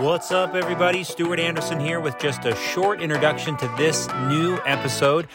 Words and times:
What's 0.00 0.30
up, 0.30 0.54
everybody? 0.54 1.02
Stuart 1.02 1.40
Anderson 1.40 1.80
here 1.80 1.98
with 1.98 2.20
just 2.20 2.44
a 2.44 2.54
short 2.54 3.02
introduction 3.02 3.56
to 3.56 3.66
this 3.76 4.06
new 4.28 4.56
episode. 4.64 5.26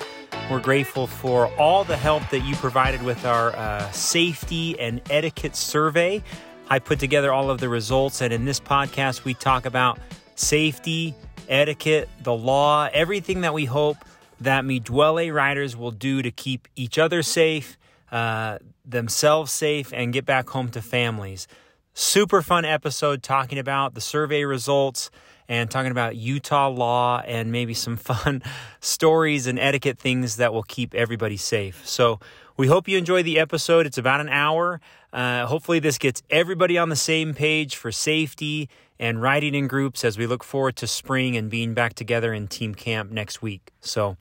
We're 0.49 0.61
grateful 0.61 1.05
for 1.05 1.47
all 1.57 1.83
the 1.83 1.97
help 1.97 2.29
that 2.29 2.45
you 2.45 2.55
provided 2.55 3.01
with 3.01 3.25
our 3.25 3.53
uh, 3.53 3.91
safety 3.91 4.79
and 4.79 5.01
etiquette 5.09 5.57
survey. 5.57 6.23
I 6.69 6.79
put 6.79 6.97
together 6.97 7.33
all 7.33 7.49
of 7.49 7.59
the 7.59 7.67
results, 7.67 8.21
and 8.21 8.31
in 8.31 8.45
this 8.45 8.61
podcast, 8.61 9.25
we 9.25 9.33
talk 9.33 9.65
about 9.65 9.99
safety, 10.35 11.13
etiquette, 11.49 12.07
the 12.21 12.33
law, 12.33 12.87
everything 12.93 13.41
that 13.41 13.53
we 13.53 13.65
hope 13.65 13.97
that 14.39 14.63
Midwele 14.63 15.33
riders 15.33 15.75
will 15.75 15.91
do 15.91 16.21
to 16.21 16.31
keep 16.31 16.69
each 16.77 16.97
other 16.97 17.21
safe, 17.21 17.77
uh, 18.13 18.59
themselves 18.85 19.51
safe, 19.51 19.91
and 19.91 20.13
get 20.13 20.25
back 20.25 20.49
home 20.49 20.69
to 20.69 20.81
families. 20.81 21.49
Super 21.95 22.41
fun 22.41 22.65
episode 22.65 23.21
talking 23.21 23.59
about 23.59 23.93
the 23.93 24.01
survey 24.01 24.45
results 24.45 25.11
and 25.47 25.69
talking 25.69 25.91
about 25.91 26.15
Utah 26.15 26.69
law 26.69 27.21
and 27.25 27.51
maybe 27.51 27.75
some 27.75 27.97
fun 28.11 28.41
stories 28.79 29.45
and 29.45 29.59
etiquette 29.59 29.99
things 29.99 30.37
that 30.37 30.53
will 30.53 30.63
keep 30.63 30.95
everybody 30.95 31.37
safe. 31.37 31.87
So, 31.87 32.19
we 32.55 32.67
hope 32.67 32.87
you 32.87 32.97
enjoy 32.99 33.23
the 33.23 33.39
episode. 33.39 33.85
It's 33.87 33.97
about 33.97 34.21
an 34.21 34.29
hour. 34.29 34.79
Uh, 35.11 35.45
hopefully, 35.47 35.79
this 35.79 35.97
gets 35.97 36.21
everybody 36.29 36.77
on 36.77 36.89
the 36.89 36.95
same 36.95 37.33
page 37.33 37.75
for 37.75 37.91
safety 37.91 38.69
and 38.99 39.21
riding 39.21 39.55
in 39.55 39.67
groups 39.67 40.03
as 40.03 40.17
we 40.17 40.27
look 40.27 40.43
forward 40.43 40.75
to 40.77 40.87
spring 40.87 41.35
and 41.35 41.49
being 41.49 41.73
back 41.73 41.93
together 41.93 42.33
in 42.33 42.47
team 42.47 42.75
camp 42.75 43.11
next 43.11 43.41
week. 43.41 43.71
So, 43.81 44.17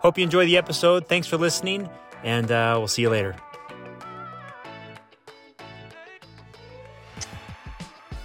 hope 0.00 0.18
you 0.18 0.24
enjoy 0.24 0.46
the 0.46 0.56
episode. 0.56 1.08
Thanks 1.08 1.26
for 1.26 1.36
listening, 1.36 1.88
and 2.22 2.50
uh, 2.50 2.74
we'll 2.78 2.88
see 2.88 3.02
you 3.02 3.10
later. 3.10 3.36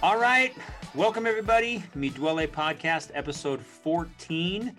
All 0.02 0.18
right. 0.18 0.52
Welcome, 0.96 1.26
everybody. 1.26 1.84
Midwele 1.96 2.48
Podcast, 2.48 3.12
episode 3.14 3.64
14. 3.64 4.76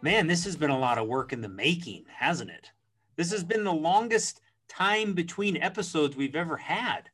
Man, 0.00 0.28
this 0.28 0.44
has 0.44 0.54
been 0.54 0.70
a 0.70 0.78
lot 0.78 0.96
of 0.96 1.08
work 1.08 1.32
in 1.32 1.40
the 1.40 1.48
making, 1.48 2.04
hasn't 2.08 2.50
it? 2.50 2.70
This 3.16 3.32
has 3.32 3.42
been 3.42 3.64
the 3.64 3.72
longest 3.72 4.42
time 4.68 5.12
between 5.12 5.56
episodes 5.56 6.14
we've 6.14 6.36
ever 6.36 6.56
had. 6.56 7.10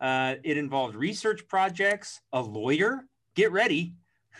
Uh, 0.00 0.34
it 0.42 0.56
involved 0.56 0.96
research 0.96 1.46
projects, 1.46 2.22
a 2.32 2.40
lawyer. 2.40 3.04
Get 3.36 3.52
ready. 3.52 3.94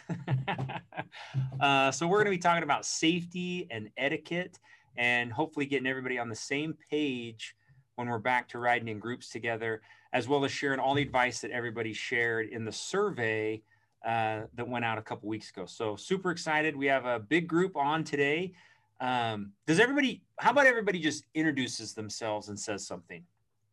uh, 1.61 1.93
so, 1.93 2.09
we're 2.09 2.19
going 2.19 2.25
to 2.25 2.31
be 2.33 2.39
talking 2.39 2.65
about 2.65 2.85
safety 2.85 3.69
and 3.71 3.91
etiquette 3.97 4.59
and 4.97 5.33
hopefully 5.33 5.67
getting 5.67 5.87
everybody 5.87 6.19
on 6.19 6.29
the 6.29 6.35
same 6.35 6.77
page 6.91 7.55
when 7.95 8.09
we're 8.09 8.19
back 8.19 8.49
to 8.49 8.59
riding 8.59 8.89
in 8.89 8.99
groups 8.99 9.31
together 9.31 9.83
as 10.12 10.29
well 10.29 10.45
as 10.45 10.53
sharing 10.53 10.81
all 10.81 10.95
the 10.95 11.03
advice 11.03 11.41
that 11.41 11.51
everybody 11.51 11.93
shared 11.93 12.49
in 12.49 12.65
the 12.65 12.73
survey 12.73 13.62
uh, 14.05 14.43
that 14.55 14.69
went 14.69 14.85
out 14.85 14.99
a 14.99 15.03
couple 15.03 15.29
weeks 15.29 15.51
ago. 15.51 15.67
So 15.67 15.97
super 15.97 16.31
excited. 16.31 16.77
We 16.77 16.87
have 16.87 17.07
a 17.07 17.19
big 17.19 17.49
group 17.49 17.77
on 17.77 18.05
today. 18.05 18.53
Um, 19.01 19.53
does 19.67 19.81
everybody, 19.81 20.23
how 20.39 20.53
about 20.53 20.67
everybody 20.67 21.01
just 21.01 21.25
introduces 21.34 21.93
themselves 21.93 22.49
and 22.49 22.59
says 22.59 22.87
something? 22.87 23.23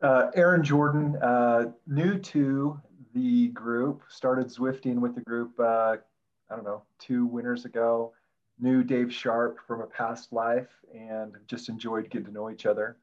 Uh, 0.01 0.27
Aaron 0.35 0.63
Jordan, 0.63 1.15
uh, 1.21 1.71
new 1.87 2.19
to 2.19 2.79
the 3.13 3.49
group, 3.49 4.01
started 4.09 4.47
Zwifting 4.47 4.95
with 4.95 5.15
the 5.15 5.21
group, 5.21 5.51
uh, 5.59 5.97
I 6.49 6.55
don't 6.55 6.65
know, 6.65 6.83
two 6.99 7.25
winters 7.25 7.65
ago. 7.65 8.11
Knew 8.59 8.83
Dave 8.83 9.13
Sharp 9.13 9.59
from 9.65 9.81
a 9.81 9.87
past 9.87 10.33
life 10.33 10.67
and 10.93 11.33
just 11.47 11.69
enjoyed 11.69 12.09
getting 12.09 12.27
to 12.27 12.33
know 12.33 12.49
each 12.49 12.65
other. 12.65 12.97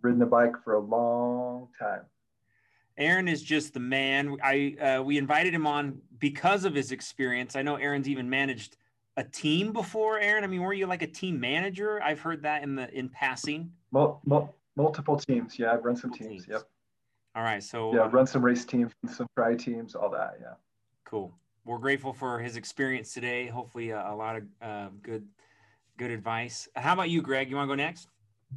Ridden 0.00 0.20
the 0.20 0.26
bike 0.26 0.54
for 0.62 0.74
a 0.74 0.78
long 0.78 1.68
time. 1.78 2.02
Aaron 2.98 3.28
is 3.28 3.42
just 3.42 3.72
the 3.74 3.80
man. 3.80 4.36
I 4.42 4.74
uh, 4.80 5.02
we 5.02 5.18
invited 5.18 5.54
him 5.54 5.66
on 5.66 6.00
because 6.18 6.64
of 6.64 6.74
his 6.74 6.90
experience. 6.90 7.54
I 7.54 7.62
know 7.62 7.76
Aaron's 7.76 8.08
even 8.08 8.28
managed 8.28 8.76
a 9.16 9.22
team 9.22 9.72
before. 9.72 10.18
Aaron, 10.18 10.42
I 10.42 10.48
mean, 10.48 10.62
were 10.62 10.72
you 10.72 10.86
like 10.86 11.02
a 11.02 11.06
team 11.06 11.38
manager? 11.38 12.02
I've 12.02 12.20
heard 12.20 12.42
that 12.42 12.64
in 12.64 12.74
the 12.74 12.92
in 12.92 13.08
passing. 13.08 13.70
Mul- 13.92 14.20
mul- 14.26 14.54
multiple 14.76 15.16
teams. 15.16 15.58
Yeah, 15.58 15.72
I've 15.72 15.84
run 15.84 15.94
some 15.96 16.12
teams. 16.12 16.28
teams. 16.28 16.48
Yep. 16.48 16.62
All 17.36 17.44
right. 17.44 17.62
So 17.62 17.94
yeah, 17.94 18.08
run 18.10 18.26
some 18.26 18.44
race 18.44 18.64
teams, 18.64 18.92
some 19.08 19.28
tri 19.36 19.54
teams, 19.54 19.94
all 19.94 20.10
that. 20.10 20.38
Yeah. 20.40 20.54
Cool. 21.04 21.32
We're 21.64 21.78
grateful 21.78 22.12
for 22.12 22.40
his 22.40 22.56
experience 22.56 23.14
today. 23.14 23.46
Hopefully, 23.46 23.90
a, 23.90 24.10
a 24.10 24.14
lot 24.14 24.36
of 24.36 24.42
uh, 24.60 24.88
good 25.02 25.24
good 25.98 26.10
advice. 26.10 26.68
How 26.74 26.94
about 26.94 27.10
you, 27.10 27.22
Greg? 27.22 27.48
You 27.48 27.56
want 27.56 27.68
to 27.68 27.76
go 27.76 27.76
next? 27.76 28.08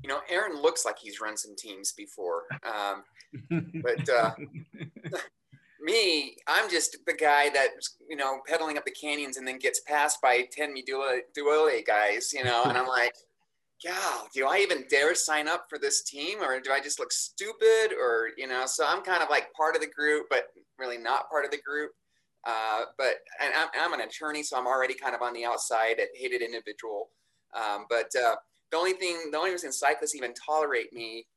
You 0.04 0.10
know, 0.10 0.20
Aaron 0.30 0.62
looks 0.62 0.86
like 0.86 0.98
he's 1.00 1.22
run 1.22 1.38
some 1.38 1.56
teams 1.56 1.92
before. 1.92 2.44
Um, 2.64 3.04
but 3.84 4.10
uh, 4.10 4.32
me, 5.82 6.36
I'm 6.48 6.70
just 6.70 6.98
the 7.06 7.14
guy 7.14 7.50
that's 7.50 7.98
you 8.10 8.16
know 8.16 8.40
pedaling 8.48 8.78
up 8.78 8.86
the 8.86 8.92
canyons 8.92 9.38
and 9.38 9.48
then 9.48 9.58
gets 9.60 9.82
passed 9.82 10.22
by 10.22 10.48
ten 10.52 10.74
Midwele 10.76 11.86
guys, 11.86 12.32
you 12.34 12.44
know, 12.44 12.64
and 12.66 12.78
I'm 12.78 12.88
like, 12.88 13.16
God, 13.84 14.28
do 14.34 14.48
I 14.48 14.58
even 14.58 14.86
dare 14.90 15.16
sign 15.16 15.48
up 15.48 15.66
for 15.70 15.78
this 15.78 16.04
team, 16.04 16.40
or 16.42 16.60
do 16.60 16.72
I 16.72 16.80
just 16.80 17.00
look 17.00 17.12
stupid, 17.12 17.94
or 18.00 18.30
you 18.38 18.48
know? 18.48 18.66
So 18.66 18.86
I'm 18.88 19.04
kind 19.04 19.24
of 19.24 19.30
like 19.30 19.52
part 19.54 19.76
of 19.76 19.82
the 19.82 19.88
group, 19.88 20.28
but 20.30 20.46
really 20.78 20.98
not 20.98 21.30
part 21.30 21.46
of 21.46 21.52
the 21.52 21.62
group. 21.62 21.92
Uh, 22.46 22.86
but 22.98 23.18
and 23.40 23.54
I'm, 23.56 23.68
I'm, 23.80 23.94
an 23.94 24.08
attorney, 24.08 24.42
so 24.42 24.58
I'm 24.58 24.66
already 24.66 24.96
kind 24.96 25.14
of 25.14 25.22
on 25.22 25.34
the 25.34 25.46
outside 25.46 26.00
at 26.00 26.08
hated 26.16 26.42
individual. 26.42 27.10
Um, 27.54 27.86
but 27.88 28.10
uh, 28.16 28.36
the 28.72 28.78
only 28.78 28.94
thing, 28.94 29.30
the 29.32 29.38
only 29.38 29.52
reason 29.52 29.72
cyclists 29.72 30.16
even 30.16 30.34
tolerate 30.34 30.94
me 30.94 31.28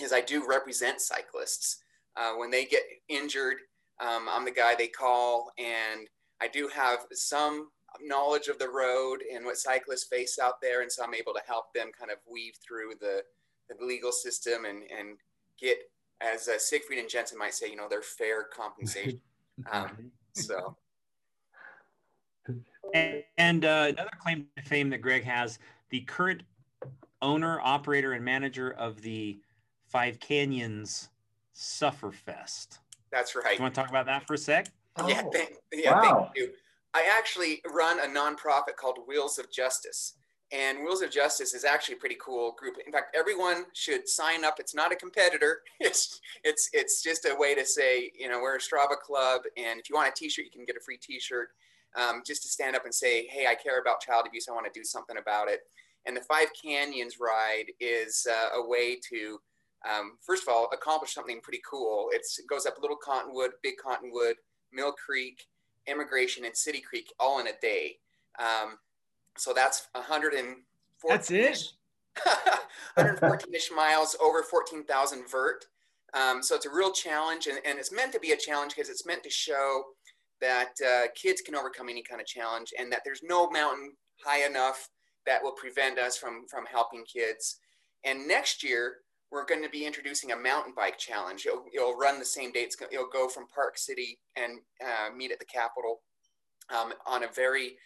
is 0.00 0.12
I 0.12 0.20
do 0.20 0.46
represent 0.46 1.00
cyclists. 1.00 1.82
Uh, 2.16 2.34
when 2.34 2.50
they 2.50 2.64
get 2.64 2.82
injured, 3.08 3.56
um, 4.00 4.28
I'm 4.30 4.44
the 4.44 4.50
guy 4.50 4.74
they 4.74 4.88
call, 4.88 5.50
and 5.58 6.08
I 6.40 6.48
do 6.48 6.68
have 6.68 7.00
some 7.12 7.68
knowledge 8.02 8.48
of 8.48 8.58
the 8.58 8.68
road 8.68 9.20
and 9.32 9.44
what 9.44 9.56
cyclists 9.56 10.04
face 10.04 10.38
out 10.38 10.60
there, 10.60 10.82
and 10.82 10.90
so 10.90 11.04
I'm 11.04 11.14
able 11.14 11.32
to 11.32 11.40
help 11.46 11.72
them 11.74 11.90
kind 11.98 12.10
of 12.10 12.18
weave 12.30 12.54
through 12.66 12.94
the, 13.00 13.22
the 13.68 13.84
legal 13.84 14.12
system 14.12 14.64
and 14.64 14.82
and 14.96 15.16
get, 15.60 15.78
as 16.20 16.48
uh, 16.48 16.58
Siegfried 16.58 16.98
and 16.98 17.08
Jensen 17.08 17.38
might 17.38 17.54
say, 17.54 17.70
you 17.70 17.76
know, 17.76 17.88
their 17.88 18.02
fair 18.02 18.44
compensation. 18.44 19.20
Um, 19.70 20.10
so. 20.32 20.76
And, 22.92 23.22
and 23.38 23.64
uh, 23.64 23.86
another 23.90 24.10
claim 24.20 24.46
to 24.56 24.64
fame 24.64 24.90
that 24.90 24.98
Greg 24.98 25.22
has: 25.22 25.60
the 25.90 26.00
current 26.00 26.42
owner, 27.24 27.58
operator, 27.62 28.12
and 28.12 28.24
manager 28.24 28.70
of 28.70 29.00
the 29.02 29.40
Five 29.86 30.20
Canyons 30.20 31.08
Sufferfest. 31.56 32.78
That's 33.10 33.34
right. 33.34 33.56
You 33.56 33.62
want 33.62 33.74
to 33.74 33.80
talk 33.80 33.90
about 33.90 34.06
that 34.06 34.26
for 34.26 34.34
a 34.34 34.38
sec? 34.38 34.68
Oh, 34.96 35.08
yeah, 35.08 35.22
thank, 35.32 35.54
yeah 35.72 35.92
wow. 35.92 36.30
thank 36.34 36.36
you. 36.36 36.52
I 36.92 37.08
actually 37.18 37.60
run 37.72 37.98
a 37.98 38.06
nonprofit 38.06 38.76
called 38.76 38.98
Wheels 39.08 39.38
of 39.38 39.50
Justice. 39.50 40.14
And 40.52 40.80
Wheels 40.84 41.02
of 41.02 41.10
Justice 41.10 41.54
is 41.54 41.64
actually 41.64 41.96
a 41.96 41.98
pretty 41.98 42.16
cool 42.20 42.52
group. 42.52 42.76
In 42.86 42.92
fact, 42.92 43.16
everyone 43.16 43.64
should 43.72 44.08
sign 44.08 44.44
up. 44.44 44.60
It's 44.60 44.74
not 44.74 44.92
a 44.92 44.96
competitor. 44.96 45.62
It's 45.80 46.20
it's 46.44 46.70
it's 46.72 47.02
just 47.02 47.24
a 47.24 47.34
way 47.36 47.54
to 47.54 47.66
say, 47.66 48.12
you 48.18 48.28
know, 48.28 48.40
we're 48.40 48.56
a 48.56 48.60
Strava 48.60 48.96
club, 49.00 49.42
and 49.56 49.80
if 49.80 49.90
you 49.90 49.96
want 49.96 50.08
a 50.08 50.12
T-shirt, 50.12 50.44
you 50.44 50.50
can 50.50 50.64
get 50.64 50.76
a 50.76 50.80
free 50.80 50.98
T-shirt. 50.98 51.48
Um, 51.96 52.22
just 52.26 52.42
to 52.42 52.48
stand 52.48 52.74
up 52.74 52.84
and 52.84 52.94
say, 52.94 53.26
hey, 53.28 53.46
I 53.46 53.54
care 53.54 53.80
about 53.80 54.00
child 54.00 54.26
abuse. 54.26 54.48
I 54.48 54.52
want 54.52 54.72
to 54.72 54.78
do 54.78 54.84
something 54.84 55.16
about 55.16 55.48
it. 55.48 55.60
And 56.06 56.16
the 56.16 56.22
Five 56.22 56.48
Canyons 56.60 57.18
ride 57.20 57.66
is 57.80 58.26
uh, 58.30 58.58
a 58.58 58.66
way 58.66 58.98
to 59.10 59.40
um, 59.84 60.12
first 60.22 60.42
of 60.42 60.48
all, 60.52 60.68
accomplish 60.72 61.14
something 61.14 61.40
pretty 61.42 61.60
cool. 61.68 62.08
It's, 62.12 62.38
it 62.38 62.46
goes 62.48 62.66
up 62.66 62.76
Little 62.80 62.96
Cottonwood, 62.96 63.50
Big 63.62 63.74
Cottonwood, 63.82 64.36
Mill 64.72 64.92
Creek, 64.92 65.44
Emigration, 65.86 66.44
and 66.44 66.56
City 66.56 66.80
Creek 66.80 67.12
all 67.20 67.40
in 67.40 67.48
a 67.48 67.52
day. 67.60 67.98
Um, 68.38 68.78
so 69.36 69.52
that's 69.52 69.88
114. 69.92 70.64
That's 71.08 71.30
it. 71.30 71.62
114-ish 72.96 73.70
miles 73.76 74.16
over 74.20 74.42
14,000 74.42 75.30
vert. 75.30 75.66
Um, 76.14 76.42
so 76.42 76.54
it's 76.54 76.66
a 76.66 76.70
real 76.70 76.92
challenge, 76.92 77.48
and, 77.48 77.58
and 77.66 77.78
it's 77.78 77.92
meant 77.92 78.12
to 78.12 78.20
be 78.20 78.32
a 78.32 78.36
challenge 78.36 78.74
because 78.74 78.88
it's 78.88 79.04
meant 79.04 79.24
to 79.24 79.30
show 79.30 79.82
that 80.40 80.72
uh, 80.84 81.08
kids 81.14 81.40
can 81.40 81.54
overcome 81.54 81.88
any 81.88 82.02
kind 82.02 82.20
of 82.20 82.26
challenge, 82.26 82.72
and 82.78 82.90
that 82.92 83.02
there's 83.04 83.22
no 83.22 83.50
mountain 83.50 83.92
high 84.24 84.46
enough 84.46 84.88
that 85.26 85.42
will 85.42 85.52
prevent 85.52 85.98
us 85.98 86.16
from 86.16 86.46
from 86.48 86.64
helping 86.66 87.04
kids. 87.04 87.58
And 88.04 88.28
next 88.28 88.62
year, 88.62 88.96
we're 89.30 89.46
going 89.46 89.62
to 89.62 89.70
be 89.70 89.86
introducing 89.86 90.32
a 90.32 90.36
mountain 90.36 90.74
bike 90.76 90.98
challenge. 90.98 91.46
It'll, 91.46 91.64
it'll 91.74 91.96
run 91.96 92.18
the 92.18 92.24
same 92.24 92.52
dates. 92.52 92.76
It'll 92.92 93.08
go 93.10 93.28
from 93.28 93.48
Park 93.48 93.78
City 93.78 94.18
and 94.36 94.60
uh, 94.80 95.14
meet 95.14 95.32
at 95.32 95.38
the 95.38 95.44
Capitol 95.44 96.02
um, 96.70 96.92
on 97.06 97.24
a 97.24 97.28
very 97.34 97.76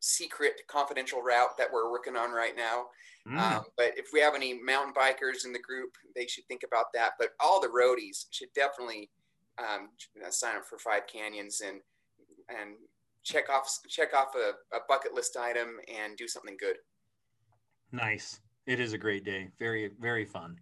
secret, 0.00 0.54
confidential 0.68 1.22
route 1.22 1.56
that 1.56 1.68
we're 1.72 1.90
working 1.90 2.16
on 2.16 2.32
right 2.32 2.56
now. 2.56 2.86
Mm. 3.26 3.38
Um, 3.38 3.64
but 3.76 3.92
if 3.96 4.08
we 4.12 4.20
have 4.20 4.34
any 4.34 4.60
mountain 4.60 4.92
bikers 4.92 5.46
in 5.46 5.52
the 5.52 5.60
group, 5.60 5.94
they 6.14 6.26
should 6.26 6.44
think 6.46 6.62
about 6.66 6.86
that. 6.92 7.12
But 7.18 7.30
all 7.40 7.60
the 7.60 7.68
roadies 7.68 8.26
should 8.30 8.52
definitely 8.54 9.10
um, 9.58 9.90
sign 10.30 10.56
up 10.56 10.66
for 10.66 10.78
Five 10.78 11.06
Canyons 11.06 11.62
and 11.66 11.80
and 12.48 12.74
check 13.22 13.48
off 13.50 13.68
check 13.88 14.14
off 14.14 14.34
a, 14.34 14.76
a 14.76 14.80
bucket 14.88 15.14
list 15.14 15.36
item 15.36 15.78
and 15.92 16.16
do 16.16 16.26
something 16.28 16.56
good. 16.58 16.76
Nice. 17.92 18.40
It 18.66 18.80
is 18.80 18.92
a 18.92 18.98
great 18.98 19.24
day. 19.24 19.48
Very 19.58 19.90
very 20.00 20.24
fun. 20.24 20.56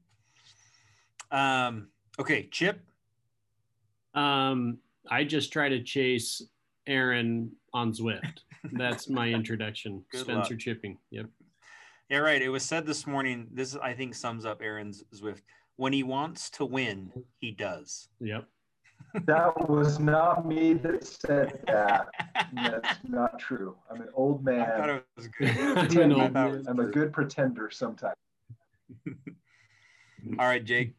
Um, 1.31 1.89
okay, 2.19 2.49
Chip. 2.51 2.81
Um, 4.15 4.79
I 5.09 5.25
just 5.25 5.53
try 5.53 5.69
to 5.69 5.83
chase 5.83 6.43
Aaron 6.87 7.53
on 7.73 7.93
Zwift. 7.93 8.41
That's 8.73 9.09
my 9.09 9.29
introduction. 9.33 10.05
Spencer 10.13 10.55
luck. 10.55 10.59
Chipping. 10.59 10.99
Yep. 11.11 11.27
Yeah, 12.09 12.19
right. 12.19 12.43
It 12.43 12.49
was 12.49 12.65
said 12.65 12.87
this 12.87 13.07
morning. 13.07 13.47
This 13.53 13.77
I 13.77 13.93
think 13.93 14.15
sums 14.15 14.45
up 14.45 14.61
Aaron's 14.63 15.05
Zwift. 15.15 15.43
When 15.77 15.93
he 15.93 16.03
wants 16.03 16.51
to 16.51 16.65
win, 16.65 17.13
he 17.39 17.53
does. 17.53 18.09
Yep. 18.21 18.47
That 19.25 19.69
was 19.69 19.99
not 19.99 20.47
me 20.47 20.75
that 20.75 21.05
said 21.05 21.61
that. 21.67 22.09
That's 22.53 22.99
not 23.09 23.39
true. 23.39 23.77
I'm 23.91 24.01
an 24.01 24.09
old 24.15 24.49
I 24.49 24.65
thought 24.65 24.87
man. 24.87 24.91
it 24.91 25.05
was 25.17 25.29
good. 25.29 25.49
I'm 25.99 26.13
old 26.13 26.33
man. 26.33 26.51
was 26.53 26.67
I'm 26.67 26.79
a 26.79 26.85
good. 26.85 26.93
good 26.95 27.13
pretender 27.13 27.71
sometimes. 27.71 28.15
All 30.39 30.47
right, 30.47 30.65
Jake. 30.65 30.95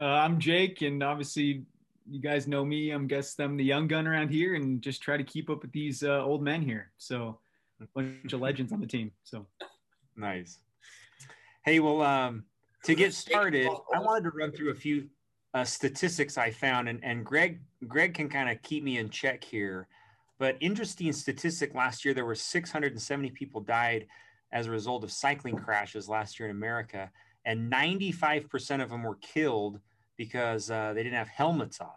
Uh, 0.00 0.04
I'm 0.04 0.38
Jake, 0.38 0.82
and 0.82 1.02
obviously 1.02 1.64
you 2.08 2.20
guys 2.20 2.46
know 2.46 2.64
me. 2.64 2.90
I'm 2.90 3.06
guess 3.06 3.38
I'm 3.38 3.56
the 3.56 3.64
young 3.64 3.88
gun 3.88 4.06
around 4.06 4.28
here, 4.28 4.54
and 4.54 4.82
just 4.82 5.02
try 5.02 5.16
to 5.16 5.24
keep 5.24 5.50
up 5.50 5.62
with 5.62 5.72
these 5.72 6.02
uh, 6.02 6.22
old 6.22 6.42
men 6.42 6.62
here. 6.62 6.92
So, 6.98 7.38
a 7.80 7.86
bunch 7.94 8.32
of 8.32 8.40
legends 8.40 8.72
on 8.72 8.80
the 8.80 8.86
team. 8.86 9.10
So, 9.24 9.46
Nice. 10.16 10.58
Hey, 11.64 11.80
well, 11.80 12.02
um, 12.02 12.44
to 12.84 12.94
get 12.94 13.14
started, 13.14 13.68
I 13.94 13.98
wanted 13.98 14.24
to 14.24 14.30
run 14.30 14.52
through 14.52 14.70
a 14.70 14.74
few 14.74 15.08
uh, 15.54 15.64
statistics 15.64 16.36
I 16.36 16.50
found, 16.50 16.88
and, 16.88 17.02
and 17.02 17.24
Greg 17.24 17.60
Greg 17.86 18.12
can 18.12 18.28
kind 18.28 18.50
of 18.50 18.60
keep 18.62 18.82
me 18.82 18.98
in 18.98 19.08
check 19.08 19.44
here. 19.44 19.86
But 20.38 20.56
interesting 20.60 21.12
statistic: 21.12 21.74
last 21.74 22.04
year 22.04 22.12
there 22.12 22.24
were 22.26 22.34
670 22.34 23.30
people 23.30 23.60
died 23.60 24.06
as 24.52 24.66
a 24.66 24.70
result 24.70 25.04
of 25.04 25.12
cycling 25.12 25.56
crashes 25.56 26.08
last 26.08 26.38
year 26.38 26.48
in 26.48 26.56
America, 26.56 27.10
and 27.44 27.72
95% 27.72 28.82
of 28.82 28.90
them 28.90 29.02
were 29.02 29.16
killed 29.16 29.80
because 30.16 30.70
uh, 30.70 30.92
they 30.92 31.02
didn't 31.02 31.18
have 31.18 31.28
helmets 31.28 31.80
on. 31.80 31.88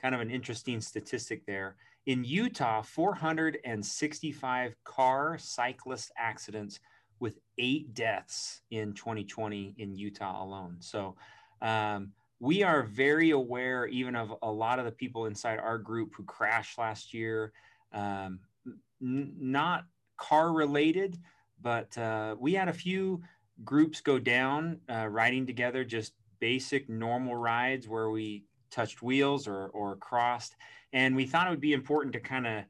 Kind 0.00 0.14
of 0.14 0.20
an 0.20 0.30
interesting 0.30 0.80
statistic 0.80 1.44
there. 1.46 1.76
In 2.06 2.24
Utah, 2.24 2.80
465 2.80 4.74
car 4.84 5.36
cyclist 5.38 6.10
accidents 6.16 6.80
with 7.18 7.38
eight 7.58 7.92
deaths 7.92 8.62
in 8.70 8.94
2020 8.94 9.74
in 9.76 9.94
Utah 9.94 10.42
alone. 10.42 10.76
So 10.80 11.16
um, 11.60 12.12
we 12.40 12.62
are 12.62 12.82
very 12.82 13.30
aware, 13.30 13.86
even 13.86 14.16
of 14.16 14.34
a 14.42 14.50
lot 14.50 14.78
of 14.78 14.86
the 14.86 14.90
people 14.90 15.26
inside 15.26 15.58
our 15.58 15.78
group 15.78 16.14
who 16.16 16.24
crashed 16.24 16.78
last 16.78 17.12
year. 17.12 17.52
Um, 17.92 18.40
n- 19.02 19.34
not 19.38 19.84
car 20.16 20.52
related, 20.52 21.18
but 21.60 21.96
uh, 21.98 22.34
we 22.38 22.54
had 22.54 22.68
a 22.68 22.72
few 22.72 23.22
groups 23.62 24.00
go 24.00 24.18
down 24.18 24.80
uh, 24.90 25.06
riding 25.08 25.46
together, 25.46 25.84
just 25.84 26.14
basic 26.40 26.88
normal 26.88 27.36
rides 27.36 27.86
where 27.86 28.08
we 28.08 28.44
touched 28.70 29.02
wheels 29.02 29.46
or, 29.46 29.66
or 29.68 29.96
crossed. 29.96 30.56
And 30.94 31.14
we 31.14 31.26
thought 31.26 31.46
it 31.46 31.50
would 31.50 31.60
be 31.60 31.74
important 31.74 32.14
to 32.14 32.20
kind 32.20 32.46
of 32.46 32.64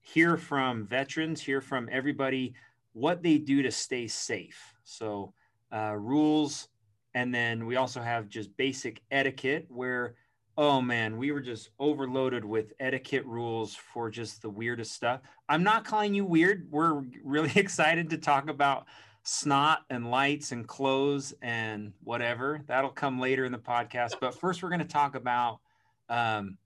hear 0.00 0.36
from 0.36 0.86
veterans, 0.86 1.40
hear 1.40 1.60
from 1.60 1.88
everybody 1.90 2.54
what 2.92 3.22
they 3.24 3.38
do 3.38 3.62
to 3.62 3.72
stay 3.72 4.06
safe. 4.06 4.74
So, 4.84 5.34
uh, 5.72 5.96
rules. 5.96 6.68
And 7.14 7.34
then 7.34 7.66
we 7.66 7.76
also 7.76 8.00
have 8.00 8.28
just 8.28 8.56
basic 8.56 9.02
etiquette 9.10 9.66
where, 9.68 10.14
oh 10.56 10.80
man, 10.80 11.16
we 11.16 11.32
were 11.32 11.40
just 11.40 11.70
overloaded 11.78 12.44
with 12.44 12.72
etiquette 12.80 13.26
rules 13.26 13.74
for 13.74 14.10
just 14.10 14.42
the 14.42 14.50
weirdest 14.50 14.92
stuff. 14.92 15.20
I'm 15.48 15.62
not 15.62 15.84
calling 15.84 16.14
you 16.14 16.24
weird. 16.24 16.68
We're 16.70 17.02
really 17.24 17.52
excited 17.56 18.10
to 18.10 18.18
talk 18.18 18.48
about 18.48 18.86
snot 19.22 19.80
and 19.90 20.10
lights 20.10 20.52
and 20.52 20.66
clothes 20.66 21.34
and 21.42 21.92
whatever. 22.04 22.62
That'll 22.66 22.90
come 22.90 23.20
later 23.20 23.44
in 23.44 23.52
the 23.52 23.58
podcast. 23.58 24.14
But 24.20 24.38
first, 24.38 24.62
we're 24.62 24.70
going 24.70 24.80
to 24.80 24.86
talk 24.86 25.14
about 25.14 25.60
um, 26.08 26.56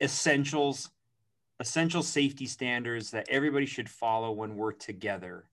essentials 0.00 0.90
essential 1.60 2.02
safety 2.02 2.46
standards 2.46 3.10
that 3.10 3.26
everybody 3.28 3.66
should 3.66 3.88
follow 3.88 4.30
when 4.30 4.56
we're 4.56 4.72
together. 4.72 5.44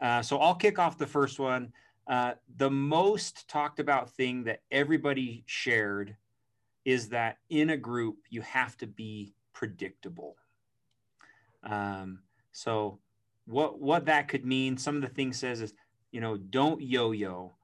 Uh, 0.00 0.22
so 0.22 0.38
I'll 0.38 0.54
kick 0.54 0.78
off 0.78 0.98
the 0.98 1.06
first 1.06 1.38
one. 1.38 1.72
Uh, 2.06 2.34
the 2.56 2.70
most 2.70 3.48
talked 3.48 3.80
about 3.80 4.10
thing 4.10 4.44
that 4.44 4.62
everybody 4.70 5.42
shared 5.46 6.16
is 6.84 7.08
that 7.08 7.38
in 7.50 7.70
a 7.70 7.76
group, 7.76 8.18
you 8.30 8.40
have 8.42 8.76
to 8.76 8.86
be 8.86 9.34
predictable. 9.52 10.36
Um, 11.64 12.20
so 12.52 13.00
what, 13.46 13.80
what 13.80 14.06
that 14.06 14.28
could 14.28 14.44
mean, 14.44 14.76
some 14.76 14.96
of 14.96 15.02
the 15.02 15.08
things 15.08 15.38
says 15.38 15.60
is, 15.60 15.74
you 16.12 16.20
know, 16.20 16.36
don't 16.36 16.80
yo-yo, 16.80 17.54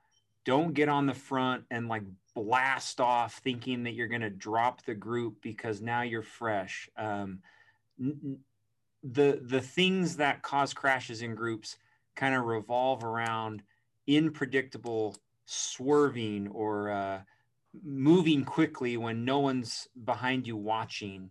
don't 0.45 0.75
get 0.75 0.89
on 0.89 1.07
the 1.07 1.15
front 1.15 1.65
and 1.71 1.89
like 1.89 2.03
blast 2.35 3.01
off 3.01 3.35
thinking 3.45 3.85
that 3.85 3.95
you're 3.95 4.09
going 4.09 4.23
to 4.23 4.31
drop 4.31 4.85
the 4.85 4.95
group 4.95 5.37
because 5.41 5.81
now 5.81 6.03
you're 6.03 6.23
fresh. 6.23 6.89
Um, 6.97 7.39
the 7.99 9.41
the 9.43 9.61
things 9.61 10.17
that 10.17 10.43
cause 10.43 10.73
crashes 10.73 11.23
in 11.23 11.35
groups 11.35 11.77
kind 12.17 12.35
of 12.35 12.45
revolve 12.45 13.05
around 13.05 13.63
unpredictable 14.09 15.17
swerving 15.47 16.49
or 16.49 16.91
uh, 16.91 17.21
moving 17.83 18.45
quickly 18.45 18.97
when 18.97 19.25
no 19.25 19.41
one's 19.41 19.89
behind 20.05 20.47
you 20.47 20.57
watching. 20.57 21.31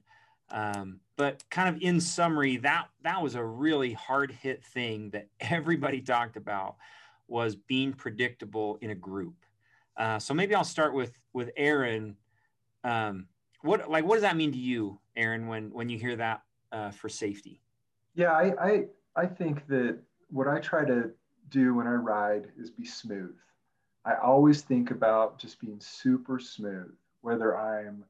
Um, 0.50 1.00
but 1.16 1.44
kind 1.50 1.74
of 1.74 1.82
in 1.82 2.02
summary, 2.02 2.58
that 2.58 2.88
that 3.04 3.22
was 3.22 3.36
a 3.36 3.44
really 3.44 3.94
hard 3.94 4.32
hit 4.32 4.64
thing 4.64 5.10
that 5.12 5.28
everybody 5.40 6.02
talked 6.02 6.38
about 6.38 6.76
was 7.28 7.56
being 7.56 7.94
predictable 7.94 8.78
in 8.82 8.90
a 8.90 8.96
group. 8.96 9.36
Uh, 9.98 10.20
so 10.20 10.34
maybe 10.34 10.56
I'll 10.56 10.64
start 10.64 10.94
with 10.94 11.18
with 11.34 11.52
Aaron. 11.56 12.18
Um, 12.84 13.28
what 13.62 13.90
like 13.90 14.06
what 14.06 14.16
does 14.16 14.24
that 14.24 14.36
mean 14.36 14.52
to 14.52 14.58
you, 14.58 15.00
Aaron, 15.16 15.48
when 15.48 15.72
when 15.72 15.90
you 15.90 15.98
hear 15.98 16.16
that 16.16 16.42
uh, 16.72 16.92
for 16.92 17.08
safety? 17.08 17.62
Yeah, 18.16 18.32
I, 18.32 18.54
I 18.60 18.84
I 19.16 19.26
think 19.26 19.68
that 19.68 20.00
what 20.30 20.48
I 20.48 20.60
try 20.60 20.86
to 20.86 21.12
do 21.52 21.76
when 21.76 21.88
I 21.88 21.92
ride 21.92 22.48
is 22.58 22.72
be 22.72 22.86
smooth. 22.86 23.36
I 24.04 24.16
always 24.16 24.62
think 24.62 24.90
about 24.90 25.38
just 25.38 25.60
being 25.60 25.80
super 25.80 26.40
smooth, 26.40 26.92
whether 27.22 27.56
I'm 27.56 28.04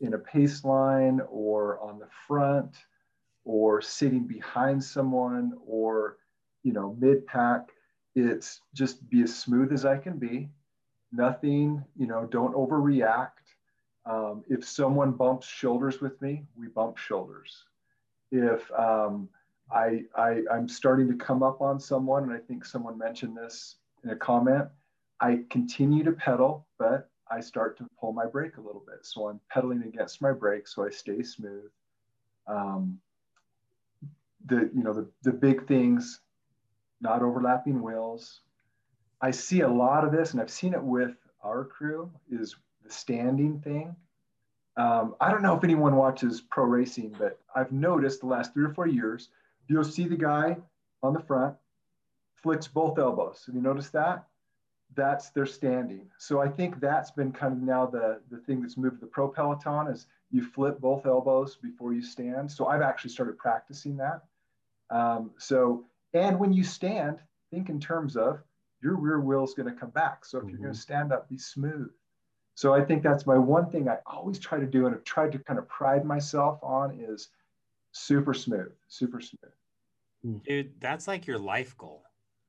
in 0.00 0.14
a 0.14 0.18
pace 0.18 0.64
line 0.64 1.20
or 1.28 1.80
on 1.80 1.98
the 1.98 2.08
front 2.28 2.76
or 3.44 3.82
sitting 3.82 4.26
behind 4.26 4.82
someone 4.82 5.54
or 5.66 6.18
you 6.62 6.72
know 6.72 6.96
mid 7.00 7.26
pack. 7.26 7.70
It's 8.14 8.60
just 8.74 9.08
be 9.10 9.22
as 9.22 9.36
smooth 9.36 9.72
as 9.72 9.84
I 9.84 9.98
can 9.98 10.18
be. 10.18 10.48
Nothing, 11.10 11.84
you 11.96 12.06
know, 12.06 12.26
don't 12.26 12.54
overreact. 12.54 13.30
Um, 14.06 14.44
if 14.48 14.64
someone 14.64 15.12
bumps 15.12 15.48
shoulders 15.48 16.00
with 16.00 16.20
me, 16.22 16.44
we 16.56 16.68
bump 16.68 16.96
shoulders 16.96 17.64
if 18.34 18.70
um, 18.72 19.28
I, 19.72 20.02
I 20.16 20.42
I'm 20.52 20.68
starting 20.68 21.08
to 21.08 21.16
come 21.16 21.42
up 21.42 21.60
on 21.60 21.80
someone, 21.80 22.24
and 22.24 22.32
I 22.32 22.38
think 22.38 22.64
someone 22.64 22.98
mentioned 22.98 23.36
this 23.36 23.76
in 24.02 24.10
a 24.10 24.16
comment, 24.16 24.66
I 25.20 25.40
continue 25.50 26.04
to 26.04 26.12
pedal, 26.12 26.66
but 26.78 27.10
I 27.30 27.40
start 27.40 27.78
to 27.78 27.88
pull 27.98 28.12
my 28.12 28.26
brake 28.26 28.58
a 28.58 28.60
little 28.60 28.84
bit. 28.86 28.98
So 29.02 29.28
I'm 29.28 29.40
pedaling 29.50 29.82
against 29.82 30.20
my 30.20 30.32
brake, 30.32 30.68
so 30.68 30.84
I 30.84 30.90
stay 30.90 31.22
smooth. 31.22 31.70
Um, 32.46 32.98
the 34.46 34.70
you 34.74 34.82
know 34.82 34.92
the 34.92 35.08
the 35.22 35.32
big 35.32 35.66
things, 35.66 36.20
not 37.00 37.22
overlapping 37.22 37.82
wheels. 37.82 38.40
I 39.20 39.30
see 39.30 39.60
a 39.62 39.68
lot 39.68 40.04
of 40.04 40.12
this, 40.12 40.32
and 40.32 40.40
I've 40.40 40.50
seen 40.50 40.74
it 40.74 40.82
with 40.82 41.16
our 41.42 41.64
crew. 41.64 42.10
Is 42.30 42.54
the 42.84 42.90
standing 42.90 43.60
thing 43.60 43.96
um, 44.76 45.14
I 45.20 45.30
don't 45.30 45.42
know 45.42 45.56
if 45.56 45.62
anyone 45.62 45.94
watches 45.96 46.40
pro 46.40 46.64
racing, 46.64 47.14
but 47.18 47.38
I've 47.54 47.70
noticed 47.70 48.20
the 48.20 48.26
last 48.26 48.52
three 48.52 48.64
or 48.64 48.74
four 48.74 48.86
years, 48.86 49.28
you'll 49.68 49.84
see 49.84 50.06
the 50.06 50.16
guy 50.16 50.56
on 51.02 51.12
the 51.12 51.20
front 51.20 51.56
flicks 52.44 52.68
both 52.68 52.98
elbows. 52.98 53.42
Have 53.46 53.54
you 53.54 53.62
noticed 53.62 53.92
that? 53.94 54.26
That's 54.94 55.30
their 55.30 55.46
standing. 55.46 56.10
So 56.18 56.40
I 56.42 56.48
think 56.48 56.78
that's 56.78 57.10
been 57.10 57.32
kind 57.32 57.54
of 57.54 57.60
now 57.60 57.86
the, 57.86 58.20
the 58.30 58.36
thing 58.36 58.60
that's 58.60 58.76
moved 58.76 59.00
the 59.00 59.06
pro 59.06 59.28
peloton 59.28 59.88
is 59.88 60.06
you 60.30 60.42
flip 60.42 60.78
both 60.78 61.06
elbows 61.06 61.56
before 61.56 61.94
you 61.94 62.02
stand. 62.02 62.50
So 62.52 62.66
I've 62.66 62.82
actually 62.82 63.10
started 63.10 63.38
practicing 63.38 63.96
that. 63.96 64.20
Um, 64.90 65.30
so, 65.38 65.86
and 66.12 66.38
when 66.38 66.52
you 66.52 66.62
stand, 66.62 67.18
think 67.50 67.70
in 67.70 67.80
terms 67.80 68.16
of 68.16 68.40
your 68.82 68.96
rear 68.96 69.20
wheel 69.20 69.44
is 69.44 69.54
going 69.54 69.72
to 69.72 69.80
come 69.80 69.90
back. 69.90 70.24
So 70.24 70.38
if 70.38 70.48
you're 70.48 70.58
going 70.58 70.74
to 70.74 70.78
stand 70.78 71.12
up, 71.12 71.28
be 71.28 71.38
smooth. 71.38 71.90
So 72.54 72.74
I 72.74 72.84
think 72.84 73.02
that's 73.02 73.26
my 73.26 73.38
one 73.38 73.70
thing 73.70 73.88
I 73.88 73.98
always 74.06 74.38
try 74.38 74.60
to 74.60 74.66
do 74.66 74.86
and 74.86 74.94
I've 74.94 75.04
tried 75.04 75.32
to 75.32 75.38
kind 75.38 75.58
of 75.58 75.66
pride 75.68 76.04
myself 76.04 76.58
on 76.62 77.00
is 77.00 77.30
super 77.94 78.34
smooth, 78.34 78.72
super 78.88 79.20
smooth. 79.20 80.42
Dude, 80.44 80.72
that's 80.80 81.06
like 81.08 81.26
your 81.26 81.38
life 81.38 81.76
goal. 81.78 82.02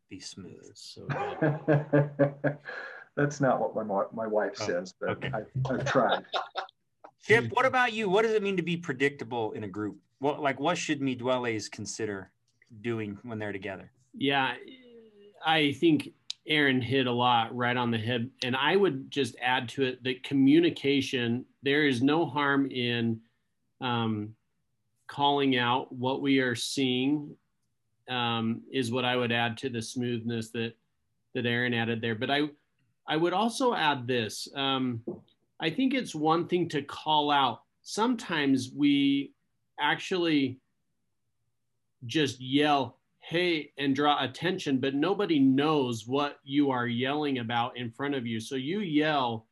Be 0.10 0.20
smooth. 0.20 0.72
So 0.74 1.06
good. 1.08 2.58
that's 3.16 3.40
not 3.40 3.60
what 3.60 3.76
my 3.88 4.04
my 4.14 4.28
wife 4.28 4.54
Oh, 4.62 4.68
says, 4.68 4.94
but 5.00 5.10
okay. 5.10 5.32
I, 5.34 5.74
I've 5.74 5.86
tried. 5.86 6.26
Chip, 7.24 7.50
what 7.54 7.66
about 7.66 7.94
you? 7.94 8.10
What 8.10 8.22
does 8.22 8.34
it 8.34 8.44
mean 8.44 8.58
to 8.58 8.64
be 8.64 8.78
predictable 8.78 9.52
in 9.54 9.64
a 9.64 9.68
group? 9.68 9.98
What 10.20 10.42
like 10.42 10.60
what 10.60 10.78
should 10.78 11.02
me 11.02 11.16
Midwelles 11.16 11.72
consider 11.72 12.32
doing 12.82 13.18
when 13.24 13.40
they're 13.40 13.52
together? 13.52 13.92
Yeah, 14.14 14.56
I 15.46 15.74
think 15.74 16.10
Aaron 16.48 16.82
hit 16.82 17.08
a 17.08 17.12
lot 17.12 17.56
right 17.56 17.76
on 17.76 17.92
the 17.92 17.98
head. 17.98 18.30
And 18.44 18.56
I 18.56 18.76
would 18.76 19.10
just 19.10 19.36
add 19.42 19.68
to 19.70 19.84
it 19.84 20.04
that 20.04 20.24
communication, 20.24 21.46
there 21.64 21.88
is 21.88 22.02
no 22.02 22.26
harm 22.26 22.70
in 22.70 23.20
um, 23.82 24.36
calling 25.08 25.58
out 25.58 25.92
what 25.92 26.22
we 26.22 26.40
are 26.40 26.56
seeing 26.56 27.36
um, 28.10 28.62
is 28.72 28.92
what 28.92 29.06
I 29.06 29.16
would 29.16 29.32
add 29.32 29.58
to 29.60 29.70
the 29.70 29.82
smoothness 29.82 30.52
that 30.52 30.74
that 31.34 31.46
Aaron 31.46 31.74
added 31.74 32.02
there. 32.02 32.16
But 32.16 32.32
I 32.32 32.50
I 33.08 33.18
would 33.18 33.34
also 33.34 33.74
add 33.74 34.08
this. 34.08 34.48
Um, 34.56 35.02
I 35.60 35.70
think 35.70 35.94
it's 35.94 36.16
one 36.16 36.48
thing 36.48 36.68
to 36.70 36.82
call 36.82 37.32
out. 37.32 37.62
Sometimes 37.82 38.72
we 38.76 39.34
actually 39.80 40.60
just 42.06 42.42
yell, 42.42 42.98
hey, 43.20 43.72
and 43.78 43.96
draw 43.96 44.24
attention, 44.24 44.80
but 44.80 44.96
nobody 44.96 45.40
knows 45.40 46.08
what 46.08 46.40
you 46.44 46.72
are 46.72 46.88
yelling 46.88 47.40
about 47.40 47.78
in 47.78 47.92
front 47.92 48.16
of 48.16 48.26
you. 48.26 48.40
So 48.40 48.56
you 48.56 48.80
yell 48.80 49.46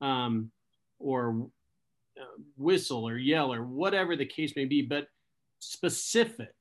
um, 0.00 0.50
or 0.98 1.48
whistle 2.56 3.06
or 3.06 3.16
yell 3.16 3.52
or 3.52 3.64
whatever 3.64 4.16
the 4.16 4.26
case 4.26 4.54
may 4.56 4.64
be, 4.64 4.82
but 4.82 5.06
specific, 5.58 6.54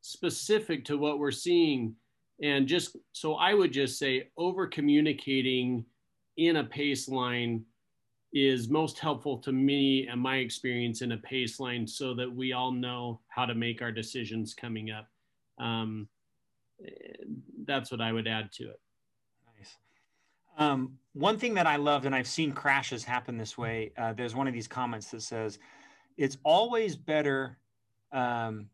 specific 0.00 0.84
to 0.84 0.96
what 0.96 1.18
we're 1.18 1.30
seeing. 1.30 1.94
And 2.42 2.66
just 2.66 2.96
so 3.12 3.34
I 3.34 3.54
would 3.54 3.72
just 3.72 3.98
say 3.98 4.30
over 4.36 4.66
communicating 4.66 5.84
in 6.36 6.56
a 6.56 6.64
pace 6.64 7.08
line 7.08 7.64
is 8.32 8.68
most 8.68 8.98
helpful 8.98 9.38
to 9.38 9.52
me 9.52 10.06
and 10.08 10.20
my 10.20 10.36
experience 10.36 11.00
in 11.00 11.12
a 11.12 11.16
pace 11.18 11.58
line 11.58 11.86
so 11.86 12.14
that 12.14 12.30
we 12.30 12.52
all 12.52 12.72
know 12.72 13.20
how 13.28 13.46
to 13.46 13.54
make 13.54 13.80
our 13.80 13.92
decisions 13.92 14.52
coming 14.52 14.90
up. 14.90 15.08
Um, 15.58 16.08
that's 17.64 17.90
what 17.90 18.02
I 18.02 18.12
would 18.12 18.28
add 18.28 18.52
to 18.52 18.64
it. 18.64 18.80
Nice. 19.58 19.76
Um, 20.58 20.98
one 21.16 21.38
thing 21.38 21.54
that 21.54 21.66
I 21.66 21.76
loved, 21.76 22.04
and 22.04 22.14
I've 22.14 22.26
seen 22.26 22.52
crashes 22.52 23.02
happen 23.02 23.38
this 23.38 23.56
way, 23.56 23.90
uh, 23.96 24.12
there's 24.12 24.34
one 24.34 24.46
of 24.46 24.52
these 24.52 24.68
comments 24.68 25.10
that 25.12 25.22
says, 25.22 25.58
it's 26.18 26.36
always 26.44 26.94
better, 26.94 27.56
um, 28.12 28.68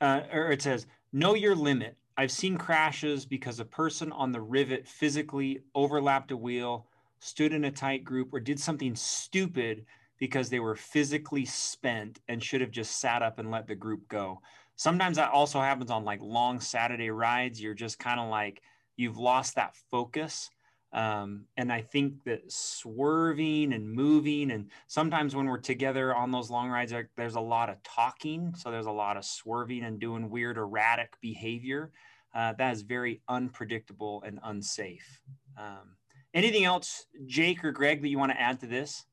uh, 0.00 0.22
or 0.32 0.50
it 0.50 0.62
says, 0.62 0.86
know 1.12 1.34
your 1.34 1.54
limit. 1.54 1.94
I've 2.16 2.30
seen 2.30 2.56
crashes 2.56 3.26
because 3.26 3.60
a 3.60 3.66
person 3.66 4.12
on 4.12 4.32
the 4.32 4.40
rivet 4.40 4.88
physically 4.88 5.60
overlapped 5.74 6.30
a 6.30 6.36
wheel 6.36 6.86
stood 7.20 7.52
in 7.52 7.64
a 7.64 7.70
tight 7.70 8.02
group, 8.02 8.32
or 8.32 8.40
did 8.40 8.58
something 8.58 8.94
stupid 8.94 9.84
because 10.18 10.48
they 10.48 10.60
were 10.60 10.74
physically 10.74 11.44
spent 11.44 12.20
and 12.28 12.42
should 12.42 12.62
have 12.62 12.70
just 12.70 12.98
sat 12.98 13.22
up 13.22 13.38
and 13.38 13.50
let 13.50 13.66
the 13.66 13.74
group 13.74 14.08
go. 14.08 14.40
Sometimes 14.76 15.16
that 15.16 15.32
also 15.32 15.60
happens 15.60 15.90
on 15.90 16.04
like 16.04 16.20
long 16.22 16.60
Saturday 16.60 17.10
rides. 17.10 17.60
You're 17.60 17.74
just 17.74 17.98
kind 17.98 18.20
of 18.20 18.30
like, 18.30 18.62
you've 18.96 19.18
lost 19.18 19.56
that 19.56 19.76
focus. 19.90 20.48
Um, 20.92 21.44
and 21.56 21.72
I 21.72 21.82
think 21.82 22.24
that 22.24 22.50
swerving 22.50 23.72
and 23.74 23.90
moving, 23.90 24.50
and 24.50 24.70
sometimes 24.86 25.36
when 25.36 25.46
we're 25.46 25.58
together 25.58 26.14
on 26.14 26.30
those 26.30 26.50
long 26.50 26.70
rides, 26.70 26.94
there's 27.16 27.34
a 27.34 27.40
lot 27.40 27.68
of 27.68 27.82
talking. 27.82 28.54
So 28.56 28.70
there's 28.70 28.86
a 28.86 28.90
lot 28.90 29.16
of 29.16 29.24
swerving 29.24 29.84
and 29.84 30.00
doing 30.00 30.30
weird, 30.30 30.56
erratic 30.56 31.16
behavior. 31.20 31.92
Uh, 32.34 32.54
that 32.54 32.72
is 32.72 32.82
very 32.82 33.20
unpredictable 33.28 34.22
and 34.26 34.38
unsafe. 34.42 35.20
Um, 35.58 35.96
Anything 36.34 36.64
else, 36.64 37.06
Jake 37.26 37.64
or 37.64 37.72
Greg, 37.72 38.02
that 38.02 38.08
you 38.08 38.18
want 38.18 38.32
to 38.32 38.40
add 38.40 38.60
to 38.60 38.66
this? 38.66 39.06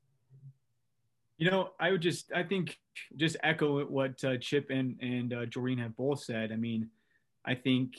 You 1.38 1.50
know, 1.50 1.72
I 1.80 1.92
would 1.92 2.02
just, 2.02 2.32
I 2.34 2.44
think, 2.44 2.78
just 3.16 3.38
echo 3.42 3.86
what 3.86 4.24
uh, 4.24 4.38
Chip 4.38 4.70
and 4.70 4.98
and 5.02 5.34
uh, 5.34 5.46
Jordan 5.46 5.80
have 5.80 5.96
both 5.96 6.24
said. 6.24 6.52
I 6.52 6.56
mean, 6.56 6.90
I 7.46 7.56
think 7.56 7.96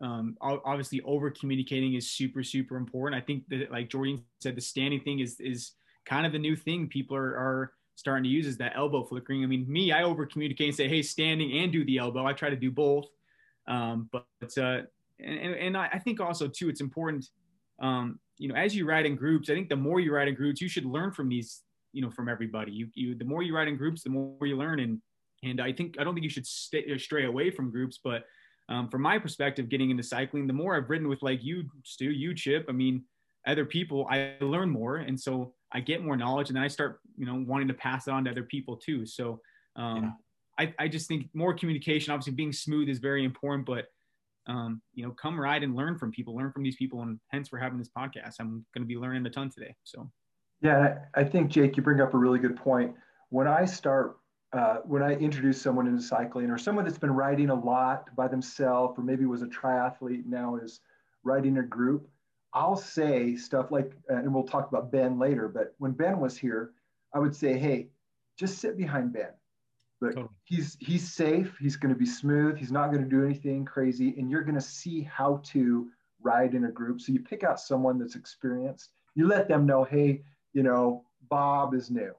um, 0.00 0.36
obviously 0.40 1.00
over 1.02 1.30
communicating 1.30 1.94
is 1.94 2.10
super 2.10 2.42
super 2.42 2.76
important. 2.76 3.20
I 3.20 3.24
think 3.24 3.48
that, 3.48 3.70
like 3.70 3.90
Jordan 3.90 4.22
said, 4.40 4.56
the 4.56 4.60
standing 4.60 5.00
thing 5.00 5.20
is 5.20 5.38
is 5.40 5.72
kind 6.06 6.26
of 6.26 6.32
the 6.32 6.38
new 6.38 6.56
thing 6.56 6.88
people 6.88 7.16
are 7.16 7.36
are 7.36 7.72
starting 7.96 8.24
to 8.24 8.30
use 8.30 8.46
is 8.46 8.56
that 8.56 8.72
elbow 8.76 9.04
flickering. 9.04 9.44
I 9.44 9.46
mean, 9.46 9.70
me, 9.70 9.92
I 9.92 10.04
over 10.04 10.24
communicate 10.24 10.68
and 10.68 10.76
say, 10.76 10.88
hey, 10.88 11.02
standing 11.02 11.58
and 11.58 11.70
do 11.70 11.84
the 11.84 11.98
elbow. 11.98 12.24
I 12.24 12.32
try 12.32 12.48
to 12.48 12.56
do 12.56 12.70
both. 12.70 13.06
Um, 13.68 14.08
but 14.10 14.24
uh, 14.56 14.82
and, 15.20 15.54
and 15.54 15.76
I, 15.76 16.00
think 16.02 16.18
also 16.18 16.48
too, 16.48 16.70
it's 16.70 16.80
important 16.80 17.28
um, 17.80 18.18
you 18.38 18.48
know, 18.48 18.54
as 18.54 18.74
you 18.74 18.86
ride 18.86 19.06
in 19.06 19.16
groups, 19.16 19.50
I 19.50 19.54
think 19.54 19.68
the 19.68 19.76
more 19.76 20.00
you 20.00 20.14
ride 20.14 20.28
in 20.28 20.34
groups, 20.34 20.60
you 20.60 20.68
should 20.68 20.84
learn 20.84 21.12
from 21.12 21.28
these, 21.28 21.62
you 21.92 22.02
know, 22.02 22.10
from 22.10 22.28
everybody. 22.28 22.72
You, 22.72 22.88
you, 22.94 23.14
the 23.14 23.24
more 23.24 23.42
you 23.42 23.54
ride 23.54 23.68
in 23.68 23.76
groups, 23.76 24.02
the 24.02 24.10
more 24.10 24.46
you 24.46 24.56
learn. 24.56 24.80
And, 24.80 25.00
and 25.42 25.60
I 25.60 25.72
think, 25.72 25.96
I 25.98 26.04
don't 26.04 26.14
think 26.14 26.24
you 26.24 26.30
should 26.30 26.46
stay, 26.46 26.96
stray 26.98 27.24
away 27.24 27.50
from 27.50 27.70
groups, 27.70 27.98
but 28.02 28.24
um, 28.70 28.88
from 28.88 29.02
my 29.02 29.18
perspective, 29.18 29.68
getting 29.68 29.90
into 29.90 30.02
cycling, 30.02 30.46
the 30.46 30.52
more 30.52 30.76
I've 30.76 30.88
ridden 30.88 31.08
with 31.08 31.22
like 31.22 31.42
you, 31.42 31.64
Stu, 31.84 32.10
you, 32.10 32.34
Chip, 32.34 32.66
I 32.68 32.72
mean, 32.72 33.04
other 33.46 33.64
people, 33.64 34.06
I 34.08 34.34
learn 34.40 34.70
more. 34.70 34.98
And 34.98 35.18
so 35.18 35.54
I 35.72 35.80
get 35.80 36.04
more 36.04 36.16
knowledge 36.16 36.48
and 36.48 36.56
then 36.56 36.62
I 36.62 36.68
start, 36.68 37.00
you 37.16 37.26
know, 37.26 37.44
wanting 37.46 37.68
to 37.68 37.74
pass 37.74 38.06
it 38.06 38.12
on 38.12 38.24
to 38.24 38.30
other 38.30 38.44
people 38.44 38.76
too. 38.76 39.04
So 39.06 39.40
um, 39.76 40.14
yeah. 40.58 40.66
I, 40.78 40.84
I 40.84 40.88
just 40.88 41.08
think 41.08 41.26
more 41.34 41.52
communication, 41.52 42.12
obviously 42.12 42.34
being 42.34 42.52
smooth 42.52 42.88
is 42.88 42.98
very 42.98 43.24
important, 43.24 43.66
but 43.66 43.86
um, 44.46 44.80
you 44.94 45.04
know, 45.04 45.12
come 45.12 45.38
ride 45.38 45.62
and 45.62 45.74
learn 45.74 45.98
from 45.98 46.10
people, 46.10 46.36
learn 46.36 46.52
from 46.52 46.62
these 46.62 46.76
people, 46.76 47.02
and 47.02 47.18
hence 47.28 47.52
we're 47.52 47.58
having 47.58 47.78
this 47.78 47.90
podcast. 47.96 48.36
I'm 48.40 48.64
going 48.74 48.82
to 48.82 48.86
be 48.86 48.96
learning 48.96 49.26
a 49.26 49.30
ton 49.30 49.50
today. 49.50 49.74
So, 49.84 50.10
yeah, 50.62 50.98
I 51.14 51.24
think 51.24 51.50
Jake, 51.50 51.76
you 51.76 51.82
bring 51.82 52.00
up 52.00 52.14
a 52.14 52.18
really 52.18 52.38
good 52.38 52.56
point. 52.56 52.94
When 53.28 53.46
I 53.46 53.64
start, 53.64 54.16
uh, 54.52 54.76
when 54.84 55.02
I 55.02 55.14
introduce 55.14 55.60
someone 55.60 55.86
into 55.86 56.02
cycling, 56.02 56.50
or 56.50 56.58
someone 56.58 56.84
that's 56.84 56.98
been 56.98 57.12
riding 57.12 57.50
a 57.50 57.54
lot 57.54 58.14
by 58.16 58.26
themselves, 58.28 58.98
or 58.98 59.02
maybe 59.02 59.24
was 59.24 59.42
a 59.42 59.46
triathlete 59.46 60.26
now 60.26 60.56
is 60.56 60.80
riding 61.22 61.58
a 61.58 61.62
group, 61.62 62.08
I'll 62.52 62.76
say 62.76 63.36
stuff 63.36 63.70
like, 63.70 63.92
and 64.08 64.34
we'll 64.34 64.44
talk 64.44 64.68
about 64.68 64.90
Ben 64.90 65.18
later. 65.18 65.46
But 65.48 65.74
when 65.78 65.92
Ben 65.92 66.18
was 66.18 66.36
here, 66.36 66.72
I 67.14 67.20
would 67.20 67.34
say, 67.34 67.58
"Hey, 67.58 67.88
just 68.36 68.58
sit 68.58 68.76
behind 68.76 69.12
Ben." 69.12 69.30
Totally. 70.02 70.28
he's 70.44 70.76
he's 70.80 71.12
safe. 71.12 71.56
He's 71.60 71.76
going 71.76 71.92
to 71.92 71.98
be 71.98 72.06
smooth. 72.06 72.56
He's 72.56 72.72
not 72.72 72.90
going 72.90 73.02
to 73.04 73.08
do 73.08 73.24
anything 73.24 73.64
crazy, 73.64 74.14
and 74.18 74.30
you're 74.30 74.42
going 74.42 74.54
to 74.54 74.60
see 74.60 75.02
how 75.02 75.42
to 75.46 75.90
ride 76.22 76.54
in 76.54 76.64
a 76.64 76.70
group. 76.70 77.00
So 77.00 77.12
you 77.12 77.20
pick 77.20 77.44
out 77.44 77.60
someone 77.60 77.98
that's 77.98 78.16
experienced. 78.16 78.90
You 79.14 79.26
let 79.26 79.48
them 79.48 79.66
know, 79.66 79.84
hey, 79.84 80.22
you 80.52 80.62
know, 80.62 81.04
Bob 81.28 81.74
is 81.74 81.90
new. 81.90 82.12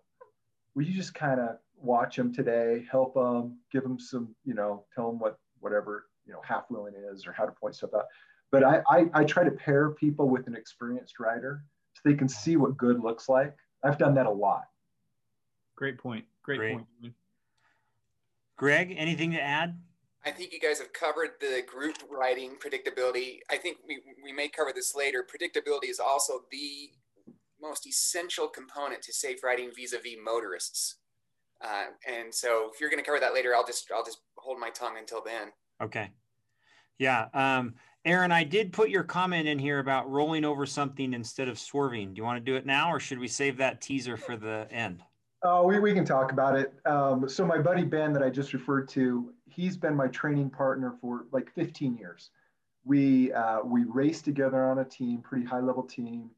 Will 0.75 0.83
you 0.83 0.93
just 0.93 1.13
kind 1.13 1.39
of 1.39 1.57
watch 1.81 2.17
him 2.17 2.33
today, 2.33 2.85
help 2.89 3.15
him, 3.15 3.57
give 3.71 3.83
him 3.83 3.99
some, 3.99 4.35
you 4.45 4.53
know, 4.53 4.85
tell 4.93 5.09
him 5.09 5.19
what 5.19 5.37
whatever 5.59 6.07
you 6.25 6.33
know 6.33 6.41
half 6.47 6.65
wheeling 6.69 6.93
is 7.11 7.27
or 7.27 7.31
how 7.31 7.45
to 7.45 7.51
point 7.51 7.75
stuff 7.75 7.91
out. 7.95 8.05
But 8.51 8.63
I, 8.63 8.81
I 8.89 9.05
I 9.13 9.23
try 9.23 9.43
to 9.43 9.51
pair 9.51 9.91
people 9.91 10.29
with 10.29 10.47
an 10.47 10.55
experienced 10.55 11.19
rider 11.19 11.63
so 11.93 12.01
they 12.05 12.15
can 12.15 12.29
see 12.29 12.57
what 12.57 12.77
good 12.77 12.99
looks 12.99 13.29
like. 13.29 13.55
I've 13.83 13.97
done 13.97 14.15
that 14.15 14.25
a 14.25 14.31
lot. 14.31 14.63
Great 15.75 15.97
point. 15.97 16.25
Great, 16.43 16.57
Great. 16.57 16.73
point. 16.75 17.13
Greg, 18.57 18.93
anything 18.95 19.31
to 19.31 19.41
add? 19.41 19.79
I 20.23 20.29
think 20.29 20.53
you 20.53 20.59
guys 20.59 20.77
have 20.77 20.93
covered 20.93 21.31
the 21.39 21.63
group 21.65 21.97
riding 22.09 22.51
predictability. 22.57 23.39
I 23.49 23.57
think 23.57 23.77
we, 23.87 24.01
we 24.23 24.31
may 24.31 24.49
cover 24.49 24.71
this 24.73 24.93
later. 24.95 25.25
Predictability 25.25 25.89
is 25.89 25.99
also 25.99 26.41
the 26.51 26.91
most 27.59 27.87
essential 27.87 28.47
component 28.47 29.01
to 29.03 29.13
safe 29.13 29.43
riding 29.43 29.71
vis-a-vis 29.75 30.17
motorists. 30.23 30.97
Uh, 31.63 31.85
and 32.07 32.33
so 32.33 32.69
if 32.73 32.79
you're 32.79 32.89
going 32.89 33.01
to 33.01 33.05
cover 33.05 33.19
that 33.19 33.33
later, 33.33 33.55
I'll 33.55 33.65
just 33.65 33.91
I'll 33.93 34.03
just 34.03 34.21
hold 34.35 34.59
my 34.59 34.69
tongue 34.69 34.95
until 34.97 35.21
then. 35.23 35.49
Okay. 35.81 36.11
Yeah. 36.97 37.27
Um, 37.33 37.75
Aaron, 38.03 38.31
I 38.31 38.43
did 38.43 38.73
put 38.73 38.89
your 38.89 39.03
comment 39.03 39.47
in 39.47 39.59
here 39.59 39.79
about 39.79 40.09
rolling 40.09 40.43
over 40.43 40.65
something 40.65 41.13
instead 41.13 41.47
of 41.47 41.59
swerving. 41.59 42.13
Do 42.13 42.19
you 42.19 42.23
want 42.23 42.43
to 42.43 42.51
do 42.51 42.55
it 42.55 42.65
now, 42.65 42.91
or 42.91 42.99
should 42.99 43.19
we 43.19 43.27
save 43.27 43.57
that 43.57 43.79
teaser 43.79 44.17
for 44.17 44.35
the 44.35 44.67
end? 44.71 45.03
Oh, 45.43 45.63
we, 45.63 45.79
we 45.79 45.93
can 45.93 46.05
talk 46.05 46.31
about 46.31 46.57
it. 46.57 46.73
Um, 46.85 47.27
so 47.27 47.45
my 47.45 47.57
buddy 47.57 47.83
Ben 47.83 48.13
that 48.13 48.21
I 48.21 48.29
just 48.29 48.53
referred 48.53 48.87
to, 48.89 49.33
he's 49.49 49.75
been 49.75 49.95
my 49.95 50.07
training 50.07 50.51
partner 50.51 50.95
for 51.01 51.25
like 51.31 51.51
15 51.53 51.95
years. 51.95 52.29
We 52.85 53.31
uh, 53.33 53.59
we 53.63 53.83
raced 53.83 54.25
together 54.25 54.63
on 54.63 54.79
a 54.79 54.85
team, 54.85 55.21
pretty 55.21 55.45
high 55.45 55.59
level 55.59 55.83
team, 55.83 56.31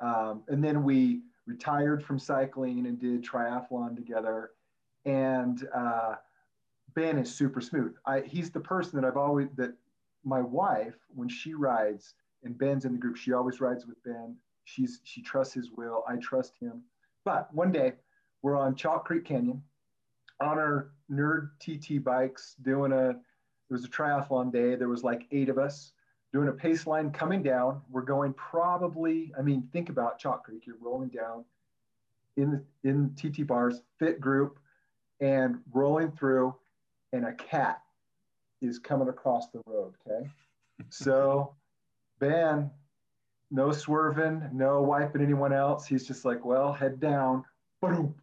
um, 0.00 0.42
and 0.48 0.62
then 0.62 0.84
we 0.84 1.22
retired 1.46 2.04
from 2.04 2.18
cycling 2.18 2.86
and 2.86 3.00
did 3.00 3.24
triathlon 3.24 3.96
together. 3.96 4.50
And 5.04 5.66
uh, 5.74 6.16
Ben 6.94 7.18
is 7.18 7.34
super 7.34 7.60
smooth. 7.60 7.94
I, 8.06 8.20
he's 8.20 8.50
the 8.50 8.60
person 8.60 9.00
that 9.00 9.06
I've 9.06 9.16
always 9.16 9.48
that 9.56 9.74
my 10.24 10.40
wife 10.40 10.94
when 11.14 11.28
she 11.28 11.54
rides 11.54 12.14
and 12.44 12.56
Ben's 12.56 12.84
in 12.84 12.92
the 12.92 12.98
group, 12.98 13.16
she 13.16 13.32
always 13.32 13.60
rides 13.60 13.86
with 13.86 14.02
Ben. 14.04 14.36
She's 14.64 15.00
she 15.04 15.22
trusts 15.22 15.54
his 15.54 15.70
will. 15.72 16.04
I 16.08 16.16
trust 16.16 16.56
him. 16.60 16.82
But 17.24 17.52
one 17.54 17.72
day 17.72 17.94
we're 18.42 18.56
on 18.56 18.74
Chalk 18.74 19.04
Creek 19.04 19.24
Canyon 19.24 19.62
on 20.40 20.58
our 20.58 20.90
nerd 21.10 21.50
TT 21.60 22.02
bikes 22.02 22.56
doing 22.62 22.92
a, 22.92 23.10
it 23.10 23.16
was 23.70 23.84
a 23.84 23.88
triathlon 23.88 24.52
day. 24.52 24.74
There 24.74 24.88
was 24.88 25.04
like 25.04 25.26
eight 25.30 25.48
of 25.48 25.58
us 25.58 25.92
doing 26.32 26.48
a 26.48 26.52
pace 26.52 26.86
line 26.86 27.10
coming 27.10 27.42
down. 27.42 27.80
We're 27.90 28.02
going 28.02 28.32
probably, 28.34 29.32
I 29.38 29.42
mean, 29.42 29.68
think 29.72 29.88
about 29.90 30.18
Chalk 30.18 30.44
Creek. 30.44 30.66
You're 30.66 30.76
rolling 30.80 31.08
down 31.08 31.44
in 32.36 32.62
the, 32.82 32.88
in 32.88 33.14
TT 33.14 33.46
bars, 33.46 33.82
fit 33.98 34.20
group, 34.20 34.58
and 35.20 35.58
rolling 35.72 36.10
through, 36.12 36.54
and 37.12 37.26
a 37.26 37.32
cat 37.34 37.82
is 38.62 38.78
coming 38.78 39.08
across 39.08 39.48
the 39.48 39.60
road. 39.66 39.92
Okay, 40.06 40.28
so 40.88 41.54
Ben, 42.18 42.70
no 43.50 43.70
swerving, 43.70 44.48
no 44.52 44.80
wiping 44.80 45.22
anyone 45.22 45.52
else. 45.52 45.86
He's 45.86 46.06
just 46.06 46.24
like, 46.24 46.44
well, 46.44 46.72
head 46.72 46.98
down, 46.98 47.44
boom, 47.80 48.14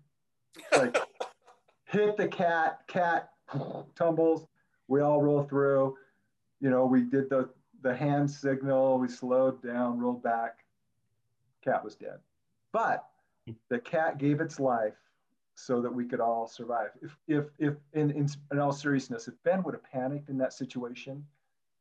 like 0.76 0.98
hit 1.86 2.18
the 2.18 2.28
cat, 2.28 2.80
cat 2.88 3.30
tumbles, 3.96 4.48
we 4.88 5.02
all 5.02 5.22
roll 5.22 5.44
through. 5.44 5.96
You 6.60 6.70
know, 6.70 6.86
we 6.86 7.04
did 7.04 7.30
the 7.30 7.50
the 7.82 7.96
hand 7.96 8.30
signal, 8.30 9.00
we 9.00 9.08
slowed 9.08 9.62
down, 9.64 10.00
rolled 10.00 10.24
back, 10.24 10.60
cat 11.64 11.84
was 11.84 11.96
dead. 11.96 12.20
But 12.72 13.06
the 13.70 13.80
cat 13.80 14.18
gave 14.18 14.42
its 14.42 14.60
life 14.60 14.98
so 15.56 15.82
that 15.82 15.94
we 15.94 16.06
could 16.06 16.20
all 16.20 16.48
survive. 16.48 16.90
If, 17.02 17.16
if, 17.28 17.46
if 17.58 17.74
in, 17.94 18.12
in, 18.12 18.30
in 18.52 18.60
all 18.60 18.72
seriousness, 18.72 19.28
if 19.28 19.34
Ben 19.44 19.64
would 19.64 19.74
have 19.74 19.84
panicked 19.84 20.30
in 20.30 20.38
that 20.38 20.54
situation, 20.54 21.26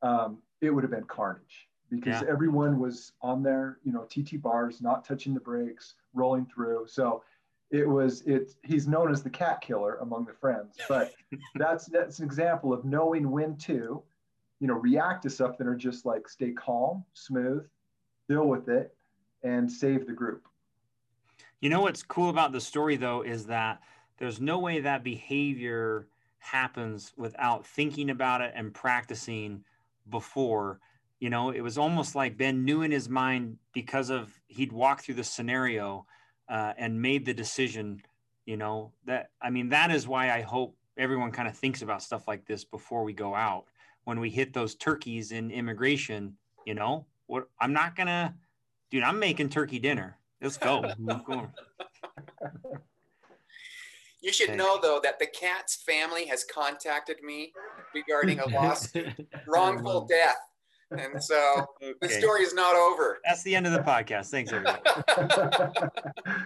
um, 0.03 0.39
it 0.61 0.71
would 0.71 0.83
have 0.83 0.91
been 0.91 1.05
carnage 1.05 1.69
because 1.91 2.23
yeah. 2.23 2.29
everyone 2.29 2.79
was 2.79 3.13
on 3.23 3.43
their, 3.43 3.79
you 3.85 3.93
know, 3.93 4.05
TT 4.05 4.43
bars, 4.43 4.83
not 4.83 5.05
touching 5.05 5.33
the 5.33 5.41
brakes, 5.41 5.95
rolling 6.13 6.47
through. 6.47 6.87
So 6.89 7.23
it 7.71 7.89
was, 7.89 8.23
it, 8.23 8.55
he's 8.65 8.89
known 8.89 9.11
as 9.13 9.23
the 9.23 9.31
cat 9.31 9.61
killer 9.61 9.97
among 9.97 10.25
the 10.25 10.33
friends, 10.33 10.77
but 10.89 11.15
that's, 11.55 11.87
that's 11.87 12.19
an 12.19 12.25
example 12.25 12.73
of 12.73 12.85
knowing 12.85 13.31
when 13.31 13.57
to, 13.59 14.03
you 14.61 14.67
know, 14.67 14.75
react 14.75 15.23
to 15.23 15.31
something 15.31 15.67
or 15.67 15.75
just 15.75 16.05
like 16.05 16.29
stay 16.29 16.53
calm, 16.53 17.05
smooth, 17.15 17.67
deal 18.29 18.47
with 18.47 18.69
it 18.69 18.95
and 19.43 19.71
save 19.71 20.07
the 20.07 20.13
group. 20.13 20.47
You 21.61 21.71
know 21.71 21.81
what's 21.81 22.03
cool 22.03 22.31
about 22.31 22.53
the 22.53 22.61
story 22.61 22.97
though 22.97 23.23
is 23.23 23.47
that 23.47 23.81
there's 24.19 24.41
no 24.41 24.59
way 24.59 24.81
that 24.81 25.05
behavior 25.05 26.09
happens 26.39 27.13
without 27.17 27.67
thinking 27.67 28.11
about 28.11 28.41
it 28.41 28.53
and 28.55 28.73
practicing 28.73 29.65
before. 30.09 30.81
You 31.21 31.31
know, 31.31 31.51
it 31.51 31.61
was 31.61 31.79
almost 31.79 32.15
like 32.15 32.37
Ben 32.37 32.65
knew 32.65 32.83
in 32.83 32.91
his 32.91 33.09
mind 33.09 33.59
because 33.73 34.11
of 34.11 34.33
he'd 34.47 34.73
walked 34.73 35.05
through 35.05 35.17
the 35.17 35.25
scenario 35.25 36.07
uh, 36.49 36.75
and 36.77 37.03
made 37.03 37.25
the 37.25 37.35
decision. 37.35 38.03
You 38.47 38.57
know 38.57 38.93
that 39.05 39.31
I 39.43 39.51
mean 39.51 39.69
that 39.71 39.91
is 39.91 40.09
why 40.09 40.31
I 40.31 40.43
hope 40.43 40.77
everyone 40.97 41.33
kind 41.33 41.49
of 41.49 41.57
thinks 41.57 41.83
about 41.83 42.03
stuff 42.03 42.27
like 42.27 42.47
this 42.47 42.65
before 42.65 43.05
we 43.05 43.13
go 43.13 43.35
out. 43.35 43.67
When 44.09 44.21
we 44.21 44.31
hit 44.31 44.55
those 44.55 44.75
turkeys 44.75 45.33
in 45.33 45.53
Emigration, 45.53 46.35
you 46.65 46.73
know, 46.73 47.05
what 47.27 47.51
I'm 47.61 47.75
not 47.75 47.95
gonna, 47.95 48.35
dude. 48.91 49.03
I'm 49.03 49.19
making 49.19 49.51
turkey 49.51 49.79
dinner. 49.79 50.17
Let's 50.41 50.57
go. 50.57 50.91
you 54.23 54.33
should 54.33 54.57
know 54.57 54.79
though 54.81 54.99
that 55.05 55.19
the 55.19 55.27
cat's 55.27 55.77
family 55.77 56.25
has 56.25 56.43
contacted 56.45 57.23
me 57.23 57.53
regarding 57.95 58.39
a 58.41 58.49
lawsuit, 58.49 59.13
wrongful 59.47 60.07
death. 60.07 60.39
And 60.91 61.23
so 61.23 61.67
okay. 61.83 61.93
the 62.01 62.09
story 62.09 62.45
is 62.45 62.55
not 62.55 62.77
over. 62.77 63.19
That's 63.27 63.43
the 63.43 63.55
end 63.55 63.67
of 63.67 63.75
the 63.75 63.81
podcast. 63.81 64.31
Thanks, 64.31 64.51
everybody. 64.51 64.81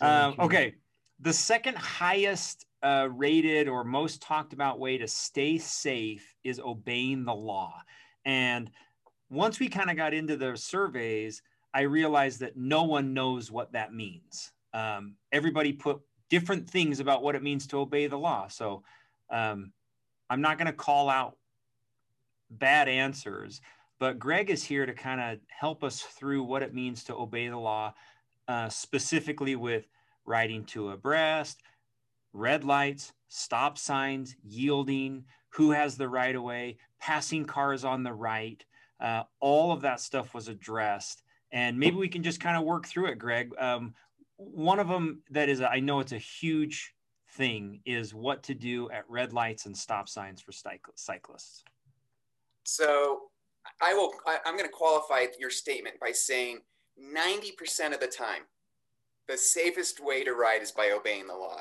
um, 0.00 0.36
okay. 0.38 0.76
The 1.20 1.32
second 1.32 1.76
highest 1.76 2.66
uh, 2.82 3.08
rated 3.10 3.68
or 3.68 3.84
most 3.84 4.22
talked 4.22 4.52
about 4.52 4.78
way 4.78 4.98
to 4.98 5.08
stay 5.08 5.58
safe 5.58 6.34
is 6.44 6.60
obeying 6.60 7.24
the 7.24 7.34
law. 7.34 7.82
And 8.24 8.70
once 9.30 9.58
we 9.58 9.68
kind 9.68 9.90
of 9.90 9.96
got 9.96 10.14
into 10.14 10.36
the 10.36 10.56
surveys, 10.56 11.42
I 11.74 11.82
realized 11.82 12.40
that 12.40 12.56
no 12.56 12.84
one 12.84 13.14
knows 13.14 13.50
what 13.50 13.72
that 13.72 13.92
means. 13.92 14.52
Um, 14.72 15.16
everybody 15.32 15.72
put 15.72 16.00
different 16.30 16.68
things 16.68 17.00
about 17.00 17.22
what 17.22 17.34
it 17.34 17.42
means 17.42 17.66
to 17.68 17.78
obey 17.78 18.06
the 18.06 18.18
law. 18.18 18.48
So 18.48 18.84
um, 19.30 19.72
I'm 20.30 20.40
not 20.40 20.58
going 20.58 20.66
to 20.66 20.72
call 20.72 21.10
out 21.10 21.36
bad 22.50 22.88
answers, 22.88 23.60
but 23.98 24.18
Greg 24.18 24.50
is 24.50 24.62
here 24.62 24.86
to 24.86 24.94
kind 24.94 25.20
of 25.20 25.38
help 25.48 25.82
us 25.82 26.00
through 26.00 26.44
what 26.44 26.62
it 26.62 26.74
means 26.74 27.04
to 27.04 27.14
obey 27.14 27.48
the 27.48 27.58
law, 27.58 27.92
uh, 28.46 28.68
specifically 28.68 29.56
with 29.56 29.86
riding 30.28 30.64
to 30.66 30.90
abreast, 30.90 31.60
red 32.32 32.64
lights, 32.64 33.12
stop 33.28 33.78
signs, 33.78 34.36
yielding, 34.44 35.24
who 35.50 35.70
has 35.72 35.96
the 35.96 36.08
right 36.08 36.36
of 36.36 36.42
way, 36.42 36.78
passing 37.00 37.44
cars 37.44 37.84
on 37.84 38.02
the 38.02 38.12
right. 38.12 38.64
Uh, 39.00 39.22
all 39.40 39.72
of 39.72 39.80
that 39.80 40.00
stuff 40.00 40.34
was 40.34 40.48
addressed. 40.48 41.22
And 41.50 41.78
maybe 41.78 41.96
we 41.96 42.08
can 42.08 42.22
just 42.22 42.40
kind 42.40 42.56
of 42.56 42.64
work 42.64 42.86
through 42.86 43.06
it 43.06 43.18
greg. 43.18 43.52
Um, 43.58 43.94
one 44.38 44.78
of 44.78 44.88
them 44.88 45.22
that 45.30 45.48
is 45.48 45.60
i 45.60 45.80
know 45.80 45.98
it's 45.98 46.12
a 46.12 46.18
huge 46.18 46.94
thing 47.32 47.80
is 47.84 48.14
what 48.14 48.42
to 48.44 48.54
do 48.54 48.88
at 48.90 49.04
red 49.08 49.32
lights 49.32 49.66
and 49.66 49.76
stop 49.76 50.08
signs 50.08 50.40
for 50.40 50.52
cyclists. 50.52 51.64
So 52.64 53.22
i 53.82 53.92
will 53.92 54.12
I, 54.26 54.38
i'm 54.46 54.56
going 54.56 54.68
to 54.68 54.72
qualify 54.72 55.26
your 55.38 55.50
statement 55.50 56.00
by 56.00 56.12
saying 56.12 56.60
90% 56.98 57.92
of 57.92 58.00
the 58.00 58.06
time 58.06 58.42
the 59.28 59.36
safest 59.36 60.04
way 60.04 60.24
to 60.24 60.32
ride 60.32 60.62
is 60.62 60.72
by 60.72 60.90
obeying 60.90 61.26
the 61.26 61.34
law 61.34 61.60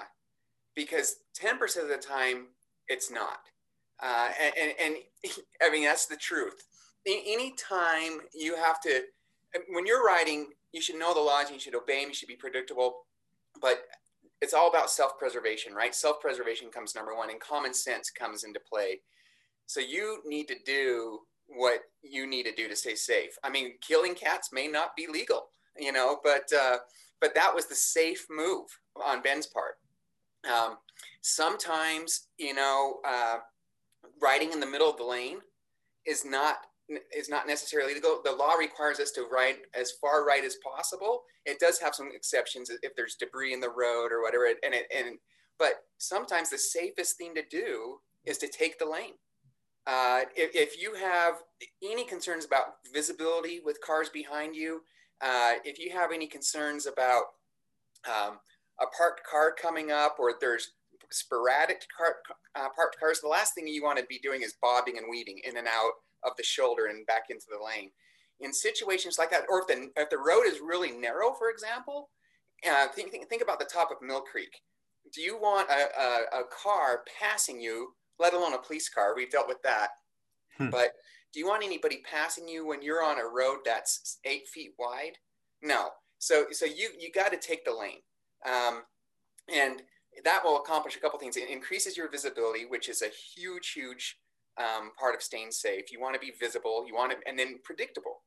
because 0.76 1.18
10% 1.42 1.84
of 1.84 1.90
the 1.90 1.98
time 1.98 2.48
it's 2.88 3.12
not 3.12 3.40
uh, 4.02 4.30
and, 4.42 4.54
and, 4.60 4.74
and 4.80 4.96
i 5.62 5.70
mean 5.72 5.84
that's 5.84 6.06
the 6.06 6.18
truth 6.18 6.64
any 7.08 7.54
time 7.56 8.20
you 8.34 8.56
have 8.56 8.82
to 8.82 9.02
when 9.70 9.86
you're 9.86 10.04
writing, 10.04 10.48
you 10.72 10.82
should 10.82 10.98
know 10.98 11.14
the 11.14 11.20
laws 11.20 11.46
and 11.46 11.54
you 11.54 11.60
should 11.60 11.76
obey 11.76 12.02
them. 12.02 12.10
You 12.10 12.16
should 12.16 12.28
be 12.28 12.36
predictable. 12.36 13.06
But 13.62 13.84
it's 14.42 14.54
all 14.54 14.70
about 14.70 14.92
self-preservation, 14.92 15.74
right? 15.74 15.96
Self-preservation 15.96 16.70
comes 16.70 16.96
number 16.96 17.16
one, 17.16 17.32
and 17.32 17.40
common 17.40 17.74
sense 17.74 18.10
comes 18.12 18.44
into 18.44 18.60
play. 18.72 19.02
So 19.66 19.80
you 19.80 20.22
need 20.26 20.48
to 20.50 20.56
do 20.66 21.20
what 21.48 21.80
you 22.04 22.28
need 22.28 22.44
to 22.44 22.54
do 22.54 22.68
to 22.68 22.76
stay 22.76 22.96
safe. 22.96 23.32
I 23.44 23.50
mean, 23.50 23.74
killing 23.82 24.16
cats 24.16 24.50
may 24.52 24.68
not 24.68 24.96
be 24.96 25.08
legal, 25.08 25.48
you 25.78 25.92
know, 25.92 26.20
but 26.24 26.44
uh, 26.54 26.78
but 27.22 27.36
that 27.36 27.54
was 27.54 27.66
the 27.66 27.76
safe 27.76 28.26
move 28.30 28.66
on 29.04 29.22
Ben's 29.22 29.48
part. 29.48 29.76
Um, 30.52 30.78
sometimes, 31.22 32.28
you 32.38 32.54
know, 32.54 33.00
uh, 33.08 33.38
riding 34.22 34.52
in 34.52 34.60
the 34.60 34.66
middle 34.66 34.90
of 34.90 34.98
the 34.98 35.04
lane 35.04 35.40
is 36.06 36.24
not 36.26 36.58
is 37.14 37.28
not 37.28 37.48
necessarily 37.48 37.94
legal. 37.94 38.22
The 38.24 38.32
law 38.32 38.54
requires 38.54 39.00
us 39.00 39.12
to 39.12 39.28
ride 39.30 39.58
as 39.74 39.92
far 40.00 40.26
right 40.26 40.44
as 40.44 40.56
possible. 40.64 41.24
It 41.46 41.60
does 41.60 41.80
have 41.80 41.94
some 41.94 42.10
exceptions 42.14 42.72
if 42.82 42.96
there's 42.96 43.16
debris 43.16 43.54
in 43.54 43.60
the 43.60 43.70
road 43.70 44.12
or 44.12 44.22
whatever. 44.22 44.46
And 44.46 44.74
it, 44.74 44.86
and 44.96 45.18
but 45.60 45.74
sometimes 45.98 46.50
the 46.50 46.58
safest 46.58 47.18
thing 47.18 47.36
to 47.36 47.44
do 47.50 47.98
is 48.26 48.38
to 48.38 48.48
take 48.48 48.80
the 48.80 48.86
lane. 48.86 49.14
Uh, 49.86 50.22
if, 50.36 50.54
if, 50.54 50.82
you 50.82 50.94
have 50.96 51.36
any 51.82 52.04
concerns 52.04 52.44
about 52.44 52.76
visibility 52.94 53.62
with 53.64 53.80
cars 53.80 54.10
behind 54.10 54.54
you, 54.54 54.82
uh, 55.22 55.54
if 55.64 55.80
you 55.80 55.92
have 55.92 56.12
any 56.12 56.28
concerns 56.28 56.86
about 56.86 57.24
um, 58.08 58.40
a 58.80 58.86
parked 58.96 59.22
car 59.30 59.54
coming 59.60 59.92
up 59.92 60.18
or 60.20 60.36
there's 60.40 60.72
sporadic 61.12 61.84
car, 61.96 62.18
uh, 62.56 62.68
parked 62.76 63.00
cars, 63.00 63.20
the 63.22 63.28
last 63.28 63.54
thing 63.56 63.68
you 63.68 63.84
want 63.84 63.98
to 63.98 64.06
be 64.06 64.20
doing 64.20 64.42
is 64.42 64.56
bobbing 64.62 64.98
and 64.98 65.08
weaving 65.10 65.40
in 65.44 65.58
and 65.58 65.68
out 65.68 65.92
of 66.24 66.34
the 66.38 66.44
shoulder 66.44 66.88
and 66.88 67.06
back 67.06 67.24
into 67.30 67.46
the 67.50 67.64
lane. 67.64 67.92
In 68.40 68.54
situations 68.54 69.18
like 69.18 69.32
that, 69.32 69.46
or 69.50 69.62
if 69.62 69.68
the, 69.68 69.90
if 69.96 70.10
the 70.10 70.18
road 70.18 70.44
is 70.46 70.60
really 70.60 70.92
narrow, 70.92 71.34
for 71.34 71.50
example, 71.50 72.10
uh, 72.70 72.88
think, 72.90 73.12
think, 73.12 73.28
think 73.30 73.42
about 73.42 73.60
the 73.60 73.66
top 73.66 73.90
of 73.92 73.98
Mill 74.02 74.22
Creek. 74.22 74.62
Do 75.14 75.22
you 75.22 75.38
want 75.38 75.70
a, 75.70 76.00
a, 76.00 76.42
a, 76.42 76.44
car 76.64 77.04
passing 77.20 77.62
you, 77.62 77.94
let 78.20 78.34
alone 78.34 78.54
a 78.54 78.58
police 78.58 78.90
car? 78.90 79.16
We've 79.16 79.32
dealt 79.32 79.48
with 79.48 79.62
that. 79.64 79.90
Hmm. 80.58 80.70
But 80.70 80.92
do 81.34 81.40
you 81.40 81.48
want 81.48 81.64
anybody 81.64 82.02
passing 82.10 82.48
you 82.48 82.66
when 82.66 82.82
you're 82.82 83.04
on 83.04 83.20
a 83.20 83.28
road 83.28 83.60
that's 83.66 84.20
eight 84.26 84.48
feet 84.48 84.74
wide? 84.80 85.18
No. 85.62 85.90
So, 86.20 86.46
so 86.52 86.66
you, 86.66 86.90
you 86.98 87.12
got 87.12 87.32
to 87.32 87.38
take 87.38 87.66
the 87.66 87.74
lane. 87.74 88.02
Um, 88.46 88.84
and 89.54 89.82
that 90.24 90.44
will 90.44 90.58
accomplish 90.58 90.96
a 90.96 91.00
couple 91.00 91.20
things. 91.20 91.38
It 91.38 91.50
increases 91.50 91.96
your 91.96 92.10
visibility, 92.10 92.66
which 92.66 92.90
is 92.90 93.02
a 93.02 93.10
huge, 93.10 93.72
huge 93.72 94.18
um, 94.58 94.92
part 95.00 95.16
of 95.16 95.22
staying 95.22 95.52
safe. 95.52 95.92
You 95.92 96.02
want 96.02 96.16
to 96.16 96.20
be 96.20 96.34
visible, 96.40 96.86
you 96.88 96.96
want 96.96 97.12
to, 97.12 97.18
and 97.28 97.38
then 97.38 97.60
predictable. 97.64 98.24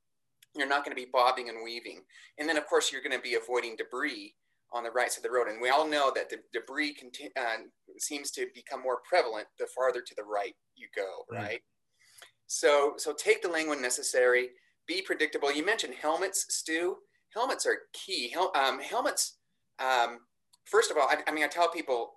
You're 0.55 0.69
not 0.69 0.85
going 0.85 0.97
to 0.97 1.01
be 1.01 1.09
bobbing 1.13 1.49
and 1.49 1.59
weaving. 1.65 2.03
And 2.39 2.49
then, 2.49 2.57
of 2.57 2.67
course, 2.67 2.93
you're 2.93 3.03
going 3.03 3.17
to 3.17 3.23
be 3.23 3.35
avoiding 3.35 3.77
debris 3.77 4.35
on 4.73 4.85
the 4.85 4.91
right 4.91 5.11
side 5.11 5.19
of 5.19 5.23
the 5.25 5.31
road. 5.31 5.49
And 5.49 5.61
we 5.61 5.69
all 5.69 5.87
know 5.87 6.13
that 6.15 6.31
the 6.31 6.39
debris 6.53 6.95
conti- 6.95 7.31
uh, 7.37 7.65
seems 7.99 8.31
to 8.33 8.47
become 8.55 8.83
more 8.83 9.01
prevalent 9.09 9.47
the 9.59 9.67
farther 9.75 10.01
to 10.01 10.15
the 10.17 10.25
right 10.25 10.55
you 10.77 10.89
go, 10.95 11.25
right? 11.31 11.59
Mm. 11.59 11.80
So, 12.53 12.95
so 12.97 13.13
take 13.13 13.43
the 13.43 13.49
lane 13.49 13.69
when 13.69 13.81
necessary. 13.81 14.49
Be 14.89 15.03
predictable. 15.03 15.53
You 15.55 15.65
mentioned 15.65 15.95
helmets, 15.95 16.47
Stu. 16.49 16.97
Helmets 17.33 17.65
are 17.65 17.83
key. 17.93 18.29
Hel- 18.29 18.51
um, 18.57 18.81
helmets. 18.81 19.37
Um, 19.79 20.19
first 20.65 20.91
of 20.91 20.97
all, 20.97 21.09
I, 21.09 21.19
I 21.29 21.33
mean, 21.33 21.45
I 21.45 21.47
tell 21.47 21.71
people 21.71 22.15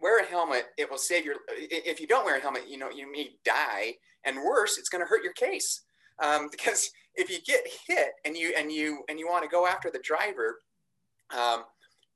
wear 0.00 0.22
a 0.22 0.24
helmet. 0.24 0.66
It 0.78 0.88
will 0.88 0.96
save 0.96 1.24
your. 1.24 1.34
If 1.58 2.00
you 2.00 2.06
don't 2.06 2.24
wear 2.24 2.36
a 2.36 2.40
helmet, 2.40 2.68
you 2.68 2.78
know 2.78 2.88
you 2.88 3.10
may 3.10 3.30
die, 3.44 3.94
and 4.24 4.36
worse, 4.36 4.78
it's 4.78 4.88
going 4.88 5.02
to 5.02 5.08
hurt 5.08 5.24
your 5.24 5.32
case. 5.32 5.82
Um, 6.22 6.48
because 6.52 6.88
if 7.16 7.28
you 7.28 7.38
get 7.44 7.66
hit 7.88 8.10
and 8.24 8.36
you 8.36 8.54
and 8.56 8.70
you 8.70 9.02
and 9.08 9.18
you 9.18 9.26
want 9.26 9.42
to 9.42 9.50
go 9.50 9.66
after 9.66 9.90
the 9.90 10.00
driver, 10.04 10.60
um, 11.36 11.64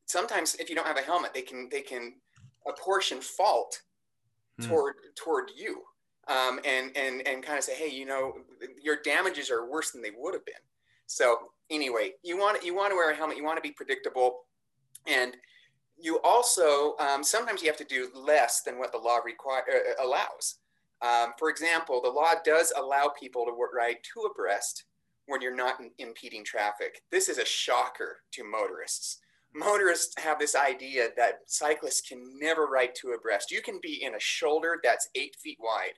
sometimes 0.06 0.54
if 0.60 0.70
you 0.70 0.76
don't 0.76 0.86
have 0.86 0.96
a 0.96 1.02
helmet, 1.02 1.34
they 1.34 1.42
can 1.42 1.68
they 1.72 1.82
can 1.82 2.14
apportion 2.68 3.20
fault 3.20 3.82
hmm. 4.60 4.68
toward 4.68 4.94
toward 5.16 5.50
you, 5.56 5.82
um, 6.28 6.60
and 6.64 6.96
and 6.96 7.26
and 7.26 7.42
kind 7.42 7.58
of 7.58 7.64
say, 7.64 7.74
hey, 7.74 7.88
you 7.88 8.06
know, 8.06 8.34
your 8.82 8.98
damages 9.04 9.50
are 9.50 9.68
worse 9.68 9.90
than 9.90 10.02
they 10.02 10.12
would 10.16 10.34
have 10.34 10.44
been. 10.44 10.54
So 11.06 11.38
anyway, 11.70 12.12
you 12.22 12.36
want 12.36 12.64
you 12.64 12.74
want 12.74 12.90
to 12.90 12.96
wear 12.96 13.10
a 13.10 13.16
helmet. 13.16 13.36
You 13.36 13.44
want 13.44 13.56
to 13.56 13.62
be 13.62 13.72
predictable, 13.72 14.40
and 15.06 15.36
you 15.98 16.20
also 16.22 16.96
um, 16.98 17.24
sometimes 17.24 17.62
you 17.62 17.68
have 17.68 17.78
to 17.78 17.84
do 17.84 18.10
less 18.14 18.62
than 18.62 18.78
what 18.78 18.92
the 18.92 18.98
law 18.98 19.18
require 19.24 19.62
uh, 19.68 20.04
allows. 20.04 20.56
Um, 21.00 21.32
for 21.38 21.48
example, 21.48 22.00
the 22.02 22.10
law 22.10 22.32
does 22.44 22.72
allow 22.76 23.12
people 23.18 23.44
to 23.46 23.52
ride 23.52 23.96
two 24.02 24.28
abreast 24.30 24.84
when 25.26 25.40
you're 25.40 25.54
not 25.54 25.80
impeding 25.98 26.44
traffic. 26.44 27.02
This 27.10 27.28
is 27.28 27.38
a 27.38 27.44
shocker 27.44 28.18
to 28.32 28.44
motorists. 28.44 29.20
Motorists 29.54 30.20
have 30.20 30.38
this 30.38 30.54
idea 30.54 31.08
that 31.16 31.40
cyclists 31.46 32.00
can 32.06 32.22
never 32.38 32.66
ride 32.66 32.90
two 32.94 33.14
abreast. 33.16 33.50
You 33.50 33.62
can 33.62 33.78
be 33.82 34.02
in 34.02 34.14
a 34.14 34.20
shoulder 34.20 34.80
that's 34.82 35.08
eight 35.14 35.36
feet 35.42 35.58
wide 35.60 35.94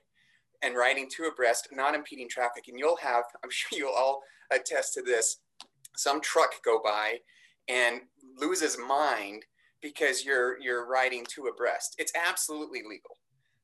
and 0.63 0.75
riding 0.75 1.09
two 1.09 1.23
abreast, 1.23 1.69
not 1.71 1.95
impeding 1.95 2.29
traffic, 2.29 2.65
and 2.67 2.77
you'll 2.77 2.97
have, 2.97 3.23
I'm 3.43 3.49
sure 3.51 3.77
you'll 3.77 3.93
all 3.95 4.21
attest 4.51 4.93
to 4.95 5.01
this, 5.01 5.37
some 5.95 6.21
truck 6.21 6.51
go 6.63 6.79
by 6.83 7.19
and 7.67 8.01
loses 8.37 8.77
mind 8.77 9.43
because 9.81 10.23
you're 10.23 10.59
you're 10.59 10.87
riding 10.87 11.25
two 11.27 11.45
abreast. 11.45 11.95
It's 11.97 12.13
absolutely 12.15 12.81
legal, 12.87 13.17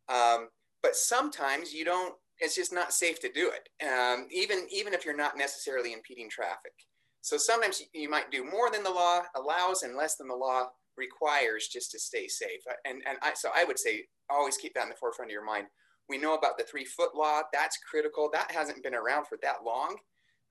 um, 0.09 0.49
but 0.81 0.95
sometimes 0.95 1.73
you 1.73 1.85
don't. 1.85 2.15
It's 2.39 2.55
just 2.55 2.71
not 2.71 2.93
safe 2.93 3.19
to 3.21 3.31
do 3.31 3.51
it, 3.51 3.87
um, 3.87 4.27
even 4.31 4.67
even 4.71 4.93
if 4.93 5.05
you're 5.05 5.17
not 5.17 5.37
necessarily 5.37 5.93
impeding 5.93 6.29
traffic. 6.29 6.73
So 7.21 7.37
sometimes 7.37 7.81
you 7.93 8.09
might 8.09 8.31
do 8.31 8.49
more 8.49 8.69
than 8.71 8.83
the 8.83 8.91
law 8.91 9.21
allows 9.35 9.83
and 9.83 9.97
less 9.97 10.15
than 10.15 10.27
the 10.27 10.35
law 10.35 10.67
requires 10.97 11.67
just 11.67 11.91
to 11.91 11.99
stay 11.99 12.27
safe. 12.27 12.61
And 12.85 13.01
and 13.07 13.17
I, 13.21 13.33
so 13.33 13.49
I 13.55 13.63
would 13.63 13.79
say 13.79 14.05
always 14.29 14.57
keep 14.57 14.73
that 14.75 14.83
in 14.83 14.89
the 14.89 14.95
forefront 14.95 15.31
of 15.31 15.33
your 15.33 15.45
mind. 15.45 15.67
We 16.09 16.17
know 16.17 16.35
about 16.35 16.57
the 16.57 16.63
three 16.63 16.85
foot 16.85 17.15
law. 17.15 17.41
That's 17.51 17.77
critical. 17.77 18.29
That 18.31 18.51
hasn't 18.51 18.83
been 18.83 18.95
around 18.95 19.27
for 19.27 19.37
that 19.41 19.63
long. 19.65 19.97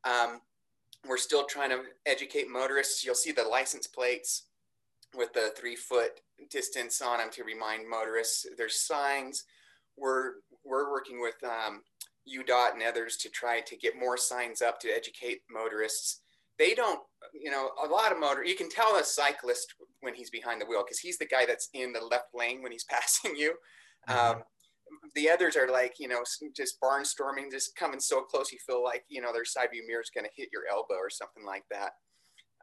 Um, 0.04 0.40
we're 1.08 1.16
still 1.16 1.44
trying 1.44 1.70
to 1.70 1.82
educate 2.04 2.48
motorists. 2.48 3.04
You'll 3.04 3.14
see 3.14 3.32
the 3.32 3.42
license 3.42 3.86
plates 3.86 4.44
with 5.14 5.32
the 5.32 5.52
three 5.56 5.76
foot 5.76 6.20
distance 6.50 7.00
on 7.00 7.18
them 7.18 7.30
to 7.32 7.44
remind 7.44 7.88
motorists. 7.88 8.46
There's 8.56 8.80
signs. 8.80 9.44
We're 9.96 10.34
we're 10.64 10.90
working 10.90 11.20
with 11.20 11.36
um, 11.44 11.82
UDOT 12.28 12.74
and 12.74 12.82
others 12.82 13.16
to 13.18 13.30
try 13.30 13.60
to 13.60 13.76
get 13.76 13.98
more 13.98 14.16
signs 14.16 14.62
up 14.62 14.80
to 14.80 14.88
educate 14.88 15.42
motorists. 15.50 16.20
They 16.58 16.74
don't, 16.74 17.00
you 17.34 17.50
know, 17.50 17.70
a 17.84 17.88
lot 17.88 18.12
of 18.12 18.18
motor. 18.18 18.44
You 18.44 18.56
can 18.56 18.68
tell 18.68 18.96
a 18.96 19.04
cyclist 19.04 19.74
when 20.00 20.14
he's 20.14 20.30
behind 20.30 20.60
the 20.60 20.66
wheel 20.66 20.82
because 20.84 20.98
he's 20.98 21.18
the 21.18 21.26
guy 21.26 21.46
that's 21.46 21.68
in 21.74 21.92
the 21.92 22.00
left 22.00 22.34
lane 22.34 22.62
when 22.62 22.72
he's 22.72 22.84
passing 22.90 23.36
you. 23.36 23.54
Mm-hmm. 24.08 24.38
Um, 24.38 24.42
the 25.14 25.30
others 25.30 25.56
are 25.56 25.68
like, 25.68 25.94
you 25.98 26.08
know, 26.08 26.22
just 26.56 26.80
barnstorming, 26.80 27.50
just 27.50 27.76
coming 27.76 28.00
so 28.00 28.22
close 28.22 28.52
you 28.52 28.58
feel 28.66 28.82
like, 28.82 29.04
you 29.08 29.20
know, 29.20 29.32
their 29.32 29.44
side 29.44 29.68
view 29.72 29.84
mirror 29.86 30.00
is 30.00 30.10
going 30.14 30.24
to 30.24 30.30
hit 30.36 30.48
your 30.52 30.62
elbow 30.70 30.94
or 30.94 31.10
something 31.10 31.44
like 31.44 31.64
that. 31.70 31.92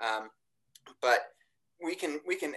Um, 0.04 0.30
but 1.02 1.20
we 1.84 1.96
can 1.96 2.20
we 2.26 2.36
can 2.36 2.54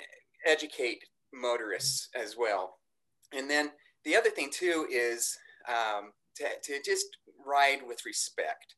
educate 0.47 1.03
motorists 1.33 2.09
as 2.15 2.37
well. 2.39 2.77
And 3.33 3.51
then 3.51 3.71
the 4.05 4.17
other 4.17 4.31
thing 4.31 4.51
too 4.53 4.87
is 4.91 5.37
um, 5.69 6.13
to, 6.37 6.45
to 6.65 6.83
just 6.85 7.07
ride 7.45 7.81
with 7.87 8.07
respect. 8.07 8.75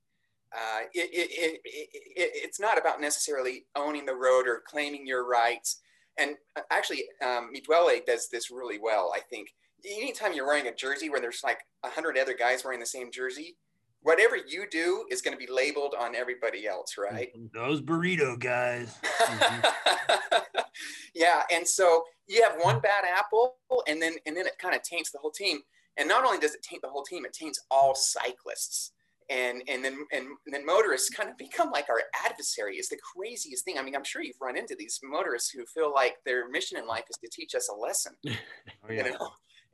Uh, 0.55 0.85
it, 0.94 1.11
it, 1.12 1.61
it, 1.64 2.01
it's 2.16 2.59
not 2.59 2.79
about 2.79 3.03
necessarily 3.03 3.66
owning 3.77 4.07
the 4.07 4.14
road 4.14 4.46
or 4.46 4.62
claiming 4.66 5.07
your 5.07 5.29
rights. 5.29 5.81
And 6.18 6.37
uh, 6.57 6.62
actually, 6.70 7.05
um, 7.22 7.51
Midwele 7.55 8.05
does 8.07 8.29
this 8.31 8.51
really 8.51 8.79
well, 8.81 9.12
I 9.14 9.20
think. 9.20 9.48
Anytime 9.84 10.32
you're 10.32 10.46
wearing 10.46 10.66
a 10.66 10.74
jersey 10.74 11.08
where 11.08 11.20
there's 11.20 11.42
like 11.44 11.60
a 11.84 11.88
hundred 11.88 12.18
other 12.18 12.34
guys 12.34 12.64
wearing 12.64 12.80
the 12.80 12.86
same 12.86 13.10
jersey, 13.12 13.56
whatever 14.02 14.36
you 14.36 14.66
do 14.70 15.04
is 15.10 15.22
going 15.22 15.36
to 15.36 15.44
be 15.44 15.50
labeled 15.50 15.94
on 15.98 16.14
everybody 16.14 16.66
else, 16.66 16.96
right? 16.98 17.30
Those 17.54 17.80
burrito 17.80 18.38
guys. 18.38 18.96
yeah, 21.14 21.42
and 21.52 21.66
so 21.66 22.04
you 22.26 22.42
have 22.42 22.56
one 22.60 22.80
bad 22.80 23.04
apple, 23.04 23.56
and 23.86 24.00
then 24.00 24.14
and 24.26 24.36
then 24.36 24.46
it 24.46 24.58
kind 24.58 24.74
of 24.74 24.82
taints 24.82 25.10
the 25.10 25.18
whole 25.18 25.30
team. 25.30 25.60
And 25.96 26.08
not 26.08 26.24
only 26.24 26.38
does 26.38 26.54
it 26.54 26.62
taint 26.62 26.82
the 26.82 26.88
whole 26.88 27.02
team, 27.02 27.24
it 27.24 27.32
taints 27.32 27.60
all 27.70 27.94
cyclists. 27.94 28.92
And 29.30 29.62
and 29.68 29.84
then 29.84 30.06
and, 30.12 30.26
and 30.46 30.54
then 30.54 30.64
motorists 30.64 31.10
kind 31.10 31.28
of 31.28 31.36
become 31.36 31.70
like 31.70 31.90
our 31.90 32.00
adversary. 32.24 32.76
Is 32.76 32.88
the 32.88 32.96
craziest 33.14 33.64
thing. 33.64 33.78
I 33.78 33.82
mean, 33.82 33.94
I'm 33.94 34.04
sure 34.04 34.22
you've 34.22 34.40
run 34.40 34.56
into 34.56 34.74
these 34.78 35.00
motorists 35.02 35.50
who 35.50 35.66
feel 35.66 35.92
like 35.92 36.16
their 36.24 36.48
mission 36.48 36.78
in 36.78 36.86
life 36.86 37.04
is 37.10 37.18
to 37.18 37.28
teach 37.30 37.54
us 37.54 37.68
a 37.68 37.76
lesson. 37.76 38.14
oh, 38.26 38.32
yeah. 38.88 39.04
You 39.04 39.12
know 39.12 39.28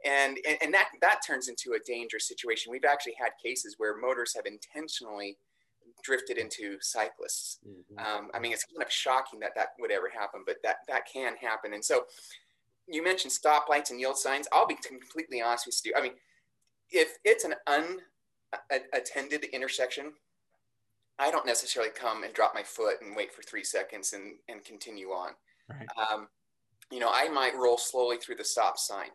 and, 0.05 0.39
and, 0.63 0.75
that 0.75 0.89
that 1.01 1.21
turns 1.27 1.49
into 1.49 1.73
a 1.73 1.79
dangerous 1.87 2.29
situation. 2.29 2.71
We've 2.71 2.85
actually 2.85 3.15
had 3.19 3.31
cases 3.43 3.77
where 3.79 3.97
motors 3.97 4.35
have 4.35 4.45
intentionally 4.47 5.39
drifted 6.03 6.39
into 6.39 6.77
cyclists. 6.81 7.59
Mm-hmm. 7.67 7.99
Um, 7.99 8.31
I 8.35 8.39
mean, 8.39 8.53
it's 8.53 8.65
kind 8.65 8.85
of 8.85 8.93
shocking 8.93 9.41
that 9.41 9.53
that 9.57 9.69
would 9.79 9.91
ever 9.91 10.11
happen, 10.13 10.43
but 10.47 10.57
that 10.63 10.77
that 10.89 11.03
can 11.11 11.37
happen. 11.37 11.75
And 11.75 11.85
so, 11.85 12.05
you 12.87 13.03
mentioned 13.03 13.33
stoplights 13.33 13.91
and 13.91 13.99
yield 13.99 14.19
signs. 14.19 14.47
I'll 14.53 14.67
be 14.67 14.77
completely 14.77 15.41
honest 15.41 15.67
with 15.67 15.81
you. 15.85 15.95
I 15.97 16.03
mean, 16.03 16.13
if 16.91 17.17
it's 17.25 17.45
an 17.45 17.55
unattended 17.67 19.45
intersection, 19.45 20.13
I 21.19 21.31
don't 21.31 21.47
necessarily 21.47 21.93
come 21.93 22.25
and 22.25 22.35
drop 22.35 22.55
my 22.55 22.63
foot 22.63 22.97
and 23.01 23.17
wait 23.17 23.33
for 23.33 23.43
three 23.43 23.65
seconds 23.65 24.13
and, 24.13 24.35
and 24.49 24.65
continue 24.65 25.09
on. 25.09 25.31
Right. 25.69 25.87
Um, 25.97 26.29
you 26.91 26.99
know, 26.99 27.11
I 27.13 27.29
might 27.29 27.57
roll 27.57 27.79
slowly 27.79 28.19
through 28.19 28.37
the 28.37 28.45
stop 28.45 28.79
sign. 28.79 29.09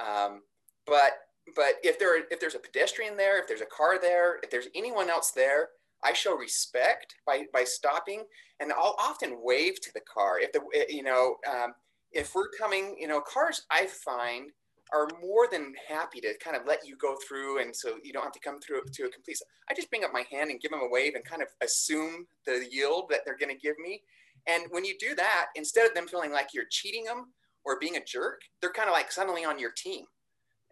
Um, 0.00 0.42
but 0.86 1.12
but 1.56 1.74
if 1.82 1.98
there 1.98 2.16
if 2.30 2.40
there's 2.40 2.54
a 2.54 2.60
pedestrian 2.60 3.16
there, 3.16 3.38
if 3.38 3.48
there's 3.48 3.60
a 3.60 3.66
car 3.66 3.98
there, 4.00 4.38
if 4.42 4.50
there's 4.50 4.68
anyone 4.74 5.10
else 5.10 5.30
there, 5.30 5.70
I 6.04 6.12
show 6.12 6.36
respect 6.36 7.14
by 7.26 7.44
by 7.52 7.64
stopping, 7.64 8.24
and 8.60 8.72
I'll 8.72 8.96
often 8.98 9.40
wave 9.42 9.80
to 9.82 9.90
the 9.94 10.00
car. 10.00 10.38
If 10.38 10.52
the 10.52 10.60
eh, 10.74 10.84
you 10.88 11.02
know 11.02 11.36
um, 11.50 11.74
if 12.12 12.34
we're 12.34 12.48
coming, 12.58 12.96
you 12.98 13.08
know, 13.08 13.20
cars 13.20 13.62
I 13.70 13.86
find 13.86 14.50
are 14.92 15.06
more 15.22 15.46
than 15.50 15.72
happy 15.88 16.20
to 16.20 16.34
kind 16.42 16.56
of 16.56 16.62
let 16.66 16.86
you 16.86 16.96
go 16.96 17.16
through, 17.26 17.60
and 17.60 17.74
so 17.74 17.96
you 18.02 18.12
don't 18.12 18.24
have 18.24 18.32
to 18.32 18.40
come 18.40 18.60
through 18.60 18.82
to 18.92 19.04
a 19.04 19.10
complete. 19.10 19.38
I 19.68 19.74
just 19.74 19.90
bring 19.90 20.04
up 20.04 20.12
my 20.12 20.24
hand 20.30 20.50
and 20.50 20.60
give 20.60 20.70
them 20.70 20.80
a 20.82 20.90
wave, 20.90 21.14
and 21.14 21.24
kind 21.24 21.42
of 21.42 21.48
assume 21.60 22.26
the 22.46 22.66
yield 22.70 23.06
that 23.10 23.20
they're 23.24 23.38
going 23.38 23.54
to 23.54 23.60
give 23.60 23.78
me. 23.78 24.02
And 24.46 24.64
when 24.70 24.84
you 24.84 24.94
do 24.98 25.14
that, 25.14 25.46
instead 25.54 25.86
of 25.86 25.94
them 25.94 26.08
feeling 26.08 26.32
like 26.32 26.48
you're 26.54 26.64
cheating 26.70 27.04
them, 27.04 27.26
or 27.64 27.78
being 27.78 27.96
a 27.96 28.04
jerk, 28.04 28.40
they're 28.60 28.72
kind 28.72 28.88
of 28.88 28.92
like 28.92 29.12
suddenly 29.12 29.44
on 29.44 29.58
your 29.58 29.70
team. 29.70 30.04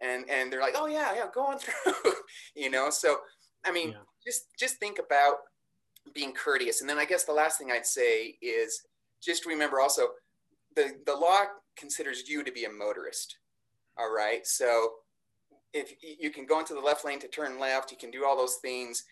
And 0.01 0.29
and 0.29 0.51
they're 0.51 0.61
like, 0.61 0.75
oh 0.77 0.87
yeah, 0.87 1.13
yeah, 1.15 1.25
go 1.33 1.45
on 1.45 1.59
through. 1.59 2.13
you 2.55 2.69
know, 2.69 2.89
so 2.89 3.17
I 3.65 3.71
mean, 3.71 3.89
yeah. 3.89 3.97
just 4.25 4.47
just 4.57 4.77
think 4.77 4.97
about 4.97 5.35
being 6.13 6.33
courteous. 6.33 6.81
And 6.81 6.89
then 6.89 6.97
I 6.97 7.05
guess 7.05 7.25
the 7.25 7.33
last 7.33 7.57
thing 7.57 7.71
I'd 7.71 7.85
say 7.85 8.37
is 8.41 8.81
just 9.21 9.45
remember 9.45 9.79
also 9.79 10.07
the, 10.75 10.93
the 11.05 11.15
law 11.15 11.43
considers 11.77 12.27
you 12.27 12.43
to 12.43 12.51
be 12.51 12.65
a 12.65 12.71
motorist. 12.71 13.37
All 13.97 14.13
right. 14.13 14.45
So 14.45 14.91
if 15.73 15.93
you 16.01 16.31
can 16.31 16.45
go 16.45 16.59
into 16.59 16.73
the 16.73 16.79
left 16.79 17.05
lane 17.05 17.19
to 17.19 17.27
turn 17.27 17.59
left, 17.59 17.91
you 17.91 17.97
can 17.97 18.11
do 18.11 18.25
all 18.25 18.37
those 18.37 18.57
things. 18.61 19.03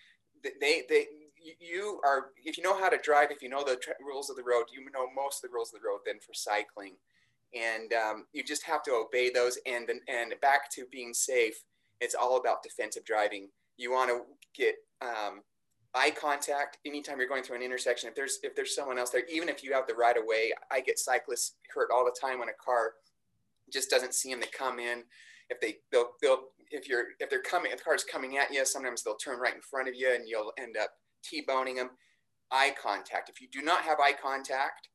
They, 0.43 0.83
they, 0.87 1.05
you 1.59 1.99
are, 2.05 2.27
if 2.43 2.57
you 2.57 2.63
know 2.63 2.77
how 2.77 2.89
to 2.89 2.97
drive, 2.97 3.31
if 3.31 3.41
you 3.41 3.49
know 3.49 3.63
the 3.63 3.75
tra- 3.75 3.93
rules 4.05 4.29
of 4.29 4.37
the 4.37 4.43
road, 4.43 4.65
you 4.71 4.81
know 4.91 5.07
most 5.15 5.43
of 5.43 5.49
the 5.49 5.53
rules 5.53 5.73
of 5.73 5.81
the 5.81 5.87
road 5.87 5.99
then 6.05 6.19
for 6.19 6.33
cycling 6.33 6.95
and 7.53 7.93
um, 7.93 8.25
you 8.33 8.43
just 8.43 8.63
have 8.63 8.83
to 8.83 8.91
obey 8.91 9.29
those. 9.29 9.57
And 9.65 9.89
and 10.07 10.33
back 10.41 10.71
to 10.73 10.85
being 10.91 11.13
safe, 11.13 11.63
it's 12.01 12.15
all 12.15 12.37
about 12.37 12.63
defensive 12.63 13.05
driving. 13.05 13.49
You 13.77 13.91
want 13.91 14.09
to 14.09 14.21
get 14.55 14.75
um, 15.01 15.41
eye 15.93 16.11
contact 16.11 16.77
anytime 16.85 17.19
you're 17.19 17.27
going 17.27 17.43
through 17.43 17.57
an 17.57 17.61
intersection. 17.61 18.09
If 18.09 18.15
there's 18.15 18.39
if 18.43 18.55
there's 18.55 18.75
someone 18.75 18.99
else 18.99 19.09
there, 19.09 19.23
even 19.31 19.49
if 19.49 19.63
you 19.63 19.73
have 19.73 19.87
the 19.87 19.95
right 19.95 20.17
of 20.17 20.23
way, 20.25 20.51
I 20.71 20.81
get 20.81 20.99
cyclists 20.99 21.55
hurt 21.73 21.89
all 21.93 22.05
the 22.05 22.15
time 22.19 22.39
when 22.39 22.49
a 22.49 22.63
car 22.63 22.93
just 23.71 23.89
doesn't 23.89 24.13
see 24.13 24.31
them. 24.31 24.39
They 24.39 24.47
come 24.47 24.79
in. 24.79 25.03
If 25.49 25.59
they 25.61 25.77
they'll 25.91 26.11
they'll 26.21 26.43
if 26.71 26.87
you're 26.89 27.05
if 27.19 27.29
they're 27.29 27.41
coming 27.41 27.71
if 27.71 27.79
the 27.79 27.83
car's 27.83 28.03
coming 28.03 28.37
at 28.37 28.53
you, 28.53 28.65
sometimes 28.65 29.03
they'll 29.03 29.15
turn 29.15 29.39
right 29.39 29.55
in 29.55 29.61
front 29.61 29.87
of 29.87 29.95
you 29.95 30.13
and 30.13 30.27
you'll 30.27 30.53
end 30.57 30.75
up 30.77 30.89
t-boning 31.23 31.75
them. 31.75 31.91
Eye 32.51 32.73
contact. 32.81 33.29
If 33.29 33.41
you 33.41 33.47
do 33.51 33.61
not 33.61 33.81
have 33.81 33.99
eye 33.99 34.13
contact, 34.13 34.89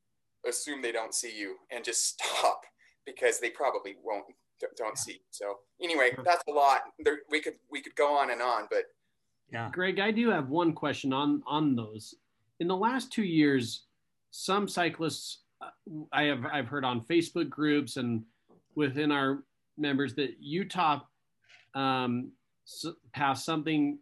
assume 0.48 0.82
they 0.82 0.92
don't 0.92 1.14
see 1.14 1.36
you 1.36 1.56
and 1.70 1.84
just 1.84 2.20
stop 2.22 2.62
because 3.06 3.40
they 3.40 3.50
probably 3.50 3.96
won't 4.02 4.24
don't 4.76 4.96
see. 4.96 5.20
So 5.30 5.58
anyway, 5.82 6.10
that's 6.24 6.44
a 6.48 6.52
lot. 6.52 6.82
There, 7.00 7.18
we 7.30 7.40
could 7.40 7.54
we 7.70 7.80
could 7.80 7.96
go 7.96 8.16
on 8.16 8.30
and 8.30 8.40
on, 8.40 8.68
but 8.70 8.84
yeah. 9.52 9.70
Greg, 9.72 10.00
I 10.00 10.10
do 10.10 10.30
have 10.30 10.48
one 10.48 10.72
question 10.72 11.12
on 11.12 11.42
on 11.46 11.74
those. 11.74 12.14
In 12.60 12.68
the 12.68 12.76
last 12.76 13.12
two 13.12 13.24
years, 13.24 13.86
some 14.30 14.68
cyclists 14.68 15.40
uh, 15.60 15.70
I 16.12 16.24
have 16.24 16.46
I've 16.46 16.68
heard 16.68 16.84
on 16.84 17.00
Facebook 17.00 17.48
groups 17.48 17.96
and 17.96 18.22
within 18.74 19.10
our 19.10 19.42
members 19.76 20.14
that 20.14 20.36
Utah 20.40 21.00
um, 21.74 22.32
passed 23.12 23.44
something 23.44 23.98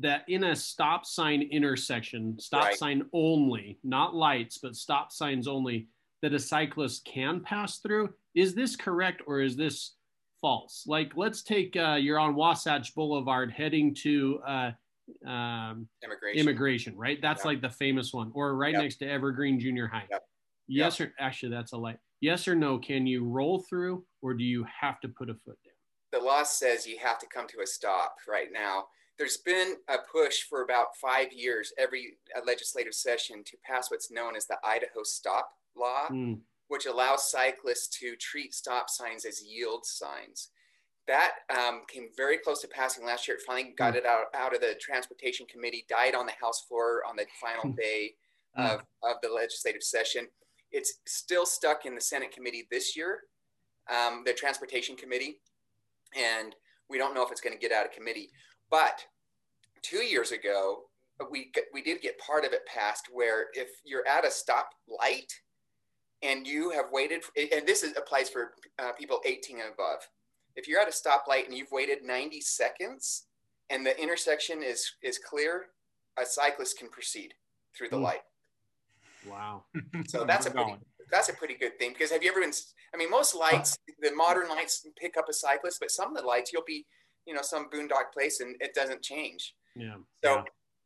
that 0.00 0.24
in 0.28 0.44
a 0.44 0.56
stop 0.56 1.04
sign 1.06 1.42
intersection, 1.42 2.38
stop 2.38 2.64
right. 2.64 2.76
sign 2.76 3.04
only, 3.12 3.78
not 3.82 4.14
lights, 4.14 4.58
but 4.58 4.76
stop 4.76 5.12
signs 5.12 5.48
only, 5.48 5.88
that 6.22 6.34
a 6.34 6.38
cyclist 6.38 7.04
can 7.04 7.40
pass 7.40 7.78
through. 7.78 8.10
Is 8.34 8.54
this 8.54 8.76
correct 8.76 9.22
or 9.26 9.40
is 9.40 9.56
this 9.56 9.94
false? 10.40 10.84
Like, 10.86 11.12
let's 11.16 11.42
take 11.42 11.76
uh, 11.76 11.94
you're 11.94 12.18
on 12.18 12.34
Wasatch 12.34 12.94
Boulevard 12.94 13.50
heading 13.50 13.94
to 14.02 14.40
uh, 14.46 14.70
um, 15.26 15.88
Emigration. 16.04 16.40
Emigration, 16.40 16.96
right? 16.96 17.18
That's 17.20 17.40
yep. 17.40 17.46
like 17.46 17.62
the 17.62 17.70
famous 17.70 18.12
one, 18.12 18.30
or 18.34 18.54
right 18.56 18.72
yep. 18.72 18.82
next 18.82 18.96
to 18.96 19.08
Evergreen 19.08 19.58
Junior 19.58 19.86
High. 19.86 20.06
Yep. 20.10 20.22
Yes, 20.68 21.00
or 21.00 21.12
actually, 21.18 21.50
that's 21.50 21.72
a 21.72 21.78
light. 21.78 21.96
yes 22.20 22.46
or 22.46 22.54
no, 22.54 22.78
can 22.78 23.06
you 23.06 23.24
roll 23.24 23.64
through 23.68 24.04
or 24.20 24.34
do 24.34 24.44
you 24.44 24.66
have 24.80 25.00
to 25.00 25.08
put 25.08 25.30
a 25.30 25.34
foot 25.34 25.58
down? 25.64 26.20
The 26.20 26.24
law 26.26 26.42
says 26.42 26.86
you 26.86 26.98
have 26.98 27.18
to 27.18 27.26
come 27.26 27.46
to 27.48 27.60
a 27.62 27.66
stop 27.66 28.16
right 28.28 28.48
now. 28.52 28.84
There's 29.18 29.38
been 29.38 29.74
a 29.88 29.96
push 30.10 30.42
for 30.48 30.62
about 30.62 30.96
five 30.96 31.32
years, 31.32 31.72
every 31.76 32.18
uh, 32.36 32.40
legislative 32.46 32.94
session, 32.94 33.42
to 33.44 33.56
pass 33.64 33.90
what's 33.90 34.10
known 34.10 34.36
as 34.36 34.46
the 34.46 34.58
Idaho 34.64 35.02
Stop 35.02 35.50
Law, 35.76 36.06
Mm, 36.10 36.38
which 36.68 36.86
allows 36.86 37.30
cyclists 37.30 37.88
to 37.98 38.14
treat 38.16 38.54
stop 38.54 38.88
signs 38.90 39.24
as 39.24 39.42
yield 39.42 39.84
signs. 39.86 40.50
That 41.06 41.32
um, 41.50 41.82
came 41.88 42.08
very 42.16 42.36
close 42.38 42.60
to 42.60 42.68
passing 42.68 43.04
last 43.04 43.26
year. 43.26 43.38
It 43.38 43.42
finally 43.46 43.74
got 43.76 43.96
it 43.96 44.04
out, 44.04 44.26
out 44.34 44.54
of 44.54 44.60
the 44.60 44.74
Transportation 44.78 45.46
Committee, 45.46 45.86
died 45.88 46.14
on 46.14 46.26
the 46.26 46.32
House 46.40 46.64
floor 46.68 47.02
on 47.08 47.16
the 47.16 47.26
final 47.40 47.72
day 47.74 48.12
of, 48.54 48.80
of 49.02 49.16
the 49.22 49.30
legislative 49.30 49.82
session. 49.82 50.28
It's 50.70 51.00
still 51.06 51.46
stuck 51.46 51.86
in 51.86 51.94
the 51.94 52.00
Senate 52.00 52.30
committee 52.30 52.68
this 52.70 52.94
year, 52.94 53.20
um, 53.90 54.22
the 54.26 54.34
Transportation 54.34 54.96
Committee, 54.96 55.40
and 56.14 56.54
we 56.90 56.98
don't 56.98 57.14
know 57.14 57.24
if 57.24 57.32
it's 57.32 57.40
going 57.40 57.54
to 57.54 57.58
get 57.58 57.72
out 57.72 57.86
of 57.86 57.92
committee. 57.92 58.28
But 58.70 59.04
two 59.82 59.98
years 60.04 60.32
ago, 60.32 60.84
we 61.30 61.50
we 61.72 61.82
did 61.82 62.00
get 62.00 62.18
part 62.18 62.44
of 62.44 62.52
it 62.52 62.66
passed, 62.66 63.06
where 63.12 63.46
if 63.54 63.68
you're 63.84 64.06
at 64.06 64.26
a 64.26 64.30
stop 64.30 64.70
light 64.88 65.32
and 66.22 66.46
you 66.46 66.70
have 66.70 66.86
waited, 66.92 67.22
and 67.36 67.66
this 67.66 67.82
is, 67.82 67.96
applies 67.96 68.28
for 68.28 68.52
uh, 68.78 68.92
people 68.92 69.20
18 69.24 69.60
and 69.60 69.72
above. 69.72 70.00
If 70.56 70.66
you're 70.66 70.80
at 70.80 70.88
a 70.88 70.90
stoplight 70.90 71.46
and 71.46 71.54
you've 71.56 71.70
waited 71.70 71.98
90 72.02 72.40
seconds 72.40 73.26
and 73.70 73.86
the 73.86 74.00
intersection 74.00 74.62
is 74.62 74.90
is 75.02 75.18
clear, 75.18 75.66
a 76.18 76.26
cyclist 76.26 76.78
can 76.78 76.88
proceed 76.88 77.34
through 77.76 77.90
the 77.90 77.96
Hmm. 77.96 78.02
light. 78.04 78.22
wow. 79.24 79.64
So 80.08 80.24
that's 80.24 80.46
a 80.46 80.50
pretty, 80.50 80.74
that's 81.10 81.28
a 81.28 81.32
pretty 81.34 81.54
good 81.54 81.78
thing 81.78 81.92
because 81.92 82.10
have 82.10 82.22
you 82.22 82.30
ever 82.30 82.40
been? 82.40 82.52
I 82.94 82.96
mean, 82.96 83.10
most 83.10 83.34
lights, 83.34 83.78
the 84.00 84.12
modern 84.14 84.48
lights 84.48 84.86
pick 84.96 85.16
up 85.16 85.26
a 85.28 85.32
cyclist, 85.32 85.78
but 85.80 85.90
some 85.90 86.14
of 86.16 86.20
the 86.22 86.26
lights 86.26 86.52
you'll 86.52 86.64
be, 86.66 86.86
you 87.28 87.34
know, 87.34 87.42
some 87.42 87.68
boondock 87.70 88.10
place 88.12 88.40
and 88.40 88.56
it 88.60 88.74
doesn't 88.74 89.02
change. 89.02 89.54
Yeah. 89.76 89.96
So, 90.24 90.36
Yeah. 90.36 90.42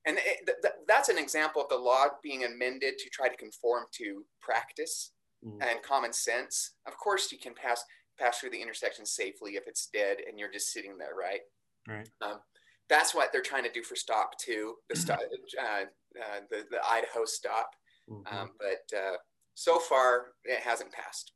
and 0.06 0.18
it, 0.18 0.44
th- 0.44 0.58
th- 0.60 0.74
that's 0.88 1.08
an 1.08 1.16
example 1.16 1.62
of 1.62 1.68
the 1.68 1.76
law 1.76 2.06
being 2.22 2.44
amended 2.44 2.98
to 2.98 3.08
try 3.10 3.28
to 3.28 3.36
conform 3.36 3.84
to 3.92 4.24
practice 4.40 5.12
Mm. 5.44 5.60
and 5.60 5.82
common 5.82 6.12
sense. 6.12 6.74
Of 6.86 6.96
course, 6.98 7.32
you 7.32 7.38
can 7.38 7.52
pass 7.54 7.82
pass 8.16 8.38
through 8.38 8.50
the 8.50 8.62
intersection 8.62 9.04
safely 9.04 9.52
if 9.56 9.66
it's 9.66 9.88
dead 9.92 10.18
and 10.28 10.38
you're 10.38 10.52
just 10.52 10.70
sitting 10.72 10.96
there, 10.98 11.14
right? 11.16 11.40
Right. 11.88 12.08
Um, 12.20 12.40
that's 12.88 13.12
what 13.12 13.32
they're 13.32 13.42
trying 13.42 13.64
to 13.64 13.72
do 13.72 13.82
for 13.82 13.96
stop 13.96 14.38
too, 14.38 14.76
the 14.88 14.94
stop, 14.94 15.18
uh, 15.60 15.64
uh, 15.64 16.40
the 16.50 16.64
the 16.70 16.80
Idaho 16.88 17.24
stop. 17.24 17.70
Mhm. 18.08 18.32
Um, 18.32 18.50
but 18.60 18.96
uh, 18.96 19.16
so 19.54 19.80
far, 19.80 20.34
it 20.44 20.60
hasn't 20.60 20.92
passed. 20.92 21.32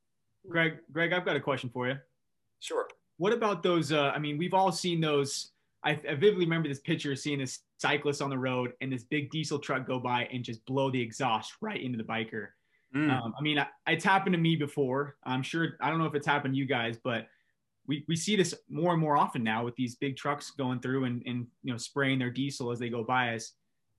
Greg, 0.49 0.79
Greg, 0.93 1.13
I've 1.13 1.25
got 1.25 1.35
a 1.35 1.41
question 1.41 1.71
for 1.71 1.89
you. 1.89 1.97
Sure. 2.61 2.89
What 3.19 3.33
about 3.33 3.63
those? 3.63 3.93
Uh, 3.93 4.13
I 4.15 4.19
mean, 4.19 4.39
we've 4.39 4.55
all 4.55 4.73
seen 4.73 5.01
those. 5.01 5.53
I, 5.85 5.93
I 5.93 6.15
vividly 6.15 6.45
remember 6.45 6.69
this 6.69 6.81
picture 6.81 7.15
seeing 7.15 7.39
this 7.39 7.61
cyclist 7.79 8.21
on 8.21 8.31
the 8.31 8.39
road 8.39 8.73
and 8.81 8.93
this 8.93 9.05
big 9.05 9.31
diesel 9.31 9.59
truck 9.59 9.87
go 9.87 9.99
by 9.99 10.25
and 10.33 10.43
just 10.45 10.65
blow 10.67 10.91
the 10.91 11.01
exhaust 11.01 11.55
right 11.61 11.81
into 11.81 11.97
the 11.97 12.05
biker. 12.05 12.49
Mm. 12.95 13.11
Um, 13.11 13.35
I 13.39 13.43
mean, 13.43 13.59
I, 13.59 13.67
it's 13.87 14.05
happened 14.05 14.35
to 14.35 14.41
me 14.41 14.57
before. 14.57 15.17
I'm 15.25 15.43
sure. 15.43 15.77
I 15.81 15.91
don't 15.91 15.99
know 15.99 16.07
if 16.07 16.15
it's 16.15 16.27
happened 16.27 16.55
to 16.55 16.59
you 16.59 16.67
guys, 16.67 16.99
but 17.03 17.27
we, 17.87 18.05
we 18.09 18.17
see 18.17 18.37
this 18.37 18.55
more 18.69 18.93
and 18.93 19.01
more 19.01 19.17
often 19.17 19.43
now 19.43 19.65
with 19.65 19.77
these 19.77 19.95
big 19.95 20.17
trucks 20.17 20.51
going 20.51 20.81
through 20.81 21.05
and, 21.05 21.23
and 21.27 21.47
you 21.63 21.73
know 21.73 21.79
spraying 21.79 22.19
their 22.19 22.31
diesel 22.31 22.71
as 22.71 22.79
they 22.79 22.89
go 22.89 23.05
by 23.05 23.35
us. 23.35 23.53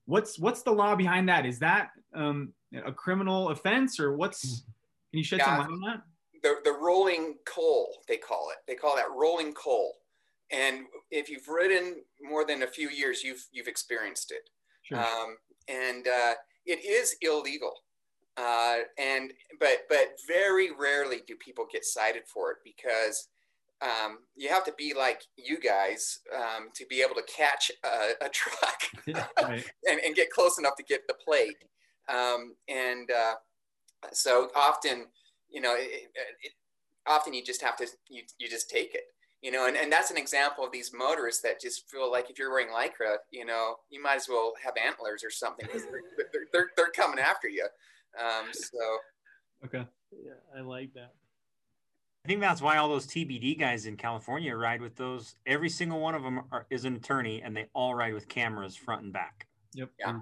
What's 0.06 0.40
what's 0.40 0.62
the 0.62 0.72
law 0.72 0.96
behind 0.96 1.30
that? 1.30 1.46
Is 1.46 1.60
that 1.60 1.90
um, 2.14 2.54
a 2.86 2.92
criminal 2.92 3.50
offense 3.50 4.00
or 4.00 4.16
what's? 4.16 4.64
Can 5.12 5.20
you 5.20 5.24
shed 5.24 5.42
some 5.42 5.58
light 5.58 5.70
on 5.70 5.82
that? 5.82 6.02
The, 6.48 6.72
the 6.72 6.78
rolling 6.78 7.36
coal, 7.46 7.90
they 8.08 8.18
call 8.18 8.50
it. 8.52 8.58
They 8.68 8.76
call 8.76 8.96
that 8.96 9.12
rolling 9.14 9.54
coal. 9.54 9.96
And 10.50 10.86
if 11.12 11.30
you've 11.30 11.48
ridden 11.50 11.96
more 12.22 12.46
than 12.46 12.64
a 12.64 12.68
few 12.68 12.90
years, 12.90 13.22
you've 13.22 13.46
you've 13.52 13.68
experienced 13.68 14.32
it. 14.32 14.50
Sure. 14.84 15.00
um, 15.00 15.36
and 15.68 16.08
uh, 16.08 16.34
it 16.66 16.86
is 16.86 17.18
illegal. 17.22 17.74
Uh, 18.38 18.78
and 18.98 19.34
but 19.60 19.80
but 19.90 20.14
very 20.26 20.70
rarely 20.72 21.18
do 21.28 21.36
people 21.36 21.66
get 21.70 21.84
cited 21.84 22.24
for 22.34 22.52
it 22.52 22.58
because 22.64 23.28
um, 23.82 24.20
you 24.36 24.48
have 24.48 24.64
to 24.64 24.74
be 24.78 24.94
like 24.94 25.24
you 25.36 25.60
guys 25.60 26.20
um, 26.34 26.70
to 26.76 26.86
be 26.90 27.02
able 27.02 27.16
to 27.16 27.24
catch 27.24 27.72
a, 27.84 28.26
a 28.26 28.30
truck 28.30 28.82
right. 29.44 29.66
and, 29.90 30.00
and 30.06 30.16
get 30.16 30.32
close 30.32 30.58
enough 30.58 30.78
to 30.78 30.84
get 30.84 31.02
the 31.08 31.14
plate. 31.14 31.58
Um, 32.08 32.56
and 32.70 33.10
uh, 33.12 33.34
so 34.14 34.50
often, 34.56 35.08
you 35.50 35.62
know, 35.62 35.76
it, 35.76 35.90
it, 35.92 36.12
it, 36.44 36.52
often 37.06 37.34
you 37.34 37.44
just 37.44 37.62
have 37.62 37.76
to 37.78 37.88
you, 38.10 38.24
you 38.38 38.50
just 38.50 38.70
take 38.70 38.94
it 38.94 39.04
you 39.44 39.52
know, 39.52 39.68
and, 39.68 39.78
and 39.78 39.92
that's 39.92 40.10
an 40.10 40.18
example 40.18 40.66
of 40.66 40.72
these 40.72 40.92
motorists 40.92 41.44
that 41.44 41.62
just 41.62 41.88
feel 41.92 42.12
like 42.12 42.30
if 42.30 42.40
you're 42.40 42.50
wearing 42.50 42.70
lycra, 42.70 43.18
you 43.30 43.46
know, 43.46 43.76
you 43.92 44.02
might 44.02 44.16
as 44.16 44.28
well 44.28 44.54
have 44.64 44.74
antlers 44.84 45.24
or 45.24 45.30
something 45.30 45.68
because 45.68 45.84
they're, 45.84 46.02
they're, 46.34 46.48
they're, 46.52 46.70
they're 46.76 46.90
coming 46.90 47.20
after 47.20 47.48
you. 47.48 47.68
Um, 48.20 48.48
so 48.52 48.80
Okay. 49.66 49.86
Yeah, 50.12 50.34
I 50.58 50.62
like 50.62 50.94
that. 50.94 51.14
I 52.26 52.28
think 52.28 52.42
that's 52.42 52.62
why 52.62 52.78
all 52.78 52.90
those 52.90 53.08
TBD 53.08 53.58
guys 53.58 53.86
in 53.86 53.96
California 53.96 54.56
ride 54.56 54.82
with 54.82 54.96
those. 54.96 55.36
Every 55.46 55.70
single 55.70 56.00
one 56.00 56.14
of 56.14 56.24
them 56.24 56.42
are, 56.52 56.66
is 56.70 56.86
an 56.86 56.96
attorney, 56.96 57.42
and 57.42 57.56
they 57.56 57.68
all 57.74 57.96
ride 57.96 58.14
with 58.14 58.28
cameras 58.28 58.76
front 58.76 59.04
and 59.04 59.14
back. 59.14 59.48
Yep. 59.74 59.92
Yeah. 60.00 60.20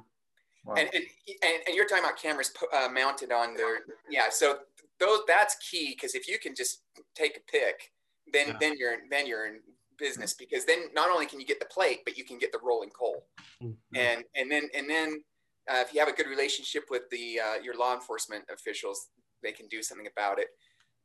Wow. 0.65 0.75
and, 0.77 0.89
and, 0.93 1.03
and, 1.43 1.53
and 1.67 1.75
you're 1.75 1.87
talking 1.87 2.03
about 2.03 2.17
cameras 2.17 2.51
uh, 2.73 2.89
mounted 2.89 3.31
on 3.31 3.55
their, 3.55 3.79
yeah. 4.09 4.29
So 4.29 4.59
those, 4.99 5.19
that's 5.27 5.55
key. 5.69 5.95
Cause 5.95 6.15
if 6.15 6.27
you 6.27 6.39
can 6.39 6.55
just 6.55 6.83
take 7.15 7.37
a 7.37 7.51
pick, 7.51 7.91
then, 8.31 8.47
Yeah. 8.49 8.57
then 8.59 8.73
you're, 8.77 8.97
then 9.09 9.27
you're 9.27 9.45
in 9.47 9.59
business 9.97 10.33
because 10.33 10.65
then 10.65 10.89
not 10.93 11.09
only 11.09 11.25
can 11.25 11.39
you 11.39 11.45
get 11.45 11.59
the 11.59 11.65
plate, 11.65 11.99
but 12.05 12.17
you 12.17 12.25
can 12.25 12.37
get 12.37 12.51
the 12.51 12.59
rolling 12.61 12.89
coal. 12.89 13.27
Mhm. 13.61 13.77
and 13.95 14.23
and 14.35 14.51
then 14.51 14.69
and 14.73 14.89
then 14.89 15.23
uh, 15.71 15.77
if 15.85 15.93
you 15.93 15.99
have 15.99 16.09
a 16.09 16.13
good 16.13 16.27
relationship 16.27 16.83
with 16.89 17.03
the 17.09 17.39
uh, 17.39 17.55
your 17.55 17.75
law 17.75 17.93
enforcement 17.93 18.43
officials, 18.49 19.07
they 19.41 19.51
can 19.53 19.67
do 19.69 19.81
something 19.81 20.07
about 20.07 20.37
it. 20.37 20.49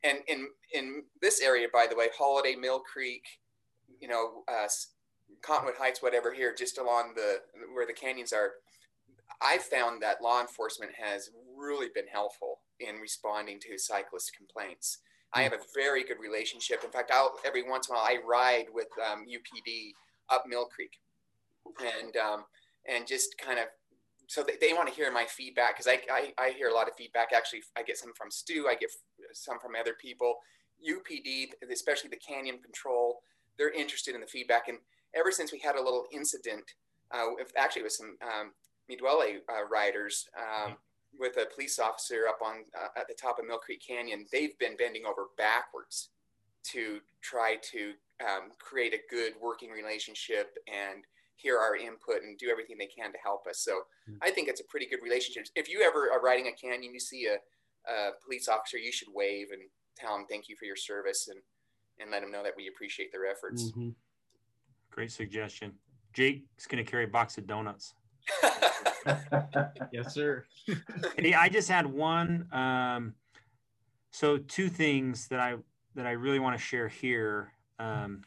And 0.03 0.19
in 0.27 0.49
in 0.73 1.05
this 1.21 1.41
area, 1.41 1.69
by 1.73 1.87
the 1.87 1.95
way, 1.95 2.09
Holladay 2.19 2.59
Mill 2.59 2.81
Creek, 2.81 3.25
you 4.01 4.09
know, 4.09 4.43
uh, 4.49 4.69
Cottonwood 5.43 5.77
Heights, 5.77 6.03
whatever 6.03 6.33
here, 6.35 6.53
just 6.55 6.79
along 6.79 7.15
the 7.15 7.43
where 7.75 7.87
the 7.87 7.93
canyons 7.93 8.33
are, 8.33 8.55
I 9.41 9.59
found 9.59 10.03
that 10.03 10.21
law 10.21 10.41
enforcement 10.41 10.93
has 10.97 11.31
really 11.57 11.89
been 11.95 12.09
helpful 12.09 12.50
in 12.81 12.97
responding 12.97 13.59
to 13.61 13.79
cyclist 13.79 14.37
complaints. 14.37 14.99
I 15.33 15.43
have 15.43 15.53
a 15.53 15.61
very 15.75 16.03
good 16.03 16.19
relationship. 16.21 16.83
In 16.85 16.91
fact, 16.91 17.11
I'll 17.13 17.35
every 17.47 17.69
once 17.69 17.89
in 17.89 17.95
a 17.95 17.99
while 17.99 18.07
I 18.07 18.19
ride 18.27 18.67
with 18.73 18.89
um, 19.11 19.25
UPD 19.27 19.93
up 20.29 20.45
Mill 20.47 20.67
Creek, 20.67 20.99
and 21.81 22.17
um, 22.17 22.45
and 22.89 23.07
just 23.07 23.39
kind 23.39 23.59
of 23.59 23.67
so 24.27 24.43
they, 24.43 24.55
they 24.61 24.73
want 24.73 24.89
to 24.89 24.95
hear 24.95 25.11
my 25.13 25.27
feedback 25.27 25.77
because 25.77 25.87
I, 25.87 26.01
I 26.13 26.33
I 26.39 26.51
hear 26.51 26.69
a 26.69 26.75
lot 26.75 26.89
of 26.89 26.95
feedback. 26.97 27.29
Actually, 27.33 27.63
I 27.77 27.83
get 27.83 27.97
some 27.97 28.13
from 28.17 28.31
Stu. 28.31 28.67
I 28.69 28.75
get 28.75 28.91
some 29.33 29.59
from 29.61 29.73
other 29.79 29.95
people. 30.01 30.37
UPD, 30.81 31.49
especially 31.71 32.11
the 32.11 32.17
Canyon 32.17 32.59
Patrol, 32.65 33.21
they're 33.59 33.71
interested 33.73 34.15
in 34.15 34.21
the 34.21 34.27
feedback. 34.27 34.69
And 34.69 34.79
ever 35.15 35.31
since 35.31 35.53
we 35.53 35.59
had 35.59 35.77
a 35.77 35.83
little 35.83 36.07
incident, 36.13 36.65
uh, 37.13 37.27
actually 37.57 37.83
with 37.83 37.93
some 37.93 38.17
um, 38.23 38.53
Midwelle 38.91 39.23
uh, 39.49 39.65
riders 39.71 40.29
um, 40.39 40.77
with 41.19 41.37
a 41.37 41.47
police 41.55 41.79
officer 41.79 42.27
up 42.29 42.39
on 42.45 42.65
uh, 42.79 42.89
at 42.99 43.09
the 43.09 43.15
top 43.15 43.39
of 43.39 43.47
Mill 43.47 43.59
Creek 43.59 43.83
Canyon, 43.87 44.27
they've 44.33 44.59
been 44.59 44.77
bending 44.77 45.05
over 45.07 45.27
backwards 45.37 46.11
to 46.63 47.01
try 47.23 47.57
to 47.73 47.93
um, 48.21 48.51
create 48.59 48.95
a 48.95 49.01
good 49.11 49.33
working 49.41 49.71
relationship 49.71 50.57
and 50.69 51.05
hear 51.37 51.59
our 51.59 51.75
input 51.75 52.23
and 52.23 52.37
do 52.39 52.51
everything 52.51 52.77
they 52.79 52.87
can 52.87 53.13
to 53.13 53.19
help 53.23 53.47
us. 53.47 53.61
So 53.61 53.81
Mm. 54.11 54.19
I 54.23 54.31
think 54.31 54.49
it's 54.49 54.61
a 54.61 54.65
pretty 54.65 54.87
good 54.87 55.03
relationship. 55.03 55.47
If 55.55 55.69
you 55.69 55.83
ever 55.83 56.11
are 56.11 56.21
riding 56.21 56.47
a 56.49 56.53
canyon, 56.53 56.93
you 56.93 57.01
see 57.01 57.27
a, 57.27 57.37
a 57.91 58.11
police 58.25 58.49
officer, 58.49 58.79
you 58.79 58.93
should 58.93 59.09
wave 59.13 59.49
and 59.53 59.63
tell 59.97 60.17
them 60.17 60.27
thank 60.29 60.49
you 60.49 60.57
for 60.57 60.65
your 60.65 60.77
service 60.77 61.29
and 61.29 61.41
and 61.99 62.11
let 62.11 62.23
them 62.23 62.31
know 62.31 62.43
that 62.43 62.55
we 62.57 62.67
appreciate 62.67 63.13
their 63.13 63.27
efforts. 63.27 63.73
Mhm. 63.73 63.95
Great 64.91 65.13
suggestion. 65.13 65.79
Jake's 66.15 66.67
going 66.67 66.83
to 66.83 66.91
carry 66.91 67.05
a 67.05 67.09
box 67.09 67.37
of 67.37 67.47
donuts. 67.47 67.95
Yes, 69.93 70.15
sir. 70.15 70.45
Hey, 71.17 71.35
I 71.35 71.49
just 71.49 71.69
had 71.69 71.87
one. 71.87 72.47
Um, 72.53 73.15
so 74.13 74.39
two 74.39 74.69
things 74.69 75.29
that 75.29 75.41
I 75.41 75.57
that 75.95 76.07
I 76.07 76.13
really 76.13 76.39
want 76.39 76.57
to 76.57 76.63
share 76.63 76.89
here. 76.89 77.53
Um, 77.79 78.23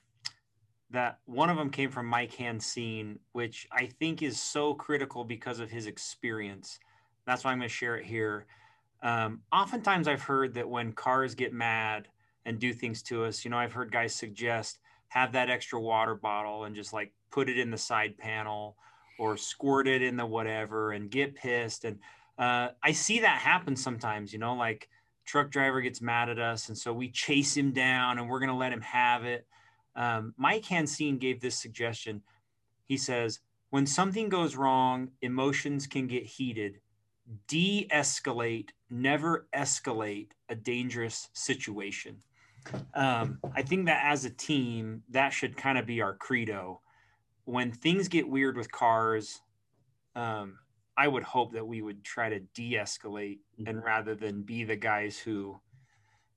that 0.90 1.20
one 1.26 1.50
of 1.50 1.58
them 1.58 1.70
came 1.70 1.90
from 1.90 2.06
Mike 2.06 2.34
Hansine, 2.36 3.18
which 3.32 3.68
I 3.72 3.88
think 4.00 4.22
is 4.22 4.40
so 4.40 4.74
critical 4.76 5.24
because 5.24 5.60
of 5.60 5.72
his 5.72 5.88
experience. 5.88 6.80
That's 7.26 7.44
why 7.44 7.52
I'm 7.52 7.58
going 7.58 7.70
to 7.70 7.74
share 7.74 7.98
it 7.98 8.06
here. 8.06 8.46
Um, 9.02 9.42
oftentimes, 9.52 10.08
I've 10.08 10.22
heard 10.22 10.54
that 10.54 10.70
when 10.70 10.94
cars 10.94 11.34
get 11.34 11.52
mad 11.52 12.08
and 12.46 12.60
do 12.60 12.74
things 12.74 13.02
to 13.04 13.26
us, 13.26 13.44
you 13.44 13.52
know, 13.52 13.58
I've 13.58 13.74
heard 13.74 13.92
guys 13.92 14.14
suggest 14.14 14.80
have 15.08 15.34
that 15.34 15.50
extra 15.50 15.80
water 15.80 16.16
bottle 16.16 16.64
and 16.64 16.76
just 16.76 16.94
like 16.94 17.12
put 17.32 17.50
it 17.50 17.58
in 17.58 17.72
the 17.72 17.78
side 17.78 18.18
panel 18.18 18.78
or 19.20 19.38
squirt 19.38 19.88
it 19.88 20.02
in 20.02 20.18
the 20.18 20.26
whatever 20.26 20.92
and 20.92 21.10
get 21.12 21.36
pissed. 21.36 21.86
And 21.86 22.00
uh, 22.38 22.70
I 22.82 22.92
see 22.92 23.20
that 23.20 23.40
happen 23.40 23.76
sometimes, 23.76 24.34
you 24.34 24.40
know, 24.40 24.56
like 24.56 24.90
truck 25.26 25.52
driver 25.52 25.82
gets 25.82 26.02
mad 26.02 26.30
at 26.30 26.40
us, 26.40 26.70
and 26.70 26.78
so 26.78 26.92
we 26.92 27.10
chase 27.10 27.56
him 27.56 27.72
down, 27.72 28.20
and 28.20 28.30
we're 28.30 28.40
going 28.40 28.50
to 28.50 28.56
let 28.56 28.74
him 28.74 28.82
have 28.82 29.24
it. 29.24 29.48
Um, 29.96 30.34
Mike 30.38 30.66
Hansine 30.66 31.20
gave 31.20 31.40
this 31.40 31.56
suggestion. 31.56 32.22
He 32.86 32.98
says, 32.98 33.40
when 33.70 33.86
something 33.86 34.30
goes 34.30 34.56
wrong, 34.56 35.10
emotions 35.22 35.88
can 35.88 36.08
get 36.08 36.26
heated. 36.26 36.80
De 37.48 37.88
escalate, 37.92 38.70
never 38.90 39.48
escalate 39.56 40.32
a 40.50 40.56
dangerous 40.56 41.30
situation. 41.34 42.18
Um, 42.94 43.40
I 43.56 43.62
think 43.62 43.86
that 43.86 44.04
as 44.04 44.26
a 44.26 44.30
team, 44.30 45.04
that 45.10 45.30
should 45.30 45.56
kind 45.56 45.78
of 45.78 45.86
be 45.86 46.02
our 46.02 46.16
credo. 46.16 46.82
When 47.46 47.72
things 47.72 48.08
get 48.08 48.28
weird 48.28 48.58
with 48.58 48.72
cars, 48.72 49.42
um, 50.16 50.60
I 50.96 51.08
would 51.08 51.24
hope 51.24 51.54
that 51.54 51.66
we 51.66 51.82
would 51.82 52.04
try 52.04 52.30
to 52.30 52.40
de 52.40 52.74
escalate 52.74 53.40
and 53.58 53.68
Mm-hmm. 53.68 53.86
rather 53.86 54.16
than 54.16 54.44
be 54.44 54.64
the 54.64 54.76
guys 54.76 55.18
who 55.18 55.60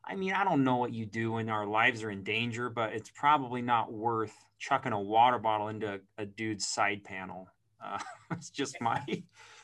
I 0.08 0.14
mean, 0.14 0.32
I 0.32 0.44
don't 0.44 0.62
know 0.62 0.76
what 0.76 0.92
you 0.92 1.04
do 1.04 1.32
when 1.32 1.48
our 1.48 1.66
lives 1.66 2.04
are 2.04 2.10
in 2.10 2.22
danger, 2.22 2.70
but 2.70 2.92
it's 2.92 3.10
probably 3.10 3.60
not 3.60 3.92
worth 3.92 4.32
chucking 4.58 4.92
a 4.92 5.00
water 5.00 5.38
bottle 5.38 5.68
into 5.68 5.94
a, 5.94 6.22
a 6.22 6.26
dude's 6.26 6.66
side 6.66 7.02
panel. 7.02 7.48
Uh, 7.84 7.98
it's 8.30 8.50
just 8.50 8.80
my. 8.80 9.02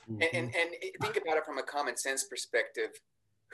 And, 0.09 0.23
and 0.35 0.55
and 0.55 0.71
think 1.01 1.17
about 1.17 1.37
it 1.37 1.47
from 1.47 1.59
a 1.59 1.63
common 1.63 1.97
sense 1.97 2.25
perspective. 2.25 2.91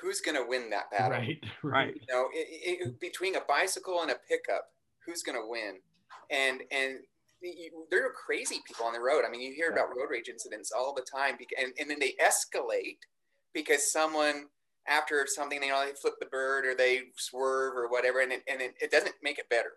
Who's 0.00 0.20
going 0.20 0.36
to 0.36 0.48
win 0.48 0.70
that 0.70 0.90
battle? 0.90 1.10
right, 1.10 1.44
Right. 1.62 1.94
You 1.94 2.14
know, 2.14 2.28
it, 2.32 2.86
it, 2.86 3.00
between 3.00 3.36
a 3.36 3.40
bicycle 3.46 4.00
and 4.00 4.10
a 4.10 4.16
pickup, 4.28 4.72
who's 5.04 5.22
going 5.22 5.36
to 5.36 5.46
win? 5.46 5.80
And 6.30 6.62
and 6.70 6.92
you, 6.92 7.00
there 7.90 8.06
are 8.06 8.12
crazy 8.12 8.60
people 8.66 8.86
on 8.86 8.92
the 8.92 9.00
road. 9.00 9.22
I 9.26 9.30
mean, 9.30 9.40
you 9.40 9.52
hear 9.52 9.70
about 9.70 9.88
road 9.88 10.08
rage 10.10 10.28
incidents 10.28 10.72
all 10.72 10.94
the 10.94 11.02
time, 11.02 11.36
and, 11.60 11.72
and 11.78 11.90
then 11.90 11.98
they 11.98 12.14
escalate 12.22 12.98
because 13.54 13.90
someone 13.90 14.46
after 14.86 15.26
something, 15.26 15.62
you 15.62 15.68
know, 15.68 15.84
they 15.84 15.92
flip 15.92 16.14
the 16.18 16.26
bird 16.26 16.64
or 16.66 16.74
they 16.74 17.02
swerve 17.16 17.74
or 17.76 17.88
whatever, 17.88 18.20
and 18.20 18.32
it, 18.32 18.42
and 18.48 18.60
it, 18.60 18.74
it 18.80 18.90
doesn't 18.90 19.14
make 19.22 19.38
it 19.38 19.48
better. 19.50 19.72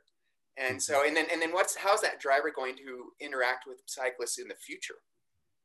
And 0.57 0.81
so, 0.81 1.05
and 1.05 1.15
then 1.15 1.27
and 1.31 1.41
then 1.41 1.53
what's 1.53 1.75
how's 1.75 2.01
that 2.01 2.19
driver 2.19 2.51
going 2.53 2.75
to 2.77 3.11
interact 3.21 3.65
with 3.67 3.77
cyclists 3.85 4.37
in 4.37 4.47
the 4.47 4.55
future? 4.55 4.95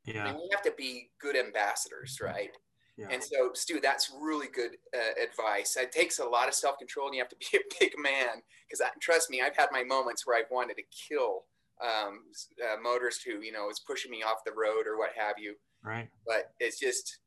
I 0.07 0.11
Yeah. 0.11 0.23
mean, 0.25 0.35
we 0.35 0.47
have 0.51 0.61
to 0.63 0.73
be 0.77 1.11
good 1.19 1.35
ambassadors, 1.35 2.19
right? 2.21 2.51
Yeah. 2.97 3.09
And 3.11 3.23
so, 3.23 3.51
Stu, 3.53 3.79
that's 3.79 4.11
really 4.19 4.47
good 4.47 4.71
uh, 4.95 5.21
advice. 5.21 5.77
It 5.77 5.91
takes 5.91 6.19
a 6.19 6.25
lot 6.25 6.47
of 6.47 6.53
self 6.53 6.77
control, 6.79 7.07
and 7.07 7.15
you 7.15 7.21
have 7.21 7.29
to 7.29 7.35
be 7.51 7.57
a 7.57 7.61
big 7.79 7.93
man. 7.99 8.41
Because 8.67 8.81
trust 9.01 9.29
me, 9.29 9.41
I've 9.41 9.55
had 9.55 9.69
my 9.71 9.83
moments 9.83 10.25
where 10.25 10.37
I've 10.37 10.49
wanted 10.51 10.77
to 10.77 10.83
kill 11.07 11.43
um, 11.81 12.21
a 12.61 12.81
motorist 12.81 13.23
who, 13.25 13.41
you 13.41 13.51
know, 13.51 13.69
is 13.69 13.79
pushing 13.79 14.11
me 14.11 14.23
off 14.23 14.37
the 14.45 14.51
road 14.51 14.87
or 14.87 14.97
what 14.97 15.11
have 15.15 15.35
you. 15.37 15.55
Right. 15.83 16.09
But 16.25 16.51
it's 16.59 16.79
just, 16.79 17.19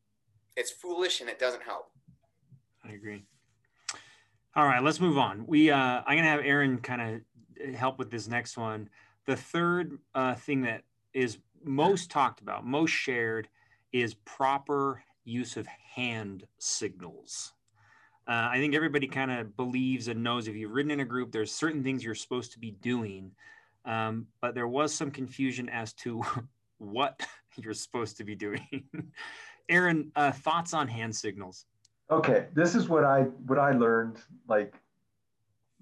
it's 0.57 0.71
foolish 0.71 1.21
and 1.21 1.31
it 1.31 1.39
doesn't 1.39 1.63
help. 1.63 1.91
I 2.85 2.93
agree. 2.93 3.25
All 4.57 4.67
right, 4.67 4.83
let's 4.83 5.01
move 5.01 5.17
on. 5.17 5.47
We 5.47 5.71
uh 5.71 6.03
I'm 6.05 6.17
gonna 6.17 6.29
have 6.29 6.45
Aaron 6.45 6.79
kind 6.79 7.23
of 7.61 7.75
help 7.75 7.99
with 7.99 8.11
this 8.11 8.27
next 8.27 8.57
one. 8.57 8.89
The 9.27 9.37
third 9.37 9.99
uh, 10.15 10.35
thing 10.35 10.63
that 10.63 10.83
is 11.15 11.39
most 11.63 12.11
talked 12.11 12.41
about, 12.41 12.67
most 12.67 12.91
shared, 12.91 13.49
is 13.93 14.15
proper 14.15 15.05
use 15.25 15.57
of 15.57 15.67
hand 15.67 16.47
signals. 16.59 17.53
Uh, 18.27 18.49
I 18.51 18.59
think 18.59 18.75
everybody 18.75 19.07
kind 19.07 19.31
of 19.31 19.57
believes 19.57 20.09
and 20.09 20.23
knows 20.23 20.49
if 20.49 20.57
you've 20.57 20.73
ridden 20.73 20.91
in 20.91 21.01
a 21.01 21.05
group, 21.05 21.33
there's 21.33 21.53
certain 21.53 21.83
things 21.83 22.03
you're 22.03 22.15
supposed 22.15 22.53
to 22.53 22.59
be 22.59 22.71
doing, 22.71 23.33
um, 23.85 24.27
but 24.41 24.55
there 24.55 24.69
was 24.69 24.95
some 24.95 25.11
confusion 25.11 25.69
as 25.69 25.93
to 25.95 26.23
what 26.79 27.21
you're 27.57 27.75
supposed 27.75 28.17
to 28.19 28.25
be 28.25 28.35
doing. 28.35 28.85
Aaron, 29.69 30.11
uh, 30.17 30.33
thoughts 30.33 30.75
on 30.75 30.89
hand 30.89 31.15
signals? 31.15 31.67
Okay, 32.11 32.47
this 32.55 32.75
is 32.75 32.89
what 32.89 33.05
I 33.05 33.23
what 33.47 33.59
I 33.59 33.71
learned 33.71 34.19
like 34.49 34.75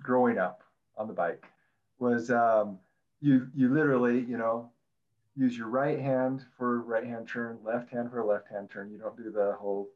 growing 0.03 0.39
up 0.39 0.63
on 0.97 1.09
the 1.09 1.15
bike 1.15 1.47
was 1.99 2.31
um, 2.31 2.79
you 3.21 3.49
you 3.55 3.73
literally 3.73 4.21
you 4.21 4.37
know 4.37 4.71
use 5.37 5.57
your 5.57 5.69
right 5.69 5.99
hand 5.99 6.45
for 6.57 6.83
right 6.83 7.07
hand 7.07 7.29
turn, 7.29 7.59
left 7.65 7.91
hand 7.91 8.11
for 8.11 8.23
left 8.25 8.49
hand 8.49 8.69
turn. 8.71 8.91
You 8.91 8.99
don't 8.99 9.17
do 9.17 9.31
the 9.31 9.57
whole 9.59 9.89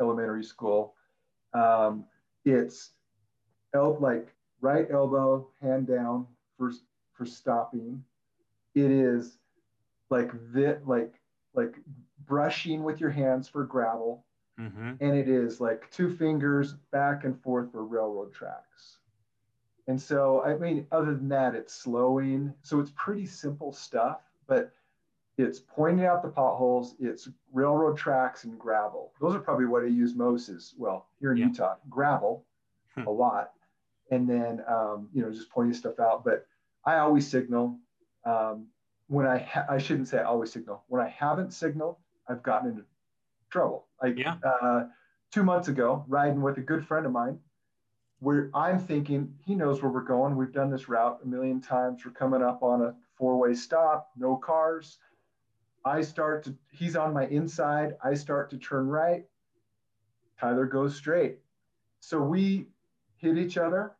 elementary 0.00 0.44
school. 0.44 0.94
Um, 1.54 2.04
it's 2.44 2.90
el- 3.74 3.98
like 3.98 4.28
right 4.60 4.86
elbow, 4.90 5.48
hand 5.60 5.86
down 5.86 6.26
for 6.56 6.72
for 7.14 7.24
stopping. 7.24 8.04
It 8.74 8.90
is 8.90 9.38
like 10.10 10.30
this, 10.52 10.80
like 10.86 11.14
like 11.54 11.76
brushing 12.26 12.82
with 12.82 13.00
your 13.00 13.10
hands 13.10 13.48
for 13.48 13.64
gravel 13.64 14.24
Mm-hmm. 14.60 14.92
and 15.00 15.16
it 15.16 15.28
is 15.28 15.60
like 15.60 15.90
two 15.90 16.08
fingers 16.08 16.74
back 16.92 17.24
and 17.24 17.36
forth 17.42 17.72
for 17.72 17.84
railroad 17.84 18.32
tracks. 18.32 18.98
And 19.88 20.00
so, 20.00 20.42
I 20.44 20.56
mean, 20.56 20.86
other 20.92 21.12
than 21.16 21.28
that, 21.30 21.56
it's 21.56 21.74
slowing. 21.74 22.54
So 22.62 22.78
it's 22.78 22.92
pretty 22.94 23.26
simple 23.26 23.72
stuff, 23.72 24.20
but 24.46 24.72
it's 25.38 25.58
pointing 25.58 26.04
out 26.06 26.22
the 26.22 26.28
potholes, 26.28 26.94
it's 27.00 27.28
railroad 27.52 27.96
tracks 27.98 28.44
and 28.44 28.56
gravel. 28.56 29.12
Those 29.20 29.34
are 29.34 29.40
probably 29.40 29.66
what 29.66 29.82
I 29.82 29.88
use 29.88 30.14
most 30.14 30.48
is, 30.48 30.72
well, 30.78 31.08
here 31.18 31.32
in 31.32 31.38
Yeah. 31.38 31.46
Utah, 31.48 31.74
gravel 31.90 32.46
Hmm. 32.94 33.08
a 33.08 33.10
lot. 33.10 33.54
And 34.12 34.28
then, 34.28 34.62
um, 34.68 35.08
you 35.12 35.20
know, 35.20 35.32
just 35.32 35.50
pointing 35.50 35.74
stuff 35.74 35.98
out. 35.98 36.24
But 36.24 36.46
I 36.86 36.98
always 36.98 37.26
signal. 37.28 37.78
Um, 38.24 38.66
when 39.08 39.26
I, 39.26 39.38
ha- 39.38 39.66
I 39.68 39.78
shouldn't 39.78 40.08
say 40.08 40.18
I 40.18 40.24
always 40.24 40.52
signal. 40.52 40.82
When 40.88 41.00
I 41.02 41.08
haven't 41.08 41.52
signaled, 41.52 41.96
I've 42.28 42.42
gotten 42.42 42.70
into 42.70 42.84
trouble. 43.50 43.86
Like 44.02 44.18
Yeah. 44.18 44.36
uh, 44.44 44.84
two 45.30 45.42
months 45.44 45.68
ago, 45.68 46.04
riding 46.08 46.40
with 46.42 46.58
a 46.58 46.62
good 46.62 46.86
friend 46.86 47.04
of 47.06 47.12
mine, 47.12 47.38
where 48.20 48.50
I'm 48.54 48.78
thinking 48.78 49.34
he 49.44 49.54
knows 49.54 49.82
where 49.82 49.90
we're 49.92 50.02
going. 50.02 50.36
We've 50.36 50.52
done 50.52 50.70
this 50.70 50.88
route 50.88 51.20
a 51.22 51.26
million 51.26 51.60
times. 51.60 52.04
We're 52.04 52.12
coming 52.12 52.42
up 52.42 52.62
on 52.62 52.82
a 52.82 52.94
four-way 53.16 53.54
stop, 53.54 54.10
no 54.16 54.36
cars. 54.36 54.98
I 55.84 56.00
start 56.00 56.44
to, 56.44 56.56
he's 56.70 56.96
on 56.96 57.12
my 57.12 57.26
inside. 57.26 57.96
I 58.02 58.14
start 58.14 58.48
to 58.50 58.58
turn 58.58 58.88
right. 58.88 59.24
Tyler 60.40 60.64
goes 60.66 60.96
straight. 60.96 61.38
So 62.00 62.20
we 62.20 62.68
hit 63.18 63.36
each 63.36 63.58
other. 63.58 63.92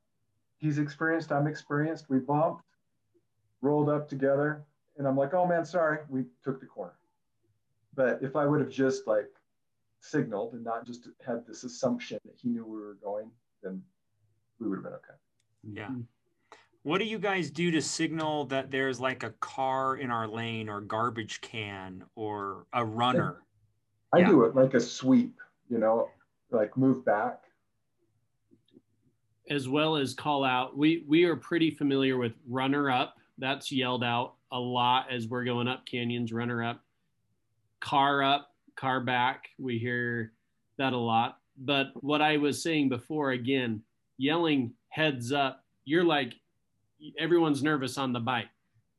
He's 0.57 0.79
experienced, 0.79 1.31
I'm 1.31 1.47
experienced. 1.47 2.09
We 2.09 2.19
bumped, 2.21 2.65
rolled 3.65 3.89
up 3.89 4.09
together. 4.09 4.63
And 4.99 5.09
I'm 5.09 5.17
like, 5.17 5.35
oh 5.35 5.47
man, 5.47 5.65
sorry. 5.65 5.99
We 6.09 6.25
took 6.45 6.61
the 6.61 6.67
corner. 6.67 6.95
But 7.97 8.21
if 8.23 8.37
I 8.37 8.47
would 8.47 8.61
have 8.61 8.71
just 8.71 9.07
like 9.07 9.31
signaled 10.01 10.53
and 10.53 10.63
not 10.63 10.87
just 10.87 11.09
had 11.27 11.47
this 11.47 11.65
assumption 11.65 12.19
that 12.25 12.35
he 12.41 12.49
knew 12.51 12.65
we 12.65 12.79
were 12.79 12.99
going, 13.03 13.31
then 13.63 13.83
we 14.61 14.69
would 14.69 14.77
have 14.77 14.85
been 14.85 14.93
okay. 14.93 15.15
Yeah. 15.73 15.91
What 16.83 16.99
do 16.99 17.05
you 17.07 17.19
guys 17.19 17.51
do 17.51 17.71
to 17.71 17.81
signal 17.81 18.45
that 18.47 18.71
there's 18.71 19.01
like 19.01 19.23
a 19.23 19.31
car 19.41 19.97
in 19.97 20.11
our 20.11 20.29
lane 20.29 20.69
or 20.69 20.83
garbage 20.83 21.41
can 21.41 22.05
or 22.15 22.67
a 22.75 22.85
runner? 22.85 23.39
I 24.13 24.19
Yeah. 24.19 24.29
do 24.29 24.45
it 24.45 24.55
like 24.55 24.75
a 24.75 24.81
sweep, 24.81 25.41
you 25.71 25.79
know, 25.79 26.11
like 26.51 26.77
move 26.77 27.05
back. 27.05 27.41
as 29.51 29.69
well 29.69 29.95
as 29.97 30.15
call 30.15 30.43
out. 30.43 30.75
We 30.75 31.05
we 31.07 31.25
are 31.25 31.37
pretty 31.37 31.71
familiar 31.71 32.17
with 32.17 32.33
runner 32.49 32.91
up. 32.91 33.19
That's 33.39 33.73
yelled 33.73 34.05
out 34.05 34.35
a 34.53 34.59
lot 34.59 35.11
as 35.11 35.27
we're 35.27 35.45
going 35.45 35.69
up 35.69 35.85
canyons. 35.87 36.33
Runner 36.33 36.63
up, 36.63 36.81
car 37.81 38.23
up, 38.23 38.51
car 38.77 39.01
back. 39.01 39.49
We 39.59 39.79
hear 39.79 40.33
that 40.79 40.93
a 40.93 40.99
lot. 40.99 41.39
But 41.59 41.89
what 41.95 42.23
I 42.23 42.37
was 42.37 42.63
saying 42.63 42.89
before, 42.89 43.31
again, 43.31 43.83
yelling 44.19 44.73
heads 44.89 45.33
up. 45.33 45.65
You're 45.85 46.05
like 46.05 46.35
everyone's 47.19 47.63
nervous 47.63 47.99
on 47.99 48.13
the 48.13 48.21
bike. 48.21 48.49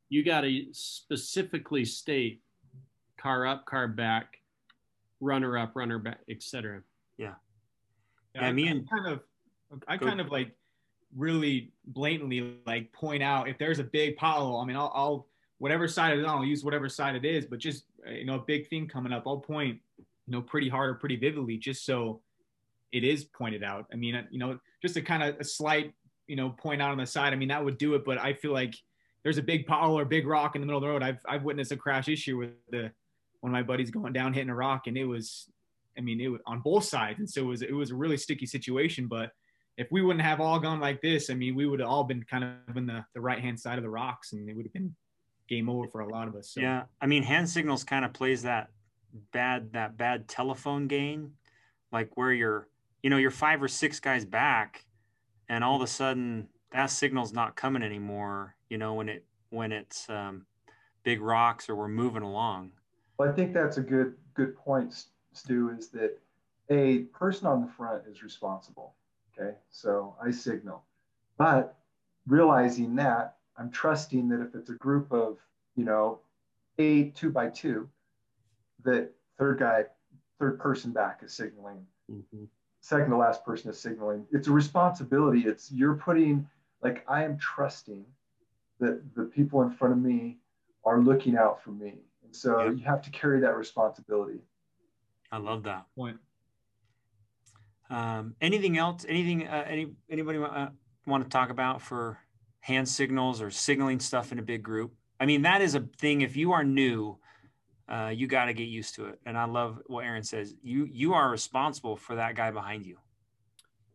You 0.10 0.24
got 0.24 0.42
to 0.42 0.66
specifically 0.72 1.84
state 1.86 2.42
car 3.18 3.48
up, 3.48 3.66
car 3.66 3.88
back, 3.88 4.38
runner 5.20 5.58
up, 5.58 5.76
runner 5.76 5.98
back, 5.98 6.20
etc. 6.30 6.82
Yeah, 7.18 8.52
me 8.52 8.68
I 8.68 8.72
and- 8.72 8.90
kind 8.90 9.08
of, 9.08 9.22
I 9.88 9.98
kind 9.98 10.20
of 10.22 10.30
like 10.30 10.52
really 11.16 11.72
blatantly 11.88 12.58
like 12.66 12.92
point 12.92 13.24
out 13.24 13.48
if 13.48 13.58
there's 13.58 13.80
a 13.80 13.84
big 13.84 14.18
pothole. 14.18 14.62
I 14.62 14.66
mean, 14.66 14.76
I'll, 14.76 14.92
I'll 14.94 15.28
whatever 15.60 15.88
side 15.88 16.14
it 16.14 16.20
is, 16.20 16.26
I'll 16.26 16.44
use 16.44 16.64
whatever 16.64 16.90
side 16.90 17.16
it 17.16 17.26
is. 17.26 17.46
But 17.46 17.60
just 17.60 17.86
you 18.08 18.26
know, 18.26 18.36
a 18.36 18.40
big 18.40 18.68
thing 18.68 18.88
coming 18.88 19.14
up, 19.14 19.24
I'll 19.26 19.38
point, 19.38 19.80
you 19.98 20.32
know, 20.32 20.42
pretty 20.42 20.70
hard 20.70 20.90
or 20.90 20.94
pretty 20.96 21.16
vividly, 21.16 21.58
just 21.58 21.86
so 21.86 22.22
it 22.92 23.04
is 23.04 23.24
pointed 23.24 23.64
out. 23.64 23.88
I 23.92 23.96
mean, 23.96 24.28
you 24.32 24.40
know, 24.40 24.60
just 24.82 24.98
a 24.98 25.02
kind 25.02 25.24
of 25.24 25.40
a 25.40 25.44
slight, 25.44 25.94
you 26.28 26.36
know, 26.36 26.50
point 26.50 26.82
out 26.82 26.92
on 26.92 26.98
the 26.98 27.06
side. 27.06 27.34
I 27.34 27.36
mean, 27.36 27.50
that 27.50 27.64
would 27.64 27.78
do 27.78 27.96
it. 27.96 28.06
But 28.06 28.18
I 28.20 28.34
feel 28.34 28.52
like 28.52 28.76
there's 29.24 29.38
a 29.38 29.44
big 29.44 29.68
pothole 29.68 29.94
or 29.94 30.06
big 30.06 30.28
rock 30.28 30.56
in 30.56 30.62
the 30.62 30.68
middle 30.68 30.78
of 30.78 30.84
the 30.84 30.90
road. 30.90 31.04
I've 31.04 31.20
I've 31.28 31.44
witnessed 31.44 31.72
a 31.72 31.78
crash 31.78 32.08
issue 32.08 32.38
with 32.38 32.52
the 32.70 32.92
one 33.42 33.52
of 33.52 33.54
my 33.54 33.64
buddies 33.64 33.92
going 33.92 34.14
down 34.14 34.34
hitting 34.34 34.50
a 34.50 34.56
rock, 34.56 34.88
and 34.88 34.98
it 34.98 35.06
was 35.06 35.50
I 35.98 36.02
mean, 36.02 36.20
it 36.20 36.28
was 36.28 36.42
on 36.46 36.60
both 36.60 36.84
sides, 36.84 37.20
and 37.20 37.30
so 37.30 37.42
it 37.42 37.46
was 37.46 37.62
it 37.62 37.74
was 37.74 37.92
a 37.92 37.96
really 37.96 38.18
sticky 38.18 38.46
situation. 38.46 39.08
But 39.08 39.32
if 39.78 39.88
we 39.92 40.02
wouldn't 40.02 40.24
have 40.24 40.40
all 40.40 40.60
gone 40.60 40.80
like 40.80 41.02
this, 41.02 41.30
I 41.30 41.34
mean, 41.34 41.56
we 41.56 41.66
would 41.66 41.80
have 41.80 41.90
all 41.90 42.04
been 42.04 42.24
kind 42.24 42.44
of 42.44 42.78
in 42.78 42.86
the, 42.86 43.06
the 43.14 43.22
right 43.22 43.40
hand 43.40 43.60
side 43.60 43.78
of 43.78 43.84
the 43.84 43.90
rocks, 43.90 44.34
and 44.34 44.50
it 44.50 44.56
would 44.56 44.66
have 44.66 44.74
been 44.74 44.96
game 45.48 45.70
over 45.70 45.88
for 45.88 46.02
a 46.02 46.10
lot 46.10 46.28
of 46.28 46.36
us. 46.36 46.52
So. 46.52 46.62
Yeah, 46.62 46.84
I 47.02 47.08
mean, 47.08 47.24
hand 47.24 47.50
signals 47.50 47.84
kind 47.84 48.06
of 48.06 48.14
plays 48.14 48.44
that 48.44 48.70
bad 49.32 49.74
that 49.74 49.98
bad 49.98 50.28
telephone 50.28 50.88
game, 50.88 51.34
like 51.92 52.16
where 52.16 52.32
you're 52.32 52.68
you 53.04 53.10
know, 53.10 53.18
you're 53.18 53.30
five 53.30 53.62
or 53.62 53.68
six 53.68 54.00
guys 54.00 54.26
back, 54.26 54.84
and 55.48 55.64
all 55.64 55.76
of 55.76 55.82
a 55.84 55.88
sudden 55.88 56.48
that 56.72 56.88
signal's 56.88 57.34
not 57.34 57.56
coming 57.56 57.84
anymore. 57.84 58.56
You 58.70 58.78
know, 58.78 58.96
when 58.96 59.10
it 59.10 59.26
when 59.50 59.72
it's 59.72 60.10
um, 60.10 60.46
big 61.04 61.22
rocks 61.22 61.70
or 61.70 61.76
we're 61.76 61.88
moving 61.88 62.24
along. 62.24 62.72
Well, 63.18 63.30
I 63.30 63.32
think 63.32 63.54
that's 63.54 63.78
a 63.78 63.82
good 63.82 64.16
good 64.34 64.56
point, 64.56 65.06
Stu. 65.34 65.76
Is 65.78 65.90
that 65.90 66.20
a 66.70 67.00
person 67.14 67.46
on 67.46 67.62
the 67.62 67.68
front 67.68 68.04
is 68.10 68.24
responsible. 68.24 68.96
Okay, 69.38 69.56
so 69.70 70.16
I 70.24 70.32
signal, 70.32 70.84
but 71.38 71.78
realizing 72.28 72.96
that 72.96 73.38
I'm 73.58 73.70
trusting 73.70 74.30
that 74.30 74.42
if 74.42 74.56
it's 74.56 74.70
a 74.70 74.76
group 74.76 75.12
of 75.12 75.38
you 75.76 75.84
know 75.84 76.20
eight 76.80 77.16
two 77.16 77.32
by 77.32 77.50
two, 77.50 77.90
that 78.84 79.12
third 79.38 79.60
guy, 79.60 79.86
third 80.40 80.60
person 80.60 80.92
back 80.92 81.22
is 81.24 81.34
signaling. 81.34 81.86
Mm-hmm. 82.12 82.46
Second 82.82 83.10
to 83.10 83.18
last 83.18 83.44
person 83.44 83.70
is 83.70 83.80
signaling. 83.80 84.26
It's 84.32 84.48
a 84.48 84.52
responsibility. 84.52 85.42
It's 85.42 85.72
you're 85.72 85.96
putting 85.96 86.48
like 86.82 87.04
I 87.08 87.24
am 87.24 87.38
trusting 87.38 88.06
that 88.80 89.02
the 89.16 89.24
people 89.24 89.62
in 89.64 89.72
front 89.72 89.94
of 89.94 90.00
me 90.00 90.38
are 90.84 91.02
looking 91.02 91.38
out 91.38 91.64
for 91.64 91.72
me. 91.72 91.96
And 92.24 92.36
so 92.36 92.64
yep. 92.64 92.74
you 92.78 92.84
have 92.86 93.02
to 93.04 93.10
carry 93.10 93.40
that 93.42 93.56
responsibility. 93.56 94.40
I 95.32 95.38
love 95.38 95.64
that 95.64 95.86
point. 95.96 96.18
Um, 97.90 98.36
anything 98.42 98.78
else? 98.78 99.06
Anything? 99.08 99.48
Uh, 99.48 99.64
any 99.68 99.88
anybody 100.10 100.40
uh, 100.40 100.68
want 101.06 101.24
to 101.24 101.30
talk 101.30 101.50
about 101.50 101.82
for 101.82 102.18
hand 102.60 102.88
signals 102.90 103.42
or 103.42 103.52
signaling 103.52 104.00
stuff 104.00 104.32
in 104.32 104.40
a 104.40 104.44
big 104.44 104.64
group? 104.64 104.94
I 105.20 105.26
mean, 105.26 105.44
that 105.44 105.62
is 105.62 105.76
a 105.76 105.82
thing. 106.00 106.22
If 106.22 106.36
you 106.36 106.52
are 106.52 106.64
new, 106.64 107.18
uh, 107.88 108.12
you 108.14 108.28
got 108.28 108.46
to 108.46 108.54
get 108.54 108.68
used 108.68 108.96
to 108.96 109.06
it. 109.06 109.20
And 109.26 109.38
I 109.38 109.46
love 109.46 109.82
what 109.86 110.04
Aaron 110.04 110.24
says. 110.24 110.56
You 110.64 110.88
you 110.92 111.14
are 111.14 111.30
responsible 111.30 111.96
for 111.96 112.16
that 112.16 112.36
guy 112.36 112.52
behind 112.52 112.86
you. 112.86 112.98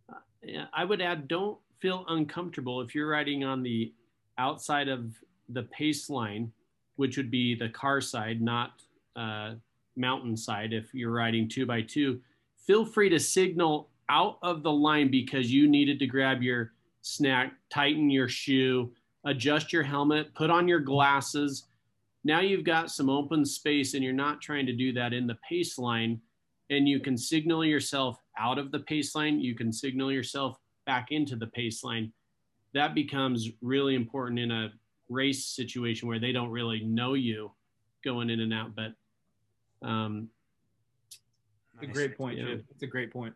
Uh, 0.08 0.64
I 0.72 0.84
would 0.84 1.02
add, 1.02 1.28
don't 1.28 1.58
feel 1.80 2.04
uncomfortable 2.08 2.80
if 2.80 2.94
you're 2.94 3.08
riding 3.08 3.44
on 3.44 3.62
the 3.62 3.92
outside 4.38 4.88
of 4.88 5.14
the 5.48 5.64
pace 5.64 6.08
line, 6.08 6.52
which 6.96 7.16
would 7.16 7.30
be 7.30 7.54
the 7.54 7.68
car 7.68 8.00
side, 8.00 8.40
not 8.40 8.82
uh, 9.16 9.54
mountain 9.96 10.36
side. 10.36 10.72
If 10.72 10.94
you're 10.94 11.12
riding 11.12 11.48
two 11.48 11.66
by 11.66 11.82
two, 11.82 12.20
feel 12.70 12.84
free 12.84 13.08
to 13.08 13.18
signal 13.18 13.88
out 14.08 14.38
of 14.44 14.62
the 14.62 14.70
line 14.70 15.10
because 15.10 15.50
you 15.50 15.66
needed 15.66 15.98
to 15.98 16.06
grab 16.06 16.40
your 16.40 16.70
snack, 17.02 17.52
tighten 17.68 18.08
your 18.08 18.28
shoe, 18.28 18.92
adjust 19.24 19.72
your 19.72 19.82
helmet, 19.82 20.32
put 20.36 20.50
on 20.50 20.68
your 20.68 20.78
glasses. 20.78 21.66
Now 22.22 22.38
you've 22.38 22.62
got 22.62 22.92
some 22.92 23.10
open 23.10 23.44
space 23.44 23.94
and 23.94 24.04
you're 24.04 24.12
not 24.12 24.40
trying 24.40 24.66
to 24.66 24.72
do 24.72 24.92
that 24.92 25.12
in 25.12 25.26
the 25.26 25.36
pace 25.48 25.78
line. 25.78 26.20
And 26.70 26.88
you 26.88 27.00
can 27.00 27.18
signal 27.18 27.64
yourself 27.64 28.18
out 28.38 28.56
of 28.56 28.70
the 28.70 28.78
pace 28.78 29.16
line. 29.16 29.40
You 29.40 29.56
can 29.56 29.72
signal 29.72 30.12
yourself 30.12 30.56
back 30.86 31.08
into 31.10 31.34
the 31.34 31.48
pace 31.48 31.82
line. 31.82 32.12
That 32.72 32.94
becomes 32.94 33.48
really 33.60 33.96
important 33.96 34.38
in 34.38 34.52
a 34.52 34.68
race 35.08 35.44
situation 35.44 36.06
where 36.06 36.20
they 36.20 36.30
don't 36.30 36.50
really 36.50 36.84
know 36.84 37.14
you 37.14 37.50
going 38.04 38.30
in 38.30 38.38
and 38.38 38.54
out. 38.54 38.76
But 38.76 38.92
um, 39.84 40.28
a 41.82 41.86
great 41.86 42.16
point, 42.16 42.38
yeah. 42.38 42.56
It's 42.70 42.82
a 42.82 42.86
great 42.86 43.10
point. 43.10 43.34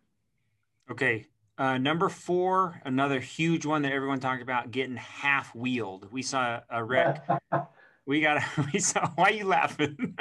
Okay. 0.91 1.27
Uh, 1.57 1.79
number 1.79 2.09
four, 2.09 2.81
another 2.85 3.21
huge 3.21 3.65
one 3.65 3.83
that 3.83 3.93
everyone 3.93 4.19
talked 4.19 4.43
about, 4.43 4.71
getting 4.73 4.97
half 4.97 5.55
wheeled. 5.55 6.09
We 6.11 6.23
saw 6.23 6.61
a 6.69 6.83
wreck. 6.83 7.27
we 8.07 8.21
got. 8.21 8.43
We 8.73 8.81
saw. 8.81 9.09
Why 9.15 9.25
are 9.25 9.33
you 9.33 9.45
laughing? 9.45 10.17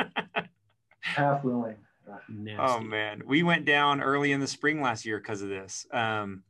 half 1.00 1.44
wheeling. 1.44 1.78
Oh 2.60 2.80
man, 2.80 3.24
we 3.26 3.44
went 3.44 3.66
down 3.66 4.02
early 4.02 4.32
in 4.32 4.40
the 4.40 4.48
spring 4.48 4.82
last 4.82 5.06
year 5.06 5.18
because 5.18 5.42
of 5.42 5.50
this. 5.50 5.88
Um, 5.92 6.44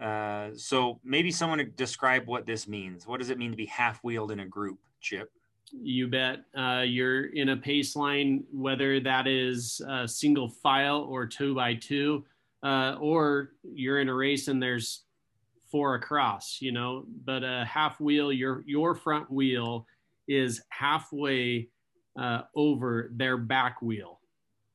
uh, 0.00 0.50
so 0.56 0.98
maybe 1.04 1.30
someone 1.30 1.58
to 1.58 1.64
describe 1.64 2.26
what 2.26 2.46
this 2.46 2.66
means. 2.66 3.06
What 3.06 3.20
does 3.20 3.30
it 3.30 3.38
mean 3.38 3.50
to 3.50 3.56
be 3.56 3.66
half 3.66 4.02
wheeled 4.02 4.32
in 4.32 4.40
a 4.40 4.46
group, 4.46 4.78
Chip? 5.00 5.30
You 5.72 6.08
bet. 6.08 6.44
Uh, 6.56 6.82
you're 6.86 7.26
in 7.26 7.50
a 7.50 7.56
pace 7.56 7.96
line, 7.96 8.44
whether 8.52 9.00
that 9.00 9.26
is 9.26 9.80
a 9.88 10.06
single 10.08 10.48
file 10.48 11.06
or 11.08 11.26
two 11.26 11.54
by 11.54 11.74
two, 11.74 12.24
uh, 12.62 12.96
or 13.00 13.52
you're 13.62 14.00
in 14.00 14.08
a 14.08 14.14
race 14.14 14.48
and 14.48 14.62
there's 14.62 15.04
four 15.70 15.94
across, 15.94 16.58
you 16.60 16.72
know, 16.72 17.04
but 17.24 17.44
a 17.44 17.64
half 17.64 18.00
wheel, 18.00 18.32
your, 18.32 18.64
your 18.66 18.94
front 18.94 19.30
wheel 19.30 19.86
is 20.26 20.62
halfway 20.70 21.68
uh, 22.18 22.42
over 22.54 23.10
their 23.14 23.36
back 23.36 23.80
wheel. 23.80 24.20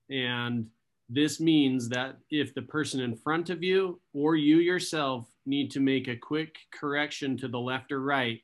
And 0.10 0.68
this 1.10 1.40
means 1.40 1.90
that 1.90 2.18
if 2.32 2.54
the 2.54 2.62
person 2.62 3.02
in 3.02 3.16
front 3.16 3.50
of 3.50 3.62
you 3.62 4.00
or 4.14 4.36
you 4.36 4.58
yourself 4.58 5.28
need 5.46 5.70
to 5.72 5.80
make 5.80 6.08
a 6.08 6.16
quick 6.16 6.56
correction 6.72 7.38
to 7.38 7.48
the 7.48 7.60
left 7.60 7.92
or 7.92 8.02
right, 8.02 8.42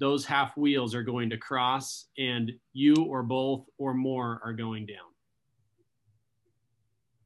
those 0.00 0.24
half 0.24 0.56
wheels 0.56 0.94
are 0.94 1.02
going 1.02 1.30
to 1.30 1.36
cross 1.36 2.06
and 2.18 2.50
you 2.72 2.94
or 3.08 3.22
both 3.22 3.66
or 3.78 3.94
more 3.94 4.40
are 4.42 4.54
going 4.54 4.86
down. 4.86 4.96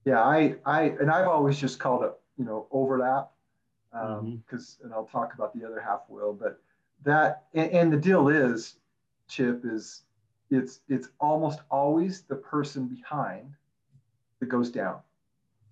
Yeah, 0.04 0.20
I, 0.20 0.56
I, 0.66 0.82
and 1.00 1.10
I've 1.10 1.28
always 1.28 1.58
just 1.58 1.78
called 1.78 2.02
it, 2.02 2.12
you 2.36 2.44
know, 2.44 2.66
overlap 2.70 3.30
because, 3.90 4.18
um, 4.18 4.42
mm-hmm. 4.48 4.84
and 4.84 4.92
I'll 4.92 5.06
talk 5.06 5.32
about 5.34 5.58
the 5.58 5.64
other 5.64 5.80
half 5.80 6.00
wheel, 6.08 6.36
but 6.38 6.60
that, 7.04 7.44
and, 7.54 7.70
and 7.70 7.92
the 7.92 7.96
deal 7.96 8.28
is, 8.28 8.76
Chip, 9.28 9.62
is 9.64 10.02
it's, 10.50 10.80
it's 10.88 11.08
almost 11.20 11.60
always 11.70 12.22
the 12.22 12.34
person 12.34 12.86
behind 12.86 13.54
that 14.40 14.46
goes 14.46 14.70
down. 14.70 14.98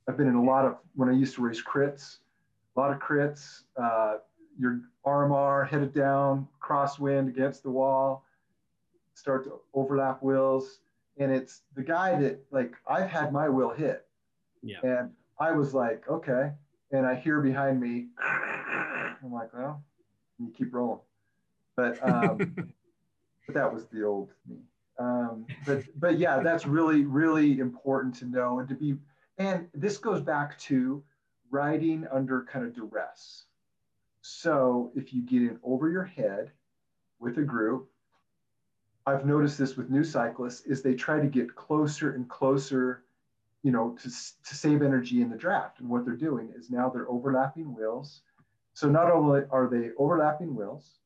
I've 0.08 0.16
been 0.16 0.28
in 0.28 0.36
a 0.36 0.42
lot 0.42 0.64
of, 0.64 0.78
when 0.94 1.08
I 1.08 1.12
used 1.12 1.34
to 1.34 1.42
race 1.42 1.62
crits, 1.62 2.18
a 2.74 2.80
lot 2.80 2.90
of 2.90 3.00
crits, 3.00 3.64
uh, 3.76 4.18
your 4.58 4.80
arm 5.04 5.30
RMR 5.30 5.68
headed 5.68 5.92
down, 5.92 6.48
crosswind 6.62 7.28
against 7.28 7.62
the 7.62 7.70
wall, 7.70 8.24
start 9.14 9.44
to 9.44 9.60
overlap 9.74 10.22
wheels. 10.22 10.80
And 11.18 11.30
it's 11.30 11.62
the 11.74 11.82
guy 11.82 12.18
that, 12.20 12.40
like, 12.50 12.74
I've 12.86 13.08
had 13.08 13.32
my 13.32 13.48
wheel 13.48 13.70
hit. 13.70 14.06
Yeah. 14.62 14.78
And 14.82 15.10
I 15.38 15.52
was 15.52 15.74
like, 15.74 16.08
okay. 16.08 16.52
And 16.90 17.06
I 17.06 17.14
hear 17.14 17.40
behind 17.40 17.80
me, 17.80 18.06
I'm 18.18 19.32
like, 19.32 19.52
well, 19.52 19.82
you 20.38 20.52
keep 20.56 20.72
rolling. 20.72 21.00
But, 21.76 21.98
um, 22.06 22.36
but 23.46 23.54
that 23.54 23.72
was 23.72 23.86
the 23.86 24.04
old 24.04 24.30
me. 24.48 24.56
Um, 24.98 25.46
but 25.66 25.84
but 25.96 26.18
yeah, 26.18 26.40
that's 26.40 26.66
really 26.66 27.04
really 27.04 27.58
important 27.58 28.14
to 28.16 28.26
know 28.26 28.58
and 28.60 28.68
to 28.68 28.74
be. 28.74 28.96
And 29.38 29.66
this 29.74 29.98
goes 29.98 30.20
back 30.20 30.58
to 30.60 31.02
riding 31.50 32.06
under 32.12 32.44
kind 32.44 32.64
of 32.64 32.74
duress. 32.74 33.44
So 34.22 34.92
if 34.94 35.12
you 35.12 35.22
get 35.22 35.42
in 35.42 35.58
over 35.62 35.90
your 35.90 36.04
head 36.04 36.52
with 37.18 37.38
a 37.38 37.42
group, 37.42 37.88
I've 39.04 39.26
noticed 39.26 39.58
this 39.58 39.76
with 39.76 39.90
new 39.90 40.04
cyclists 40.04 40.64
is 40.64 40.80
they 40.80 40.94
try 40.94 41.20
to 41.20 41.26
get 41.26 41.54
closer 41.56 42.12
and 42.14 42.28
closer, 42.28 43.02
you 43.64 43.72
know, 43.72 43.96
to, 44.00 44.08
to 44.08 44.54
save 44.54 44.80
energy 44.80 45.22
in 45.22 45.28
the 45.28 45.36
draft. 45.36 45.80
And 45.80 45.88
what 45.88 46.04
they're 46.04 46.14
doing 46.14 46.52
is 46.56 46.70
now 46.70 46.88
they're 46.88 47.10
overlapping 47.10 47.74
wheels. 47.74 48.22
So 48.74 48.88
not 48.88 49.10
only 49.10 49.42
are 49.50 49.68
they 49.68 49.90
overlapping 49.98 50.54
wheels, 50.54 50.98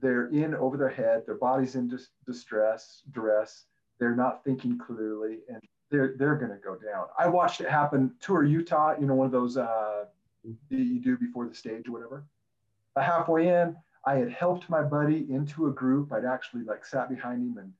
they're 0.00 0.26
in 0.28 0.54
over 0.56 0.76
their 0.76 0.88
head, 0.88 1.22
their 1.24 1.36
body's 1.36 1.76
in 1.76 1.88
dis- 1.88 2.10
distress, 2.26 3.02
duress, 3.12 3.66
they're 4.00 4.16
not 4.16 4.42
thinking 4.42 4.76
clearly, 4.78 5.38
and 5.48 5.60
they're 5.90 6.14
they're 6.18 6.34
going 6.34 6.50
to 6.50 6.56
go 6.56 6.74
down. 6.74 7.06
I 7.16 7.28
watched 7.28 7.60
it 7.60 7.68
happen. 7.68 8.12
Tour 8.20 8.42
Utah, 8.42 8.96
you 8.98 9.06
know, 9.06 9.14
one 9.14 9.26
of 9.26 9.32
those 9.32 9.56
uh, 9.56 10.06
that 10.44 10.76
you 10.76 10.98
do 10.98 11.16
before 11.16 11.46
the 11.46 11.54
stage 11.54 11.88
or 11.88 11.92
whatever. 11.92 12.24
Halfway 12.96 13.48
in, 13.48 13.76
I 14.04 14.16
had 14.16 14.30
helped 14.30 14.68
my 14.68 14.82
buddy 14.82 15.26
into 15.30 15.66
a 15.68 15.70
group. 15.70 16.12
I'd 16.12 16.24
actually 16.24 16.64
like 16.64 16.84
sat 16.84 17.08
behind 17.08 17.42
him 17.42 17.58
and 17.58 17.72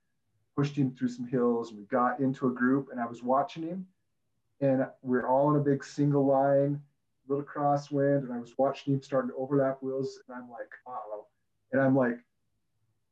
pushed 0.57 0.77
him 0.77 0.95
through 0.95 1.09
some 1.09 1.27
hills, 1.27 1.73
we 1.73 1.85
got 1.85 2.21
into 2.21 2.47
a 2.47 2.51
group, 2.51 2.89
and 2.91 3.01
I 3.01 3.07
was 3.07 3.23
watching 3.23 3.63
him, 3.63 3.87
and 4.61 4.87
we're 5.03 5.27
all 5.27 5.51
in 5.51 5.61
a 5.61 5.65
big 5.65 5.83
single 5.83 6.27
line, 6.27 6.81
little 7.27 7.45
crosswind, 7.45 8.25
and 8.25 8.33
I 8.33 8.39
was 8.39 8.53
watching 8.59 8.95
him 8.95 9.03
starting 9.03 9.31
to 9.31 9.37
overlap 9.37 9.83
wheels, 9.83 10.21
and 10.29 10.37
I'm 10.37 10.51
like, 10.51 10.69
oh, 10.87 11.27
and 11.73 11.81
I'm 11.81 11.97
like, 11.97 12.19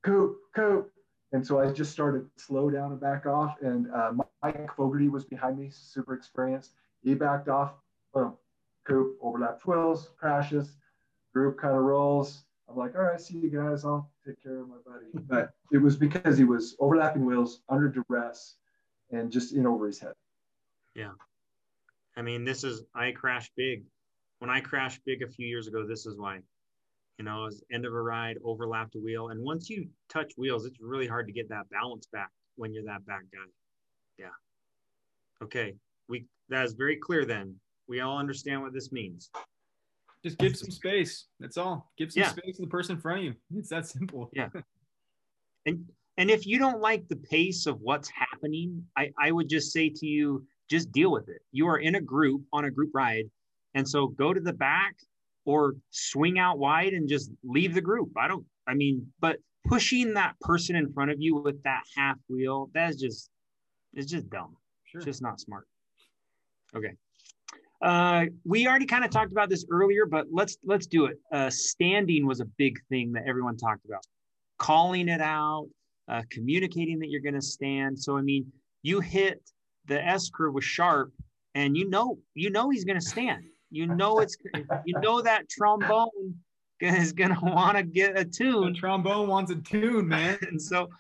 Coop, 0.03 0.37
Coop. 0.55 0.93
And 1.33 1.47
so 1.47 1.61
I 1.61 1.73
just 1.73 1.93
started 1.93 2.29
slow 2.37 2.71
down 2.71 2.91
and 2.91 3.01
back 3.01 3.25
off. 3.25 3.57
And 3.63 3.91
uh, 3.93 4.13
Mike 4.43 4.75
Fogarty 4.77 5.09
was 5.09 5.25
behind 5.25 5.59
me, 5.59 5.71
super 5.71 6.15
experienced. 6.15 6.73
He 7.03 7.15
backed 7.15 7.49
off, 7.49 7.75
boom, 8.13 8.35
Coop, 8.87 9.17
overlap 9.23 9.61
wheels, 9.65 10.11
crashes, 10.19 10.77
group 11.33 11.59
kind 11.59 11.77
of 11.77 11.83
rolls. 11.83 12.45
I'm 12.69 12.77
like, 12.77 12.95
all 12.95 13.03
right, 13.03 13.21
see 13.21 13.39
you 13.39 13.51
guys. 13.51 13.85
I'll 13.85 14.11
take 14.27 14.43
care 14.43 14.61
of 14.61 14.69
my 14.69 14.77
buddy. 14.85 15.07
But 15.29 15.51
it 15.73 15.79
was 15.79 15.97
because 15.97 16.39
he 16.39 16.45
was 16.45 16.77
overlapping 16.79 17.25
wheels 17.25 17.61
under 17.69 17.89
duress 17.89 18.57
and 19.11 19.31
just 19.31 19.53
in 19.53 19.67
over 19.67 19.87
his 19.87 19.99
head. 19.99 20.15
Yeah. 20.95 21.13
I 22.17 22.23
mean, 22.23 22.45
this 22.45 22.65
is, 22.65 22.85
I 22.95 23.13
crashed 23.13 23.53
big. 23.57 23.85
When 24.39 24.51
I 24.51 24.61
crashed 24.61 25.01
big 25.05 25.23
a 25.23 25.29
few 25.29 25.47
years 25.47 25.67
ago, 25.67 25.87
this 25.87 26.07
is 26.07 26.17
why 26.17 26.41
you 27.21 27.25
know, 27.25 27.45
as 27.45 27.63
end 27.71 27.85
of 27.85 27.93
a 27.93 28.01
ride, 28.01 28.39
overlapped 28.43 28.95
a 28.95 28.99
wheel. 28.99 29.29
And 29.29 29.45
once 29.45 29.69
you 29.69 29.87
touch 30.09 30.33
wheels, 30.39 30.65
it's 30.65 30.81
really 30.81 31.07
hard 31.07 31.27
to 31.27 31.35
get 31.35 31.51
that 31.51 31.69
balance 31.69 32.07
back 32.11 32.31
when 32.57 32.73
you're 32.73 32.85
that 32.85 33.05
back 33.05 33.25
guy. 33.31 33.51
Yeah. 34.19 35.45
Okay. 35.45 35.75
We 36.09 36.25
that 36.49 36.65
is 36.65 36.73
very 36.73 36.97
clear 36.97 37.27
then. 37.27 37.57
We 37.89 38.01
all 38.01 38.17
understand 38.17 38.63
what 38.63 38.73
this 38.73 38.91
means. 38.91 39.29
Just 40.23 40.39
give 40.39 40.57
some 40.57 40.71
space. 40.71 41.27
That's 41.39 41.57
all. 41.57 41.91
Give 41.97 42.13
some 42.13 42.23
Yeah. 42.23 42.29
space 42.31 42.57
to 42.57 42.63
the 42.63 42.69
person 42.69 42.97
in 42.97 43.01
front 43.01 43.19
of 43.21 43.25
you. 43.25 43.35
It's 43.57 43.71
that 43.71 43.87
simple. 43.87 44.31
Yeah. 44.33 44.49
And 45.67 45.85
and 46.17 46.31
if 46.31 46.47
you 46.47 46.59
don't 46.59 46.81
like 46.81 47.07
the 47.09 47.17
pace 47.17 47.67
of 47.67 47.83
what's 47.83 48.09
happening, 48.09 48.83
I, 48.97 49.11
I 49.19 49.31
would 49.31 49.49
just 49.49 49.73
say 49.73 49.91
to 49.91 50.07
you, 50.07 50.47
just 50.71 50.91
deal 50.91 51.11
with 51.13 51.29
it. 51.29 51.43
You 51.53 51.67
are 51.69 51.77
in 51.79 51.97
a 51.97 52.01
group 52.01 52.43
on 52.51 52.65
a 52.65 52.71
group 52.71 52.91
ride. 52.95 53.27
And 53.75 53.87
so 53.87 54.07
go 54.09 54.33
to 54.33 54.41
the 54.41 54.55
back 54.55 54.97
or 55.45 55.75
swing 55.91 56.39
out 56.39 56.59
wide 56.59 56.95
and 56.95 57.07
just 57.09 57.31
leave 57.45 57.75
the 57.75 57.81
group. 57.83 58.11
I 58.17 58.27
don't, 58.27 58.45
I 58.67 58.73
mean, 58.73 59.07
but 59.21 59.37
pushing 59.67 60.15
that 60.15 60.39
person 60.41 60.77
in 60.77 60.91
front 60.95 61.11
of 61.11 61.21
you 61.21 61.37
with 61.37 61.63
that 61.65 61.83
half 61.95 62.17
wheel, 62.31 62.71
that's 62.73 62.97
just, 62.97 63.29
it's 63.93 64.11
just 64.11 64.31
dumb. 64.31 64.57
Sure. 64.85 65.01
It's 65.01 65.07
just 65.07 65.23
not 65.23 65.41
smart. 65.41 65.67
Okay. 66.75 66.93
Uh, 67.83 68.27
we 68.45 68.67
already 68.67 68.87
kind 68.87 69.05
of 69.05 69.11
talked 69.11 69.33
about 69.33 69.49
this 69.49 69.65
earlier, 69.71 70.05
but 70.05 70.27
let's 70.31 70.59
let's 70.65 70.87
do 70.87 71.07
it. 71.07 71.19
Uh, 71.33 71.49
standing 71.49 72.27
was 72.27 72.41
a 72.41 72.45
big 72.45 72.79
thing 72.89 73.13
that 73.13 73.25
everyone 73.27 73.57
talked 73.57 73.85
about. 73.87 74.05
Calling 74.59 75.09
it 75.09 75.21
out, 75.21 75.69
uh, 76.09 76.23
communicating 76.31 76.99
that 76.99 77.09
you're 77.09 77.23
going 77.23 77.35
to 77.35 77.43
stand. 77.43 77.99
So 77.99 78.19
I 78.19 78.21
mean, 78.21 78.47
you 78.83 79.01
hit 79.01 79.41
the 79.87 80.05
S 80.05 80.29
curve 80.29 80.53
with 80.53 80.65
sharp, 80.65 81.13
and 81.55 81.77
you 81.77 81.89
know 81.89 82.19
you 82.35 82.51
know 82.51 82.69
he's 82.69 82.85
going 82.85 83.01
to 83.01 83.07
stand. 83.07 83.45
You 83.71 83.87
know 83.87 84.19
it's 84.19 84.37
you 84.85 84.99
know 85.01 85.23
that 85.23 85.49
trombone 85.49 86.35
is 86.81 87.13
going 87.13 87.35
to 87.35 87.41
want 87.41 87.79
to 87.79 87.83
get 87.83 88.19
a 88.19 88.25
tune. 88.25 88.73
The 88.73 88.79
trombone 88.79 89.29
wants 89.29 89.53
a 89.53 89.57
tune, 89.57 90.07
man. 90.07 90.39
and 90.49 90.61
so 90.61 90.91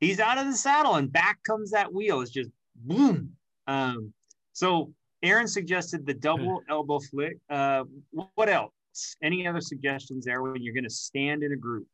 he's 0.00 0.20
out 0.20 0.36
of 0.36 0.46
the 0.46 0.54
saddle, 0.54 0.96
and 0.96 1.10
back 1.10 1.42
comes 1.42 1.70
that 1.70 1.92
wheel. 1.92 2.20
It's 2.20 2.30
just 2.30 2.50
boom. 2.76 3.30
Um, 3.66 4.12
so 4.52 4.92
Aaron 5.22 5.48
suggested 5.48 6.06
the 6.06 6.14
double 6.14 6.62
elbow 6.70 6.98
flick. 6.98 7.38
Uh, 7.50 7.84
what 8.34 8.48
else? 8.48 8.72
Any 9.22 9.46
other 9.46 9.60
suggestions 9.60 10.24
there 10.24 10.42
when 10.42 10.62
you're 10.62 10.74
going 10.74 10.84
to 10.84 10.90
stand 10.90 11.42
in 11.42 11.52
a 11.52 11.56
group? 11.56 11.86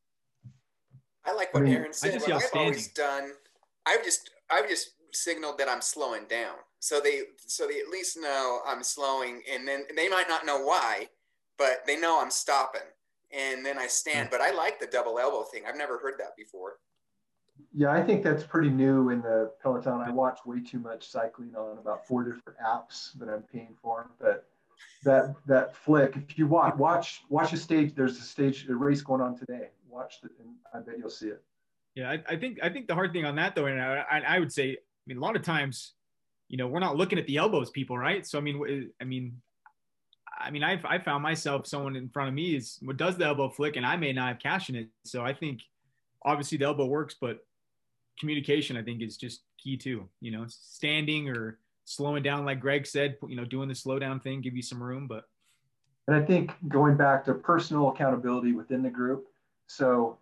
I 1.24 1.34
like 1.34 1.54
what 1.54 1.66
I 1.66 1.70
Aaron 1.70 1.92
said. 1.92 2.12
just 2.12 2.28
What 2.28 2.42
I've 2.42 2.50
always 2.54 2.88
done, 2.88 3.32
I've 3.86 4.04
just 4.04 4.30
I've 4.50 4.68
just 4.68 4.90
signaled 5.12 5.58
that 5.58 5.68
I'm 5.68 5.80
slowing 5.80 6.24
down, 6.28 6.56
so 6.80 7.00
they 7.00 7.22
so 7.46 7.66
they 7.66 7.80
at 7.80 7.88
least 7.88 8.18
know 8.20 8.60
I'm 8.66 8.82
slowing, 8.82 9.42
and 9.50 9.66
then 9.66 9.84
they 9.96 10.08
might 10.08 10.28
not 10.28 10.44
know 10.44 10.58
why, 10.58 11.08
but 11.56 11.86
they 11.86 11.98
know 11.98 12.20
I'm 12.20 12.30
stopping, 12.30 12.82
and 13.32 13.64
then 13.64 13.78
I 13.78 13.86
stand. 13.86 14.28
But 14.30 14.42
I 14.42 14.50
like 14.50 14.80
the 14.80 14.86
double 14.86 15.18
elbow 15.18 15.44
thing. 15.44 15.62
I've 15.66 15.78
never 15.78 15.98
heard 15.98 16.14
that 16.18 16.36
before. 16.36 16.74
Yeah, 17.72 17.90
I 17.90 18.02
think 18.02 18.22
that's 18.22 18.44
pretty 18.44 18.70
new 18.70 19.10
in 19.10 19.20
the 19.20 19.52
Peloton. 19.62 20.00
I 20.00 20.10
watch 20.10 20.40
way 20.46 20.60
too 20.60 20.78
much 20.78 21.08
cycling 21.08 21.54
on 21.56 21.78
about 21.78 22.06
four 22.06 22.22
different 22.22 22.58
apps 22.64 23.12
that 23.18 23.28
I'm 23.28 23.42
paying 23.42 23.74
for. 23.82 24.10
But 24.20 24.46
that 25.04 25.34
that 25.46 25.76
flick, 25.76 26.16
if 26.16 26.38
you 26.38 26.46
watch 26.46 26.76
watch 26.76 27.22
watch 27.28 27.52
a 27.52 27.56
stage, 27.56 27.94
there's 27.94 28.18
a 28.18 28.22
stage 28.22 28.68
a 28.68 28.74
race 28.74 29.02
going 29.02 29.20
on 29.20 29.36
today. 29.36 29.68
Watch 29.88 30.16
it, 30.22 30.30
and 30.40 30.50
I 30.72 30.78
bet 30.80 30.98
you'll 30.98 31.10
see 31.10 31.28
it. 31.28 31.42
Yeah, 31.94 32.10
I, 32.10 32.22
I 32.28 32.36
think 32.36 32.58
I 32.62 32.68
think 32.68 32.88
the 32.88 32.94
hard 32.94 33.12
thing 33.12 33.24
on 33.24 33.36
that 33.36 33.54
though, 33.54 33.66
and 33.66 33.80
I 33.80 34.22
I 34.26 34.38
would 34.38 34.52
say, 34.52 34.70
I 34.72 34.76
mean, 35.06 35.18
a 35.18 35.20
lot 35.20 35.36
of 35.36 35.42
times, 35.42 35.92
you 36.48 36.56
know, 36.56 36.66
we're 36.66 36.80
not 36.80 36.96
looking 36.96 37.18
at 37.18 37.26
the 37.26 37.36
elbows, 37.36 37.70
people, 37.70 37.96
right? 37.98 38.26
So 38.26 38.38
I 38.38 38.40
mean, 38.40 38.90
I 39.00 39.04
mean, 39.04 39.40
I 40.38 40.50
mean, 40.50 40.64
I've 40.64 40.84
I 40.84 40.98
found 40.98 41.22
myself 41.22 41.66
someone 41.66 41.96
in 41.96 42.08
front 42.08 42.28
of 42.28 42.34
me 42.34 42.56
is 42.56 42.78
what 42.82 42.96
does 42.96 43.16
the 43.16 43.24
elbow 43.24 43.48
flick, 43.48 43.76
and 43.76 43.86
I 43.86 43.96
may 43.96 44.12
not 44.12 44.28
have 44.28 44.38
cash 44.40 44.68
in 44.68 44.76
it. 44.76 44.88
So 45.04 45.24
I 45.24 45.32
think 45.32 45.60
obviously 46.24 46.58
the 46.58 46.64
elbow 46.64 46.86
works, 46.86 47.16
but 47.20 47.44
communication 48.18 48.76
I 48.76 48.82
think 48.82 49.02
is 49.02 49.16
just 49.16 49.42
key 49.58 49.76
too. 49.76 50.08
You 50.20 50.32
know, 50.32 50.44
standing 50.48 51.28
or 51.28 51.58
slowing 51.84 52.22
down, 52.22 52.44
like 52.44 52.60
Greg 52.60 52.86
said, 52.86 53.16
you 53.28 53.36
know, 53.36 53.44
doing 53.44 53.68
the 53.68 53.74
slow 53.74 53.98
down 53.98 54.20
thing, 54.20 54.40
give 54.40 54.56
you 54.56 54.62
some 54.62 54.82
room, 54.82 55.06
but 55.06 55.24
And 56.06 56.16
I 56.16 56.22
think 56.22 56.52
going 56.68 56.96
back 56.96 57.24
to 57.26 57.34
personal 57.34 57.88
accountability 57.88 58.52
within 58.52 58.82
the 58.82 58.90
group. 58.90 59.26
So 59.66 60.18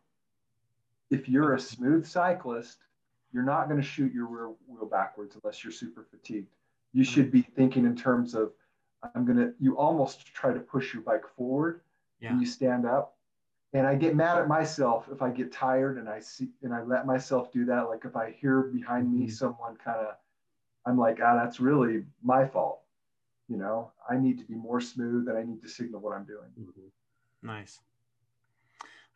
if 1.11 1.29
you're 1.29 1.55
a 1.55 1.61
smooth 1.61 2.07
cyclist, 2.07 2.79
you're 3.33 3.43
not 3.45 3.69
going 3.69 3.81
to 3.81 3.87
shoot 3.87 4.13
your 4.13 4.27
rear 4.27 4.51
wheel 4.67 4.87
backwards 4.87 5.37
unless 5.43 5.63
you're 5.65 5.73
super 5.73 6.07
fatigued. 6.11 6.53
You 6.93 7.05
should 7.05 7.31
be 7.33 7.43
thinking 7.43 7.85
in 7.87 7.97
terms 7.97 8.35
of, 8.35 8.53
I'm 9.15 9.25
going 9.25 9.39
to, 9.39 9.53
you 9.59 9.77
almost 9.77 10.27
try 10.35 10.53
to 10.53 10.61
push 10.61 10.93
your 10.95 11.03
bike 11.03 11.25
forward 11.37 11.81
Yeah. 12.21 12.31
when 12.31 12.41
you 12.41 12.47
stand 12.47 12.87
up. 12.87 13.17
And 13.75 13.87
I 13.87 13.95
get 13.95 14.15
mad 14.15 14.39
at 14.39 14.49
myself 14.49 15.09
if 15.11 15.23
I 15.23 15.31
get 15.31 15.51
tired 15.51 15.97
and 15.97 16.09
I 16.09 16.21
see, 16.21 16.51
and 16.63 16.75
I 16.75 16.83
let 16.83 17.07
myself 17.07 17.51
do 17.53 17.65
that. 17.67 17.89
Like 17.89 18.05
if 18.05 18.17
I 18.17 18.31
hear 18.31 18.63
behind 18.63 19.13
me 19.13 19.27
Mhm. 19.27 19.33
someone 19.33 19.77
kind 19.77 19.99
of, 19.99 20.17
I'm 20.85 20.99
like, 20.99 21.21
ah, 21.23 21.37
that's 21.37 21.59
really 21.59 22.05
my 22.23 22.47
fault. 22.47 22.83
You 23.49 23.57
know, 23.57 23.93
I 24.09 24.19
need 24.19 24.39
to 24.39 24.45
be 24.45 24.55
more 24.55 24.81
smooth 24.81 25.29
and 25.29 25.39
I 25.39 25.43
need 25.43 25.63
to 25.63 25.69
signal 25.69 26.01
what 26.01 26.15
I'm 26.15 26.25
doing. 26.25 26.53
Nice. 27.43 27.81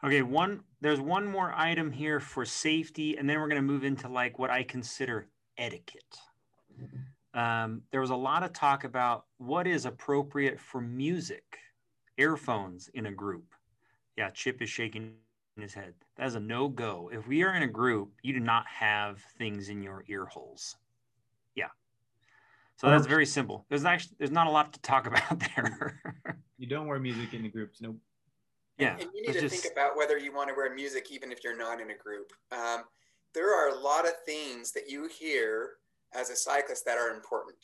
Okay, 0.05 0.23
one 0.23 0.65
there's 0.81 1.01
one 1.01 1.27
more 1.27 1.53
item 1.55 1.91
here 1.91 2.21
for 2.21 2.45
safety, 2.45 3.17
and 3.17 3.29
then 3.29 3.41
we're 3.41 3.49
going 3.49 3.61
to 3.61 3.67
move 3.67 3.85
into 3.85 4.09
like 4.09 4.39
what 4.39 4.51
I 4.51 4.63
consider 4.63 5.29
etiquette. 5.57 6.19
Um, 7.35 7.83
there 7.91 8.01
was 8.01 8.11
a 8.11 8.17
lot 8.17 8.43
of 8.43 8.53
talk 8.53 8.85
about 8.85 9.27
what 9.39 9.67
is 9.67 9.85
appropriate 9.85 10.61
for 10.61 10.81
music, 10.81 11.59
earphones 12.17 12.89
in 12.89 13.07
a 13.07 13.13
group. 13.13 13.55
Yeah, 14.17 14.31
Chip 14.31 14.63
is 14.63 14.71
shaking 14.71 15.15
his 15.59 15.75
head. 15.75 15.95
That 16.17 16.27
is 16.27 16.35
a 16.35 16.41
no 16.41 16.69
go. 16.69 17.11
If 17.13 17.27
we 17.27 17.43
are 17.43 17.55
in 17.55 17.63
a 17.63 17.67
group, 17.69 18.13
you 18.23 18.33
do 18.33 18.41
not 18.41 18.67
have 18.67 19.21
things 19.39 19.69
in 19.69 19.83
your 19.83 20.05
ear 20.09 20.27
holes. 20.27 20.77
Yeah. 21.55 21.69
So 22.77 22.91
that's 22.91 23.07
very 23.07 23.27
simple. 23.27 23.65
There's 23.69 23.85
actually 23.85 24.17
there's 24.19 24.31
not 24.31 24.47
a 24.47 24.51
lot 24.51 24.73
to 24.75 24.81
talk 24.81 25.07
about 25.11 25.41
there. 25.57 26.01
you 26.59 26.67
don't 26.67 26.87
wear 26.87 26.99
music 26.99 27.35
in 27.35 27.43
the 27.43 27.49
groups. 27.49 27.81
No, 27.81 27.97
yeah. 28.79 28.97
And 28.99 29.09
you 29.15 29.23
need 29.23 29.33
to 29.35 29.41
just- 29.41 29.63
think 29.63 29.73
about 29.73 29.97
whether 29.97 30.19
you 30.19 30.35
want 30.35 30.49
to 30.49 30.55
wear 30.55 30.75
music 30.75 31.11
even 31.11 31.33
if 31.33 31.43
you're 31.45 31.57
not 31.57 31.81
in 31.81 31.91
a 31.91 31.97
group. 31.97 32.33
Um, 32.53 32.85
there 33.35 33.55
are 33.55 33.69
a 33.77 33.79
lot 33.81 34.07
of 34.07 34.13
things 34.25 34.73
that 34.73 34.89
you 34.89 35.09
hear 35.09 35.73
as 36.15 36.31
a 36.31 36.37
cyclist 36.37 36.87
that 36.87 36.97
are 36.97 37.11
important. 37.15 37.57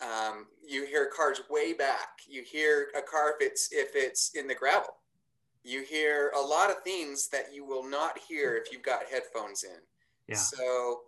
Um, 0.00 0.46
you 0.66 0.86
hear 0.86 1.10
cars 1.14 1.40
way 1.50 1.72
back. 1.74 2.08
You 2.26 2.42
hear 2.42 2.88
a 2.96 3.02
car 3.02 3.34
if 3.38 3.46
it's 3.46 3.68
if 3.70 3.90
it's 3.94 4.30
in 4.34 4.48
the 4.48 4.54
gravel. 4.54 4.96
You 5.64 5.82
hear 5.82 6.30
a 6.36 6.40
lot 6.40 6.70
of 6.70 6.76
things 6.84 7.28
that 7.28 7.52
you 7.52 7.64
will 7.64 7.88
not 7.88 8.18
hear 8.28 8.54
if 8.54 8.70
you've 8.70 8.82
got 8.82 9.04
headphones 9.10 9.64
in. 9.64 9.80
Yeah. 10.28 10.36
So 10.36 11.00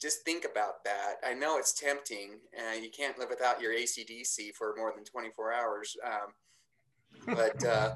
just 0.00 0.24
think 0.24 0.44
about 0.50 0.84
that. 0.84 1.16
I 1.26 1.34
know 1.34 1.58
it's 1.58 1.78
tempting. 1.78 2.38
Uh, 2.56 2.74
you 2.74 2.90
can't 2.90 3.18
live 3.18 3.28
without 3.28 3.60
your 3.60 3.72
ACDC 3.72 4.54
for 4.54 4.74
more 4.76 4.92
than 4.94 5.04
24 5.04 5.52
hours. 5.52 5.96
Um, 6.04 7.34
but 7.34 7.64
uh, 7.64 7.94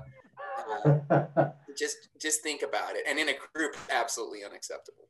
uh, 0.70 1.48
just 1.76 2.08
just 2.20 2.42
think 2.42 2.62
about 2.62 2.94
it 2.96 3.04
and 3.08 3.18
in 3.18 3.28
a 3.28 3.34
group 3.54 3.76
absolutely 3.90 4.44
unacceptable 4.44 5.08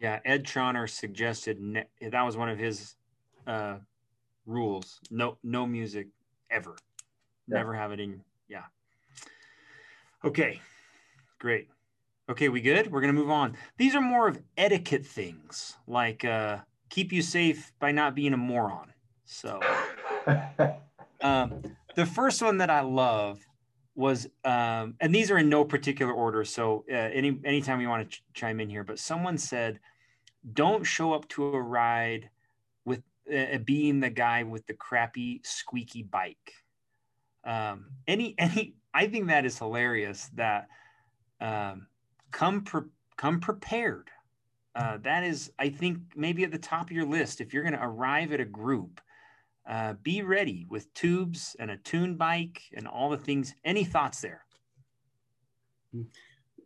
Yeah, 0.00 0.20
Ed 0.24 0.44
Troner 0.44 0.88
suggested 0.88 1.60
ne- 1.60 1.86
that 2.00 2.22
was 2.22 2.36
one 2.36 2.48
of 2.48 2.58
his 2.58 2.96
uh, 3.46 3.76
rules. 4.46 5.00
No, 5.10 5.38
no 5.42 5.66
music 5.66 6.08
ever. 6.50 6.76
Yeah. 7.48 7.58
Never 7.58 7.74
have 7.74 7.92
it 7.92 8.00
in. 8.00 8.20
Yeah. 8.48 8.64
Okay, 10.24 10.60
great. 11.38 11.68
Okay, 12.30 12.48
we 12.48 12.60
good? 12.60 12.90
We're 12.90 13.00
gonna 13.00 13.12
move 13.12 13.30
on. 13.30 13.56
These 13.76 13.94
are 13.94 14.00
more 14.00 14.26
of 14.26 14.40
etiquette 14.56 15.04
things, 15.04 15.76
like 15.86 16.24
uh, 16.24 16.58
keep 16.88 17.12
you 17.12 17.20
safe 17.20 17.72
by 17.78 17.92
not 17.92 18.14
being 18.14 18.32
a 18.32 18.38
moron. 18.38 18.92
So. 19.24 19.60
Um, 21.24 21.62
the 21.96 22.04
first 22.04 22.42
one 22.42 22.58
that 22.58 22.68
I 22.68 22.82
love 22.82 23.40
was, 23.94 24.26
um, 24.44 24.94
and 25.00 25.14
these 25.14 25.30
are 25.30 25.38
in 25.38 25.48
no 25.48 25.64
particular 25.64 26.12
order. 26.12 26.44
So 26.44 26.84
uh, 26.90 26.94
any 26.94 27.40
anytime 27.44 27.80
you 27.80 27.88
want 27.88 28.10
to 28.10 28.16
ch- 28.16 28.24
chime 28.34 28.60
in 28.60 28.68
here, 28.68 28.84
but 28.84 28.98
someone 28.98 29.38
said, 29.38 29.80
don't 30.52 30.84
show 30.84 31.14
up 31.14 31.26
to 31.30 31.46
a 31.46 31.60
ride 31.60 32.28
with 32.84 33.02
uh, 33.34 33.58
being 33.64 34.00
the 34.00 34.10
guy 34.10 34.42
with 34.42 34.66
the 34.66 34.74
crappy 34.74 35.40
squeaky 35.44 36.02
bike. 36.02 36.52
Um, 37.44 37.86
any 38.06 38.34
any, 38.38 38.74
I 38.94 39.06
think 39.08 39.26
that 39.28 39.44
is 39.44 39.58
hilarious. 39.58 40.30
That 40.34 40.68
um, 41.40 41.88
come 42.30 42.62
pre- 42.62 42.90
come 43.16 43.40
prepared. 43.40 44.08
Uh, 44.74 44.98
that 45.02 45.22
is, 45.22 45.52
I 45.58 45.68
think, 45.68 45.98
maybe 46.16 46.42
at 46.42 46.50
the 46.50 46.58
top 46.58 46.90
of 46.90 46.92
your 46.92 47.06
list 47.06 47.40
if 47.40 47.52
you're 47.52 47.62
going 47.62 47.74
to 47.74 47.84
arrive 47.84 48.32
at 48.32 48.40
a 48.40 48.44
group 48.44 49.00
uh, 49.68 49.94
be 50.02 50.22
ready 50.22 50.66
with 50.68 50.92
tubes 50.94 51.54
and 51.58 51.70
a 51.70 51.76
tune 51.78 52.16
bike 52.16 52.62
and 52.76 52.88
all 52.88 53.10
the 53.10 53.16
things. 53.16 53.54
Any 53.64 53.84
thoughts 53.84 54.20
there? 54.20 54.44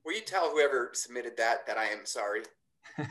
will 0.08 0.14
you 0.14 0.22
tell 0.22 0.50
whoever 0.50 0.90
submitted 0.94 1.36
that 1.36 1.66
that 1.66 1.76
i 1.76 1.84
am 1.84 2.04
sorry 2.04 2.40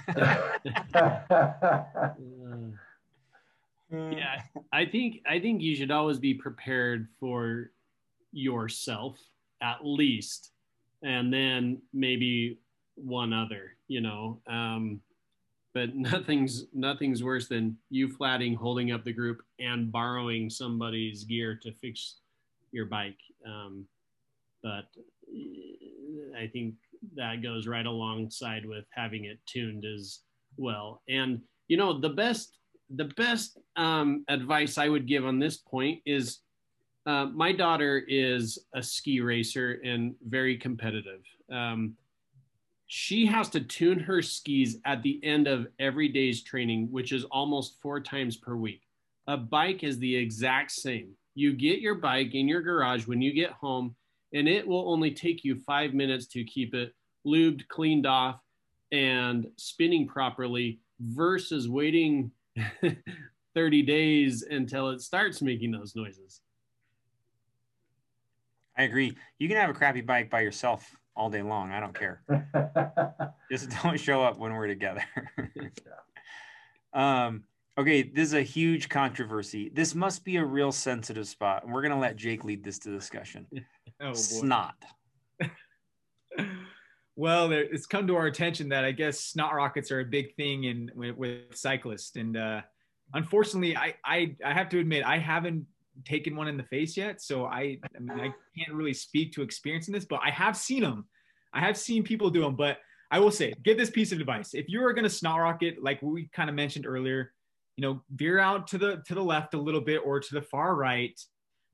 yeah 4.12 4.42
i 4.74 4.84
think 4.84 5.22
i 5.30 5.40
think 5.40 5.62
you 5.62 5.76
should 5.76 5.92
always 5.92 6.18
be 6.18 6.34
prepared 6.34 7.08
for 7.20 7.72
yourself 8.38 9.18
at 9.62 9.80
least 9.84 10.52
and 11.04 11.34
then 11.34 11.82
maybe 11.94 12.58
one 12.96 13.34
other 13.34 13.76
you 13.88 14.02
know 14.02 14.40
um 14.48 15.00
but 15.78 15.96
nothing's 15.96 16.66
nothing's 16.74 17.24
worse 17.24 17.48
than 17.48 17.78
you 17.92 18.10
flatting, 18.10 18.56
holding 18.56 18.92
up 18.92 19.04
the 19.04 19.14
group, 19.14 19.44
and 19.60 19.92
borrowing 19.92 20.50
somebody's 20.50 21.24
gear 21.24 21.60
to 21.62 21.72
fix 21.72 22.16
your 22.72 22.86
bike. 22.86 23.20
Um, 23.46 23.86
but 24.64 24.86
I 26.36 26.48
think 26.48 26.74
that 27.16 27.44
goes 27.44 27.68
right 27.68 27.86
alongside 27.86 28.66
with 28.66 28.86
having 28.90 29.26
it 29.26 29.38
tuned 29.46 29.86
as 29.86 30.22
well. 30.58 31.04
And 31.08 31.42
you 31.68 31.78
know, 31.78 32.00
the 32.00 32.10
best 32.10 32.58
the 32.96 33.12
best 33.16 33.60
um, 33.76 34.26
advice 34.30 34.80
I 34.80 34.90
would 34.90 35.08
give 35.08 35.26
on 35.26 35.38
this 35.38 35.58
point 35.58 36.02
is 36.08 36.40
uh, 37.08 37.28
my 37.28 37.54
daughter 37.54 38.04
is 38.06 38.60
a 38.76 38.84
ski 38.84 39.22
racer 39.22 39.80
and 39.86 40.14
very 40.28 40.58
competitive. 40.58 41.22
Um, 41.50 41.96
she 42.88 43.26
has 43.26 43.50
to 43.50 43.62
tune 43.62 44.00
her 44.00 44.22
skis 44.22 44.78
at 44.86 45.02
the 45.04 45.22
end 45.24 45.48
of 45.48 45.68
every 45.80 46.10
day's 46.10 46.44
training, 46.44 46.92
which 46.92 47.14
is 47.14 47.24
almost 47.26 47.82
four 47.82 48.02
times 48.02 48.36
per 48.36 48.58
week. 48.58 48.82
A 49.28 49.38
bike 49.38 49.84
is 49.84 50.00
the 50.00 50.16
exact 50.16 50.72
same. 50.72 51.14
You 51.34 51.54
get 51.54 51.80
your 51.80 51.96
bike 51.96 52.36
in 52.36 52.46
your 52.48 52.62
garage 52.62 53.08
when 53.08 53.22
you 53.22 53.32
get 53.34 53.52
home, 53.52 53.96
and 54.34 54.48
it 54.50 54.68
will 54.68 54.92
only 54.92 55.12
take 55.12 55.46
you 55.46 55.56
five 55.56 55.94
minutes 55.94 56.28
to 56.28 56.44
keep 56.44 56.74
it 56.74 56.94
lubed, 57.26 57.68
cleaned 57.70 58.06
off, 58.06 58.42
and 58.92 59.48
spinning 59.58 60.08
properly 60.08 60.82
versus 61.00 61.70
waiting 61.70 62.32
30 63.56 63.82
days 63.84 64.44
until 64.44 64.90
it 64.90 65.02
starts 65.02 65.42
making 65.42 65.72
those 65.72 65.96
noises. 65.96 66.42
I 68.78 68.84
agree. 68.84 69.18
You 69.40 69.48
can 69.48 69.58
have 69.58 69.70
a 69.70 69.74
crappy 69.74 70.02
bike 70.02 70.30
by 70.30 70.42
yourself 70.42 70.96
all 71.16 71.30
day 71.30 71.42
long. 71.42 71.72
I 71.72 71.80
don't 71.80 71.98
care. 71.98 72.22
Just 73.52 73.70
don't 73.82 74.00
show 74.00 74.24
up 74.24 74.38
when 74.38 74.54
we're 74.54 74.68
together. 74.68 75.04
um, 76.94 77.44
okay, 77.78 78.04
this 78.04 78.28
is 78.28 78.34
a 78.36 78.42
huge 78.42 78.88
controversy. 78.88 79.72
This 79.74 79.96
must 79.96 80.24
be 80.24 80.38
a 80.38 80.46
real 80.46 80.72
sensitive 80.72 81.28
spot. 81.28 81.64
And 81.64 81.74
we're 81.74 81.82
going 81.82 81.94
to 81.94 81.98
let 81.98 82.16
Jake 82.18 82.44
lead 82.44 82.64
this 82.64 82.78
to 82.80 82.92
discussion. 82.92 83.48
oh, 84.02 84.14
Snot. 84.14 84.76
well, 87.16 87.52
it's 87.52 87.88
come 87.88 88.06
to 88.06 88.16
our 88.16 88.28
attention 88.28 88.70
that 88.70 88.86
I 88.86 88.92
guess 88.92 89.20
snot 89.20 89.56
rockets 89.56 89.92
are 89.92 90.02
a 90.02 90.06
big 90.06 90.36
thing 90.36 90.66
in 90.66 90.92
with, 90.94 91.16
with 91.16 91.56
cyclists. 91.56 92.16
And 92.16 92.38
uh, 92.38 92.62
unfortunately, 93.16 93.76
I, 93.76 93.96
I, 94.06 94.36
I 94.46 94.54
have 94.54 94.70
to 94.70 94.80
admit, 94.80 95.04
I 95.04 95.18
haven't 95.18 95.66
taken 96.06 96.36
one 96.36 96.48
in 96.48 96.58
the 96.58 96.64
face 96.64 96.98
yet. 96.98 97.22
So 97.22 97.46
I, 97.46 97.78
I 97.96 98.00
mean, 98.00 98.20
I 98.20 98.34
can't 98.58 98.74
really 98.74 98.94
speak 98.94 99.34
to 99.34 99.42
experiencing 99.42 99.94
this, 99.94 100.06
but 100.06 100.20
I 100.24 100.30
have 100.32 100.58
seen 100.58 100.84
them. 100.84 101.06
I 101.54 101.60
have 101.62 101.78
seen 101.78 102.04
people 102.04 102.30
do 102.30 102.42
them. 102.42 102.56
But 102.56 102.78
I 103.12 103.20
will 103.20 103.32
say, 103.32 103.54
give 103.64 103.78
this 103.78 103.90
piece 103.90 104.12
of 104.12 104.20
advice: 104.20 104.54
if 104.54 104.70
you 104.70 104.84
are 104.84 104.94
going 104.94 105.04
to 105.04 105.10
snot 105.10 105.40
rocket, 105.40 105.82
like 105.82 106.02
we 106.02 106.30
kind 106.34 106.50
of 106.50 106.56
mentioned 106.56 106.86
earlier, 106.86 107.34
you 107.76 107.82
know, 107.82 108.02
veer 108.16 108.40
out 108.40 108.68
to 108.68 108.78
the 108.78 109.04
to 109.08 109.16
the 109.16 109.24
left 109.24 109.54
a 109.54 109.60
little 109.60 109.82
bit 109.82 110.02
or 110.04 110.20
to 110.20 110.34
the 110.34 110.42
far 110.42 110.76
right. 110.76 111.20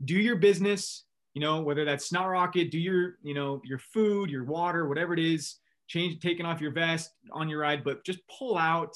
Do 0.04 0.16
your 0.16 0.38
business. 0.38 1.06
You 1.34 1.42
know, 1.42 1.62
whether 1.62 1.84
that's 1.84 2.06
snot 2.06 2.30
rocket, 2.30 2.70
do 2.70 2.80
your 2.80 3.16
you 3.24 3.34
know 3.34 3.62
your 3.64 3.80
food, 3.80 4.30
your 4.30 4.44
water, 4.44 4.88
whatever 4.88 5.14
it 5.14 5.20
is. 5.20 5.56
Change, 5.88 6.22
taking 6.22 6.46
off 6.46 6.62
your 6.62 6.72
vest 6.72 7.12
on 7.32 7.50
your 7.50 7.60
ride, 7.60 7.84
but 7.84 8.06
just 8.06 8.20
pull 8.28 8.58
out, 8.58 8.96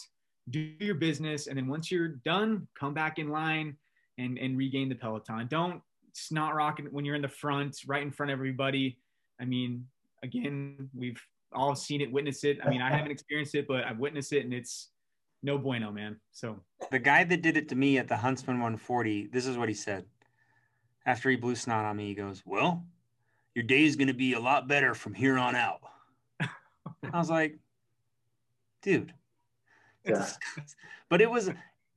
do 0.50 0.72
your 0.80 0.96
business, 0.96 1.48
and 1.48 1.58
then 1.58 1.68
once 1.68 1.92
you're 1.92 2.08
done, 2.08 2.66
come 2.80 2.94
back 2.94 3.20
in 3.20 3.30
line 3.30 3.76
and 4.18 4.38
and 4.38 4.58
regain 4.58 4.90
the 4.90 4.96
peloton. 4.96 5.48
Don't 5.48 5.82
snot 6.14 6.56
rocket 6.56 6.92
when 6.92 7.06
you're 7.06 7.16
in 7.16 7.22
the 7.22 7.28
front, 7.28 7.78
right 7.86 8.02
in 8.02 8.12
front 8.12 8.32
of 8.32 8.38
everybody. 8.38 8.98
I 9.40 9.46
mean, 9.46 9.86
again, 10.24 10.90
we've 10.96 11.22
all 11.54 11.76
seen 11.76 12.02
it, 12.02 12.12
witnessed 12.12 12.44
it. 12.44 12.60
I 12.64 12.70
mean, 12.70 12.82
I 12.82 12.90
haven't 12.90 13.12
experienced 13.12 13.56
it, 13.56 13.68
but 13.68 13.84
I've 13.84 14.00
witnessed 14.00 14.34
it, 14.34 14.44
and 14.44 14.54
it's 14.54 14.90
no 15.44 15.58
bueno, 15.58 15.92
man. 15.92 16.20
So 16.32 16.60
the 16.92 17.00
guy 17.00 17.24
that 17.24 17.42
did 17.42 17.58
it 17.58 17.70
to 17.70 17.76
me 17.76 17.98
at 17.98 18.08
the 18.08 18.18
Huntsman 18.18 18.58
140, 18.58 19.28
this 19.28 19.46
is 19.46 19.58
what 19.58 19.70
he 19.70 19.76
said. 19.76 20.06
After 21.06 21.30
he 21.30 21.36
blew 21.36 21.56
snot 21.56 21.86
on 21.86 21.96
me, 21.96 22.08
he 22.08 22.16
goes, 22.16 22.44
"Well, 22.46 22.86
your 23.56 23.64
day 23.64 23.86
is 23.86 23.96
going 23.96 24.08
to 24.08 24.14
be 24.14 24.34
a 24.34 24.40
lot 24.40 24.68
better 24.68 24.94
from 24.94 25.14
here 25.14 25.38
on 25.38 25.56
out." 25.56 25.80
I 26.42 27.18
was 27.18 27.30
like, 27.30 27.60
"Dude." 28.82 29.14
Yeah. 30.06 30.28
But 31.10 31.22
it 31.22 31.32
was 31.32 31.50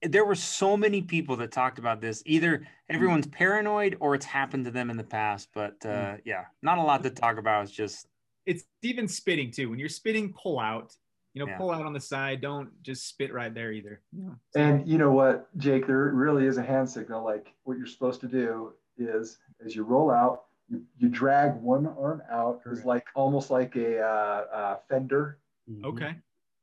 there 0.03 0.25
were 0.25 0.35
so 0.35 0.77
many 0.77 1.03
people 1.03 1.37
that 1.37 1.53
talked 1.53 1.79
about 1.79 2.01
this. 2.01 2.23
Either 2.25 2.67
everyone's 2.89 3.27
paranoid 3.27 3.97
or 4.01 4.15
it's 4.15 4.25
happened 4.25 4.65
to 4.65 4.71
them 4.71 4.91
in 4.91 4.97
the 4.97 5.05
past. 5.05 5.49
But 5.55 5.77
uh, 5.85 5.89
mm. 5.89 6.21
yeah, 6.25 6.45
not 6.63 6.79
a 6.79 6.83
lot 6.83 7.03
to 7.03 7.11
talk 7.11 7.39
about. 7.39 7.65
It's 7.65 7.73
just 7.73 8.07
it's 8.47 8.65
even 8.83 9.07
spitting 9.09 9.51
too. 9.51 9.71
When 9.71 9.79
you're 9.79 9.89
spitting, 9.89 10.33
pull 10.33 10.59
out. 10.59 10.95
You 11.35 11.45
know, 11.45 11.53
yeah. 11.53 11.59
pull 11.59 11.71
out 11.71 11.87
on 11.87 11.93
the 11.93 12.01
side. 12.01 12.41
Don't 12.41 12.71
just 12.83 13.07
spit 13.07 13.33
right 13.33 13.55
there 13.55 13.71
either. 13.71 14.01
Yeah. 14.13 14.31
And 14.57 14.89
you 14.89 14.99
know 14.99 15.13
what, 15.13 15.57
Jake? 15.59 15.87
There 15.87 16.11
really 16.13 16.47
is 16.47 16.57
a 16.57 16.63
hand 16.63 16.91
signal. 16.91 17.25
Like 17.25 17.55
what 17.63 17.79
you're 17.79 17.87
supposed 17.87 18.21
to 18.23 18.27
do 18.27 18.73
is, 18.99 19.39
as 19.65 19.77
you 19.77 19.85
roll 19.85 20.11
out, 20.11 20.45
you, 20.69 20.83
you 20.99 21.09
drag 21.09 21.55
one 21.61 21.87
arm 21.87 22.21
out. 22.33 22.63
It's 22.67 22.85
like 22.85 23.07
almost 23.15 23.49
like 23.49 23.77
a 23.77 24.01
uh, 24.01 24.45
uh, 24.53 24.77
fender. 24.89 25.39
Mm-hmm. 25.71 25.85
Okay. 25.85 26.17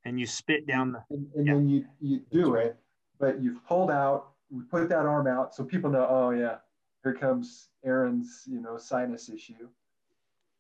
And 0.03 0.19
you 0.19 0.25
spit 0.25 0.67
down 0.67 0.91
the. 0.91 1.03
And, 1.11 1.27
and 1.35 1.47
yeah. 1.47 1.53
then 1.53 1.69
you 1.69 1.85
you 2.01 2.21
do 2.29 2.55
it 2.55 2.77
but 3.19 3.41
you've 3.41 3.65
pulled 3.65 3.91
out, 3.91 4.29
we 4.49 4.63
put 4.63 4.89
that 4.89 5.05
arm 5.05 5.27
out 5.27 5.53
so 5.53 5.63
people 5.63 5.89
know, 5.89 6.07
oh 6.09 6.29
yeah, 6.31 6.57
here 7.03 7.13
comes 7.13 7.69
Aaron's, 7.85 8.43
you 8.45 8.61
know, 8.61 8.77
sinus 8.77 9.29
issue. 9.29 9.67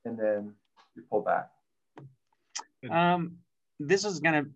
And 0.05 0.17
then 0.17 0.53
you 0.95 1.03
pull 1.09 1.21
back. 1.21 1.49
Um, 2.89 3.37
this 3.79 4.05
is 4.05 4.19
going 4.19 4.43
to 4.43 4.49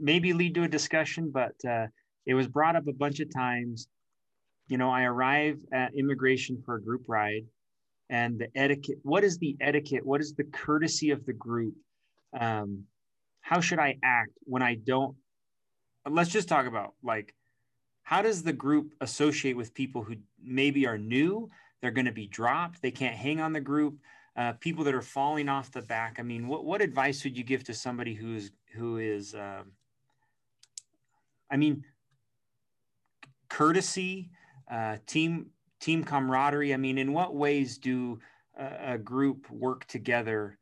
maybe 0.00 0.32
lead 0.32 0.54
to 0.54 0.62
a 0.62 0.68
discussion, 0.68 1.30
but 1.30 1.54
uh, 1.68 1.86
it 2.26 2.34
was 2.34 2.48
brought 2.48 2.76
up 2.76 2.86
a 2.88 2.92
bunch 2.92 3.20
of 3.20 3.32
times. 3.32 3.88
You 4.68 4.78
know, 4.78 4.90
I 4.90 5.02
arrive 5.04 5.58
at 5.72 5.92
Emigration 5.98 6.62
for 6.64 6.76
a 6.76 6.82
group 6.82 7.02
ride 7.06 7.44
and 8.08 8.38
the 8.38 8.48
etiquette. 8.54 8.98
What 9.02 9.24
is 9.24 9.38
the 9.38 9.56
etiquette? 9.60 10.04
What 10.06 10.20
is 10.20 10.34
the 10.34 10.44
courtesy 10.44 11.10
of 11.10 11.24
the 11.26 11.34
group? 11.34 11.74
Um, 12.38 12.84
how 13.42 13.60
should 13.60 13.78
I 13.78 13.98
act 14.02 14.30
when 14.44 14.62
I 14.62 14.76
don't? 14.76 15.16
Let's 16.08 16.30
just 16.30 16.48
talk 16.48 16.66
about 16.66 16.94
like 17.02 17.34
how 18.04 18.20
does 18.20 18.42
the 18.42 18.52
group 18.52 18.94
associate 19.00 19.56
with 19.56 19.74
people 19.74 20.02
who 20.02 20.16
maybe 20.42 20.86
are 20.86 20.98
new? 20.98 21.50
They're 21.80 21.90
going 21.90 22.04
to 22.04 22.12
be 22.12 22.26
dropped. 22.26 22.80
They 22.80 22.90
can't 22.90 23.16
hang 23.16 23.40
on 23.40 23.52
the 23.52 23.60
group. 23.60 23.98
Uh, 24.36 24.52
people 24.52 24.84
that 24.84 24.94
are 24.94 25.02
falling 25.02 25.48
off 25.48 25.72
the 25.72 25.82
back. 25.82 26.16
I 26.18 26.22
mean 26.22 26.46
what, 26.46 26.64
what 26.64 26.82
advice 26.82 27.24
would 27.24 27.36
you 27.36 27.44
give 27.44 27.64
to 27.64 27.74
somebody 27.74 28.14
who's 28.14 28.50
who 28.74 28.98
is 28.98 29.32
um, 29.34 29.70
i 31.48 31.56
mean 31.56 31.84
courtesy 33.48 34.30
uh, 34.68 34.96
team 35.06 35.50
team 35.80 36.02
camaraderie? 36.02 36.74
I 36.74 36.76
mean 36.76 36.98
in 36.98 37.12
what 37.12 37.36
ways 37.36 37.78
do 37.78 38.18
a, 38.58 38.94
a 38.94 38.98
group 38.98 39.48
work 39.50 39.86
together 39.86 40.58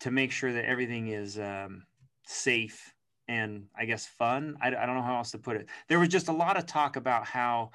to 0.00 0.10
make 0.10 0.30
sure 0.30 0.52
that 0.52 0.66
everything 0.66 1.08
is 1.08 1.38
um, 1.38 1.86
safe 2.26 2.92
and 3.28 3.66
I 3.76 3.84
guess 3.84 4.06
fun. 4.06 4.56
I, 4.60 4.68
I 4.68 4.86
don't 4.86 4.96
know 4.96 5.02
how 5.02 5.16
else 5.16 5.30
to 5.32 5.38
put 5.38 5.56
it. 5.56 5.66
There 5.88 5.98
was 5.98 6.08
just 6.08 6.28
a 6.28 6.32
lot 6.32 6.56
of 6.56 6.66
talk 6.66 6.96
about 6.96 7.26
how 7.26 7.70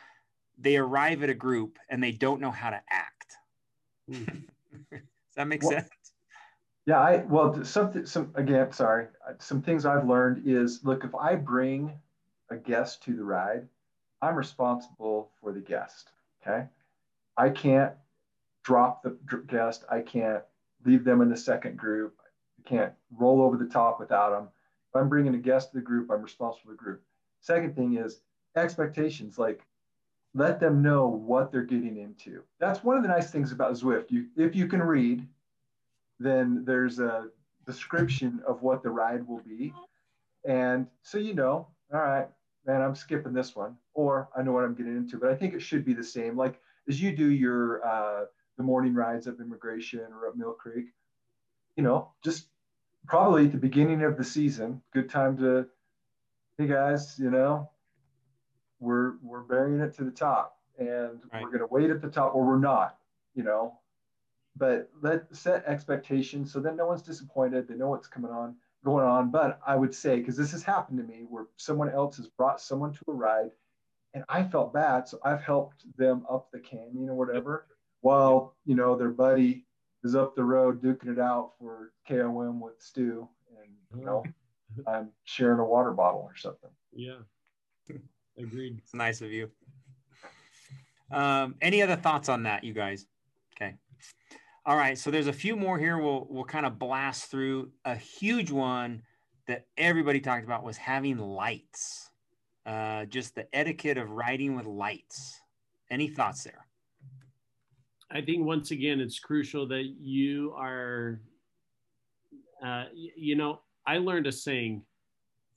they 0.58 0.78
arrive 0.78 1.24
at 1.24 1.30
a 1.30 1.34
group 1.34 1.80
and 1.90 2.02
they 2.02 2.12
don't 2.12 2.42
know 2.42 2.52
how 2.52 2.70
to 2.70 2.82
act. 2.90 3.36
Hmm. 4.10 4.24
Does 4.92 5.36
that 5.36 5.48
make 5.48 5.62
well, 5.64 5.72
sense? 5.72 5.90
Yeah, 6.86 7.00
I 7.00 7.18
well 7.28 7.64
something 7.64 8.06
some 8.06 8.32
again, 8.36 8.72
sorry. 8.72 9.08
Some 9.40 9.62
things 9.62 9.86
I've 9.86 10.08
learned 10.08 10.44
is 10.46 10.84
look, 10.84 11.04
if 11.04 11.14
I 11.16 11.36
bring 11.36 11.94
a 12.50 12.58
guest 12.58 13.04
to 13.04 13.16
the 13.16 13.24
ride, 13.24 13.68
I'm 14.22 14.36
responsible 14.36 15.32
for 15.40 15.52
the 15.52 15.60
guest. 15.60 16.10
Okay. 16.42 16.66
I 17.38 17.50
can't 17.50 17.94
drop 18.64 19.04
the 19.04 19.18
guest. 19.48 19.86
I 19.90 20.02
can't 20.02 20.44
leave 20.86 21.04
them 21.04 21.22
in 21.22 21.30
the 21.30 21.38
second 21.38 21.78
group. 21.78 22.16
I 22.60 22.70
can't 22.70 22.94
roll 23.18 23.42
over 23.42 23.58
the 23.58 23.66
top 23.66 24.00
without 24.00 24.32
them. 24.32 24.50
If 24.94 25.00
I'm 25.00 25.10
bringing 25.10 25.36
a 25.36 25.40
guest 25.40 25.72
to 25.72 25.78
the 25.78 25.82
group, 25.82 26.12
I'm 26.12 26.22
responsible 26.22 26.64
for 26.66 26.72
the 26.72 26.78
group. 26.78 27.02
Second 27.40 27.76
thing 27.76 27.98
is 27.98 28.22
expectations. 28.58 29.38
Like, 29.38 29.62
let 30.34 30.60
them 30.60 30.82
know 30.82 31.08
what 31.08 31.52
they're 31.52 31.64
getting 31.64 31.98
into. 31.98 32.44
That's 32.60 32.84
one 32.84 32.98
of 32.98 33.04
the 33.04 33.10
nice 33.10 33.32
things 33.32 33.52
about 33.52 33.74
Zwift. 33.74 34.12
You, 34.12 34.28
if 34.36 34.56
you 34.56 34.68
can 34.68 34.82
read, 34.82 35.26
then 36.20 36.64
there's 36.66 37.00
a 37.00 37.30
description 37.66 38.42
of 38.46 38.62
what 38.62 38.84
the 38.84 38.90
ride 38.90 39.26
will 39.28 39.40
be, 39.40 39.74
and 40.46 40.88
so 41.04 41.18
you 41.18 41.34
know, 41.34 41.68
all 41.94 42.00
right, 42.00 42.28
man, 42.66 42.82
I'm 42.82 42.96
skipping 42.96 43.34
this 43.34 43.56
one, 43.56 43.76
or 43.94 44.30
I 44.36 44.42
know 44.42 44.52
what 44.52 44.64
I'm 44.64 44.74
getting 44.74 44.96
into. 44.96 45.18
But 45.18 45.30
I 45.30 45.36
think 45.36 45.54
it 45.54 45.62
should 45.62 45.86
be 45.86 45.94
the 45.94 46.04
same. 46.04 46.38
Like 46.38 46.60
as 46.88 47.02
you 47.02 47.16
do 47.16 47.30
your 47.30 47.86
uh, 47.86 48.26
the 48.58 48.64
morning 48.64 48.94
rides 48.94 49.28
up 49.28 49.40
Emigration 49.40 50.08
or 50.14 50.28
up 50.28 50.36
Mill 50.36 50.54
Creek, 50.54 50.86
you 51.76 51.84
know, 51.84 52.10
just 52.24 52.48
probably 53.06 53.46
at 53.46 53.52
the 53.52 53.58
beginning 53.58 54.04
of 54.04 54.18
the 54.18 54.24
season. 54.24 54.82
Good 54.94 55.10
time 55.10 55.38
to, 55.38 55.68
hey 56.58 56.68
guys, 56.68 57.16
you 57.20 57.30
know, 57.30 57.70
we're 58.80 59.14
we're 59.22 59.42
burying 59.42 59.82
it 59.82 59.96
to 59.98 60.04
the 60.04 60.12
top, 60.12 60.58
and 60.78 61.22
right. 61.32 61.42
we're 61.42 61.50
going 61.50 61.60
to 61.60 61.68
wait 61.70 61.90
at 61.90 62.02
the 62.02 62.10
top, 62.10 62.34
or 62.36 62.46
we're 62.46 62.58
not, 62.58 62.98
you 63.36 63.44
know. 63.44 63.78
But 64.58 64.90
let 65.02 65.34
set 65.36 65.66
expectations 65.66 66.52
so 66.52 66.60
that 66.60 66.76
no 66.76 66.86
one's 66.88 67.02
disappointed. 67.02 67.68
They 67.68 67.76
know 67.76 67.90
what's 67.90 68.08
coming 68.08 68.32
on. 68.32 68.56
going 68.84 69.06
on, 69.06 69.32
but 69.32 69.60
I 69.66 69.76
would 69.76 69.94
say, 69.94 70.18
because 70.18 70.36
this 70.36 70.52
has 70.52 70.64
happened 70.64 70.98
to 70.98 71.04
me 71.04 71.26
where 71.30 71.46
someone 71.58 71.90
else 71.90 72.18
has 72.18 72.28
brought 72.28 72.62
someone 72.62 72.94
to 72.94 73.00
a 73.08 73.14
ride 73.14 73.52
and 74.14 74.24
I 74.28 74.44
felt 74.44 74.74
bad. 74.74 75.08
So 75.08 75.20
I've 75.24 75.42
helped 75.42 75.86
them 75.98 76.26
up 76.30 76.52
the 76.52 76.60
canyon 76.60 77.10
or 77.10 77.16
whatever 77.16 77.68
while, 78.02 78.56
you 78.66 78.76
know, 78.76 78.96
their 78.96 79.10
buddy 79.10 79.66
is 80.04 80.16
up 80.16 80.36
the 80.36 80.44
road 80.44 80.82
duking 80.82 81.14
it 81.14 81.20
out 81.20 81.52
for 81.60 81.92
KOM 82.08 82.60
with 82.60 82.80
Stu. 82.80 83.28
And, 83.58 84.00
you 84.00 84.06
know, 84.06 84.24
I'm 84.88 85.10
sharing 85.24 85.60
a 85.60 85.66
water 85.66 85.92
bottle 85.92 86.22
or 86.22 86.36
something. 86.36 86.70
Yeah. 86.94 87.20
Agreed. 88.38 88.80
It's 88.80 88.94
nice 88.94 89.22
of 89.22 89.32
you. 89.32 89.52
Um, 91.12 91.56
any 91.62 91.82
other 91.82 91.96
thoughts 91.96 92.30
on 92.30 92.44
that, 92.44 92.64
you 92.64 92.74
guys? 92.74 93.06
Okay. 93.56 93.76
All 94.66 94.78
right. 94.78 94.98
So 94.98 95.12
there's 95.12 95.28
a 95.28 95.34
few 95.34 95.56
more 95.56 95.78
here. 95.78 95.98
We'll 95.98 96.26
we'll 96.30 96.46
kind 96.46 96.66
of 96.66 96.80
blast 96.80 97.30
through. 97.30 97.72
A 97.84 97.96
huge 97.96 98.52
one 98.52 99.04
that 99.48 99.66
everybody 99.78 100.22
talked 100.22 100.46
about 100.46 100.64
was 100.64 100.78
having 100.78 101.18
lights. 101.18 102.10
Uh, 102.66 103.06
just 103.06 103.36
the 103.36 103.54
etiquette 103.54 103.98
of 103.98 104.12
riding 104.12 104.56
with 104.56 104.66
lights. 104.66 105.42
Any 105.90 106.08
thoughts 106.08 106.44
there? 106.44 106.66
I 108.14 108.22
think 108.22 108.46
once 108.46 108.72
again, 108.72 109.00
it's 109.00 109.20
crucial 109.20 109.66
that 109.68 109.96
you 110.00 110.54
are, 110.58 111.22
uh, 112.64 112.86
you 112.94 113.36
know, 113.36 113.62
I 113.88 114.00
learned 114.00 114.28
a 114.28 114.32
saying 114.32 114.84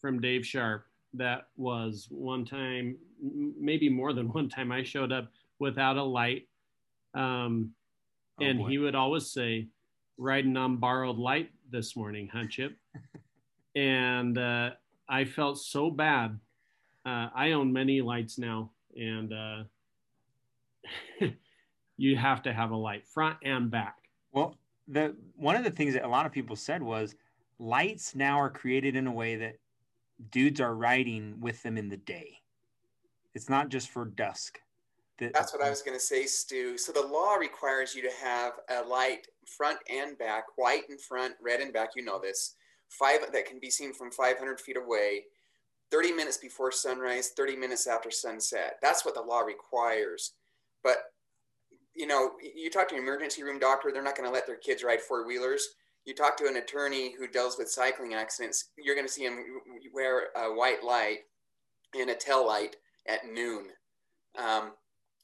from 0.00 0.20
Dave 0.20 0.46
Sharp 0.46 0.86
that 1.14 1.48
was 1.56 2.06
one 2.10 2.44
time, 2.44 2.96
maybe 3.20 3.88
more 3.88 4.12
than 4.12 4.28
one 4.32 4.48
time, 4.48 4.70
I 4.70 4.84
showed 4.84 5.12
up 5.12 5.30
without 5.58 5.96
a 5.96 6.02
light. 6.02 6.48
Um, 7.14 7.72
oh, 8.40 8.44
and 8.44 8.60
boy. 8.60 8.68
he 8.68 8.78
would 8.78 8.94
always 8.94 9.26
say, 9.30 9.68
riding 10.16 10.56
on 10.56 10.76
borrowed 10.76 11.18
light 11.18 11.50
this 11.70 11.96
morning, 11.96 12.28
huh, 12.32 12.44
Chip? 12.48 12.76
and 13.74 14.38
uh, 14.38 14.70
I 15.08 15.24
felt 15.24 15.58
so 15.58 15.90
bad. 15.90 16.38
Uh, 17.04 17.28
I 17.34 17.52
own 17.52 17.72
many 17.72 18.00
lights 18.00 18.38
now, 18.38 18.70
and 18.96 19.32
uh, 19.32 19.64
you 21.96 22.16
have 22.16 22.42
to 22.42 22.52
have 22.52 22.70
a 22.70 22.76
light 22.76 23.06
front 23.06 23.38
and 23.42 23.70
back. 23.70 23.96
Well, 24.32 24.56
the 24.88 25.16
one 25.36 25.56
of 25.56 25.64
the 25.64 25.70
things 25.70 25.94
that 25.94 26.04
a 26.04 26.08
lot 26.08 26.26
of 26.26 26.32
people 26.32 26.56
said 26.56 26.82
was 26.82 27.14
lights 27.58 28.14
now 28.14 28.38
are 28.38 28.50
created 28.50 28.96
in 28.96 29.06
a 29.06 29.12
way 29.12 29.36
that 29.36 29.56
dudes 30.30 30.60
are 30.60 30.74
riding 30.74 31.40
with 31.40 31.62
them 31.62 31.76
in 31.76 31.88
the 31.88 31.96
day. 31.96 32.38
It's 33.34 33.48
not 33.48 33.68
just 33.68 33.90
for 33.90 34.04
dusk. 34.04 34.60
The, 35.18 35.30
That's 35.32 35.52
what 35.52 35.62
I 35.62 35.70
was 35.70 35.82
going 35.82 35.96
to 35.96 36.04
say, 36.04 36.26
Stu. 36.26 36.76
So 36.76 36.92
the 36.92 37.06
law 37.06 37.34
requires 37.34 37.94
you 37.94 38.02
to 38.02 38.10
have 38.22 38.54
a 38.68 38.86
light 38.86 39.28
front 39.46 39.78
and 39.88 40.18
back, 40.18 40.44
white 40.56 40.82
in 40.88 40.98
front, 40.98 41.34
red 41.40 41.60
in 41.60 41.72
back. 41.72 41.90
You 41.94 42.04
know 42.04 42.20
this. 42.20 42.56
Five 42.88 43.20
that 43.32 43.46
can 43.46 43.58
be 43.60 43.70
seen 43.70 43.92
from 43.92 44.10
500 44.10 44.60
feet 44.60 44.76
away, 44.76 45.24
30 45.90 46.12
minutes 46.12 46.36
before 46.36 46.70
sunrise, 46.70 47.30
30 47.36 47.56
minutes 47.56 47.86
after 47.86 48.10
sunset. 48.10 48.76
That's 48.82 49.04
what 49.04 49.14
the 49.14 49.22
law 49.22 49.40
requires. 49.40 50.32
But 50.82 50.98
you 51.94 52.06
know, 52.06 52.32
you 52.54 52.70
talk 52.70 52.88
to 52.88 52.96
an 52.96 53.02
emergency 53.02 53.42
room 53.42 53.58
doctor, 53.58 53.90
they're 53.92 54.02
not 54.02 54.16
going 54.16 54.28
to 54.28 54.34
let 54.34 54.46
their 54.46 54.56
kids 54.56 54.82
ride 54.82 55.00
four 55.00 55.26
wheelers 55.26 55.68
you 56.04 56.14
talk 56.14 56.36
to 56.36 56.46
an 56.46 56.56
attorney 56.56 57.14
who 57.18 57.26
deals 57.26 57.56
with 57.58 57.70
cycling 57.70 58.14
accidents, 58.14 58.70
you're 58.76 58.94
going 58.94 59.06
to 59.06 59.12
see 59.12 59.24
him 59.24 59.38
wear 59.92 60.28
a 60.36 60.54
white 60.54 60.84
light 60.84 61.20
and 61.98 62.10
a 62.10 62.14
tail 62.14 62.46
light 62.46 62.76
at 63.08 63.26
noon, 63.32 63.68
um, 64.38 64.72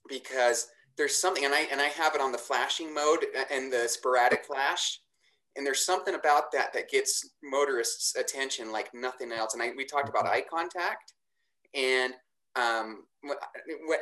because 0.09 0.69
there's 0.97 1.17
something, 1.17 1.45
and 1.45 1.55
I 1.55 1.63
and 1.71 1.81
I 1.81 1.89
have 1.89 2.15
it 2.15 2.21
on 2.21 2.33
the 2.33 2.39
flashing 2.39 2.95
mode 2.95 3.27
and 3.51 3.73
the 3.73 3.89
sporadic 3.89 4.45
flash, 4.45 5.01
and 5.57 5.67
there's 5.67 5.85
something 5.85 6.15
about 6.15 6.51
that 6.53 6.73
that 6.73 6.91
gets 6.91 7.31
motorists' 7.43 8.17
attention 8.17 8.73
like 8.73 8.91
nothing 8.95 9.33
else. 9.33 9.55
And 9.55 9.63
I, 9.63 9.71
we 9.77 9.85
talked 9.85 10.09
about 10.09 10.27
eye 10.27 10.45
contact, 10.49 11.13
and 11.75 12.15
um, 12.57 13.05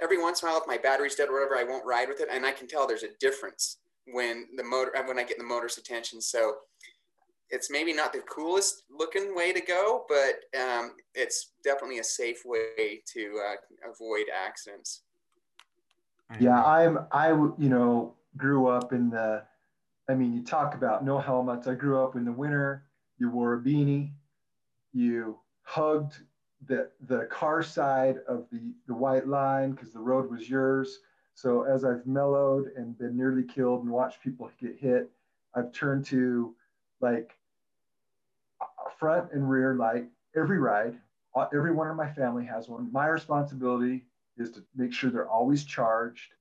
every 0.02 0.20
once 0.20 0.42
in 0.42 0.48
a 0.48 0.52
while, 0.52 0.60
if 0.60 0.66
my 0.66 0.78
battery's 0.78 1.14
dead 1.14 1.28
or 1.28 1.34
whatever, 1.34 1.56
I 1.56 1.64
won't 1.64 1.84
ride 1.84 2.08
with 2.08 2.20
it, 2.20 2.28
and 2.30 2.44
I 2.46 2.52
can 2.52 2.66
tell 2.66 2.86
there's 2.86 3.02
a 3.02 3.14
difference 3.20 3.78
when 4.06 4.46
the 4.56 4.64
motor 4.64 4.92
when 5.06 5.18
I 5.18 5.24
get 5.24 5.38
the 5.38 5.44
motor's 5.44 5.78
attention. 5.78 6.20
So 6.20 6.54
it's 7.50 7.70
maybe 7.70 7.92
not 7.92 8.12
the 8.12 8.20
coolest 8.20 8.84
looking 8.90 9.34
way 9.34 9.52
to 9.52 9.60
go, 9.60 10.04
but 10.08 10.60
um, 10.60 10.92
it's 11.14 11.52
definitely 11.64 11.98
a 11.98 12.04
safe 12.04 12.42
way 12.44 13.02
to 13.14 13.40
uh, 13.48 13.90
avoid 13.90 14.26
accidents. 14.34 15.02
Yeah, 16.40 16.62
I'm 16.62 16.98
I 17.10 17.30
you 17.30 17.68
know 17.68 18.14
grew 18.36 18.68
up 18.68 18.92
in 18.92 19.10
the. 19.10 19.42
I 20.10 20.14
mean, 20.14 20.32
you 20.32 20.42
talk 20.42 20.74
about 20.74 21.04
no 21.04 21.18
helmets. 21.18 21.66
I 21.66 21.74
grew 21.74 22.02
up 22.02 22.16
in 22.16 22.24
the 22.24 22.32
winter. 22.32 22.84
You 23.18 23.30
wore 23.30 23.54
a 23.54 23.60
beanie. 23.60 24.12
You 24.94 25.38
hugged 25.62 26.16
the 26.66 26.90
the 27.06 27.26
car 27.26 27.62
side 27.62 28.18
of 28.26 28.46
the 28.50 28.72
the 28.86 28.94
white 28.94 29.26
line 29.26 29.72
because 29.72 29.92
the 29.92 29.98
road 29.98 30.30
was 30.30 30.48
yours. 30.48 31.00
So 31.34 31.62
as 31.62 31.84
I've 31.84 32.06
mellowed 32.06 32.72
and 32.76 32.98
been 32.98 33.16
nearly 33.16 33.44
killed 33.44 33.84
and 33.84 33.92
watched 33.92 34.22
people 34.22 34.50
get 34.60 34.76
hit, 34.76 35.08
I've 35.54 35.72
turned 35.72 36.04
to 36.06 36.54
like 37.00 37.36
front 38.98 39.32
and 39.32 39.48
rear 39.48 39.74
light 39.74 40.06
every 40.36 40.58
ride. 40.58 40.98
Uh, 41.34 41.46
every 41.54 41.72
one 41.72 41.88
of 41.88 41.96
my 41.96 42.10
family 42.10 42.44
has 42.44 42.68
one. 42.68 42.90
My 42.92 43.06
responsibility 43.06 44.04
is 44.36 44.50
to 44.52 44.64
make 44.74 44.92
sure 44.92 45.10
they're 45.10 45.28
always 45.28 45.64
charged. 45.64 46.32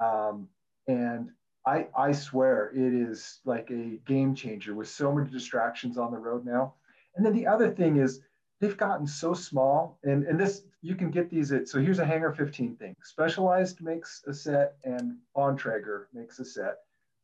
Um, 0.00 0.48
and 0.86 1.30
I, 1.66 1.88
I 1.96 2.12
swear 2.12 2.70
it 2.74 2.94
is 2.94 3.40
like 3.44 3.70
a 3.70 3.98
game 4.06 4.34
changer 4.34 4.74
with 4.74 4.88
so 4.88 5.12
many 5.12 5.28
distractions 5.30 5.98
on 5.98 6.12
the 6.12 6.18
road 6.18 6.44
now. 6.44 6.74
And 7.16 7.26
then 7.26 7.32
the 7.32 7.46
other 7.46 7.70
thing 7.70 7.96
is 7.96 8.20
they've 8.60 8.76
gotten 8.76 9.06
so 9.06 9.34
small 9.34 9.98
and, 10.04 10.24
and 10.24 10.38
this 10.38 10.62
you 10.80 10.94
can 10.94 11.10
get 11.10 11.30
these 11.30 11.52
at 11.52 11.68
so 11.68 11.80
here's 11.80 11.98
a 11.98 12.04
hanger 12.04 12.32
15 12.32 12.76
thing. 12.76 12.94
Specialized 13.02 13.80
makes 13.80 14.22
a 14.26 14.34
set 14.34 14.76
and 14.84 15.16
bontrager 15.36 16.04
makes 16.12 16.38
a 16.38 16.44
set. 16.44 16.78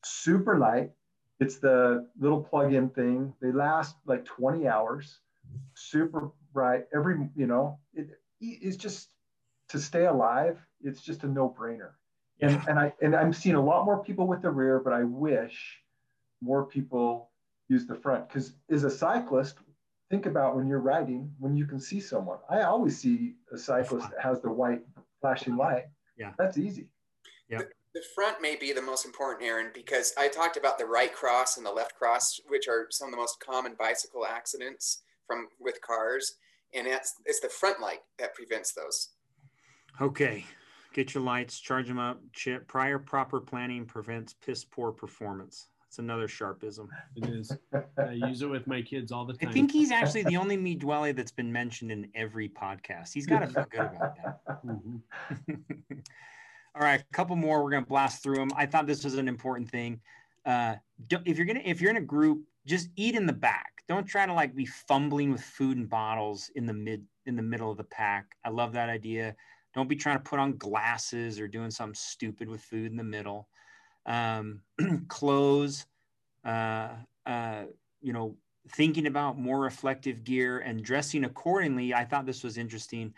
Super 0.04 0.58
light. 0.58 0.90
It's 1.40 1.58
the 1.58 2.08
little 2.18 2.42
plug-in 2.42 2.90
thing. 2.90 3.32
They 3.40 3.52
last 3.52 3.96
like 4.06 4.24
20 4.24 4.66
hours. 4.68 5.20
Super 5.74 6.32
bright. 6.52 6.86
Every 6.94 7.28
you 7.36 7.46
know 7.46 7.78
it 7.92 8.08
is 8.40 8.76
just 8.76 9.10
to 9.68 9.78
stay 9.78 10.04
alive 10.04 10.58
it's 10.82 11.00
just 11.00 11.24
a 11.24 11.26
no-brainer. 11.26 11.92
And, 12.40 12.60
and 12.68 12.78
i 12.78 12.92
and 13.00 13.14
i'm 13.14 13.32
seeing 13.32 13.54
a 13.54 13.64
lot 13.64 13.84
more 13.84 14.02
people 14.02 14.26
with 14.26 14.42
the 14.42 14.50
rear 14.50 14.80
but 14.80 14.92
i 14.92 15.04
wish 15.04 15.80
more 16.42 16.66
people 16.66 17.30
use 17.68 17.86
the 17.86 17.94
front. 17.94 18.28
Because 18.28 18.52
as 18.70 18.84
a 18.84 18.90
cyclist 18.90 19.58
think 20.10 20.26
about 20.26 20.56
when 20.56 20.66
you're 20.66 20.80
riding 20.80 21.32
when 21.38 21.56
you 21.56 21.66
can 21.66 21.80
see 21.80 22.00
someone. 22.00 22.38
I 22.50 22.62
always 22.62 22.98
see 22.98 23.34
a 23.52 23.58
cyclist 23.58 24.10
that 24.10 24.20
has 24.22 24.40
the 24.40 24.50
white 24.50 24.82
flashing 25.20 25.56
light. 25.56 25.84
Yeah. 26.18 26.32
That's 26.38 26.58
easy. 26.58 26.88
Yeah. 27.48 27.58
The, 27.58 27.68
the 27.94 28.02
front 28.14 28.40
may 28.40 28.56
be 28.56 28.72
the 28.72 28.82
most 28.82 29.04
important 29.04 29.46
aaron 29.46 29.70
because 29.72 30.12
i 30.18 30.26
talked 30.26 30.56
about 30.56 30.78
the 30.78 30.86
right 30.86 31.14
cross 31.14 31.56
and 31.56 31.64
the 31.64 31.70
left 31.70 31.94
cross 31.94 32.40
which 32.48 32.66
are 32.66 32.86
some 32.90 33.08
of 33.08 33.12
the 33.12 33.18
most 33.18 33.38
common 33.38 33.76
bicycle 33.78 34.26
accidents 34.26 35.02
from 35.26 35.48
with 35.60 35.80
cars 35.80 36.36
and 36.74 36.86
it's, 36.86 37.14
it's 37.24 37.40
the 37.40 37.48
front 37.48 37.80
light 37.80 38.00
that 38.18 38.34
prevents 38.34 38.72
those. 38.72 39.10
Okay. 40.00 40.44
Get 40.92 41.14
your 41.14 41.22
lights 41.22 41.60
charge 41.60 41.88
them 41.88 41.98
up 41.98 42.20
chip 42.32 42.66
prior 42.66 42.98
proper 42.98 43.40
planning 43.40 43.84
prevents 43.84 44.32
piss 44.32 44.64
poor 44.64 44.90
performance 44.92 45.68
it's 45.94 46.00
another 46.00 46.26
sharpism. 46.26 46.88
It 47.14 47.28
is. 47.28 47.56
I 47.96 48.10
use 48.10 48.42
it 48.42 48.50
with 48.50 48.66
my 48.66 48.82
kids 48.82 49.12
all 49.12 49.24
the 49.24 49.34
time. 49.34 49.48
I 49.48 49.52
think 49.52 49.70
he's 49.70 49.92
actually 49.92 50.24
the 50.24 50.36
only 50.36 50.56
Mi 50.56 50.76
Duele 50.76 51.14
that's 51.14 51.30
been 51.30 51.52
mentioned 51.52 51.92
in 51.92 52.08
every 52.16 52.48
podcast. 52.48 53.12
He's 53.12 53.26
got 53.26 53.38
to 53.40 53.46
feel 53.46 53.66
good 53.70 53.82
about 53.82 54.16
that. 54.16 54.66
Mm-hmm. 54.66 54.96
all 56.74 56.82
right, 56.82 57.00
a 57.00 57.14
couple 57.14 57.36
more. 57.36 57.62
We're 57.62 57.70
gonna 57.70 57.86
blast 57.86 58.24
through 58.24 58.34
them. 58.34 58.50
I 58.56 58.66
thought 58.66 58.88
this 58.88 59.04
was 59.04 59.14
an 59.14 59.28
important 59.28 59.70
thing. 59.70 60.00
Uh, 60.44 60.74
if 61.24 61.36
you're 61.36 61.46
gonna 61.46 61.62
if 61.64 61.80
you're 61.80 61.90
in 61.90 61.98
a 61.98 62.00
group, 62.00 62.42
just 62.66 62.88
eat 62.96 63.14
in 63.14 63.24
the 63.24 63.32
back. 63.32 63.84
Don't 63.86 64.04
try 64.04 64.26
to 64.26 64.32
like 64.32 64.56
be 64.56 64.66
fumbling 64.66 65.30
with 65.30 65.42
food 65.42 65.76
and 65.76 65.88
bottles 65.88 66.50
in 66.56 66.66
the 66.66 66.74
mid 66.74 67.04
in 67.26 67.36
the 67.36 67.42
middle 67.42 67.70
of 67.70 67.76
the 67.76 67.84
pack. 67.84 68.34
I 68.44 68.48
love 68.48 68.72
that 68.72 68.88
idea. 68.88 69.36
Don't 69.74 69.88
be 69.88 69.94
trying 69.94 70.16
to 70.16 70.24
put 70.24 70.40
on 70.40 70.56
glasses 70.56 71.38
or 71.38 71.46
doing 71.46 71.70
something 71.70 71.94
stupid 71.94 72.48
with 72.48 72.62
food 72.62 72.90
in 72.90 72.96
the 72.96 73.04
middle 73.04 73.46
um, 74.06 74.60
clothes, 75.08 75.86
uh, 76.44 76.90
uh, 77.26 77.62
you 78.00 78.12
know, 78.12 78.36
thinking 78.70 79.06
about 79.06 79.38
more 79.38 79.60
reflective 79.60 80.24
gear 80.24 80.60
and 80.60 80.82
dressing 80.82 81.24
accordingly. 81.24 81.94
I 81.94 82.04
thought 82.04 82.26
this 82.26 82.42
was 82.42 82.58
interesting. 82.58 83.12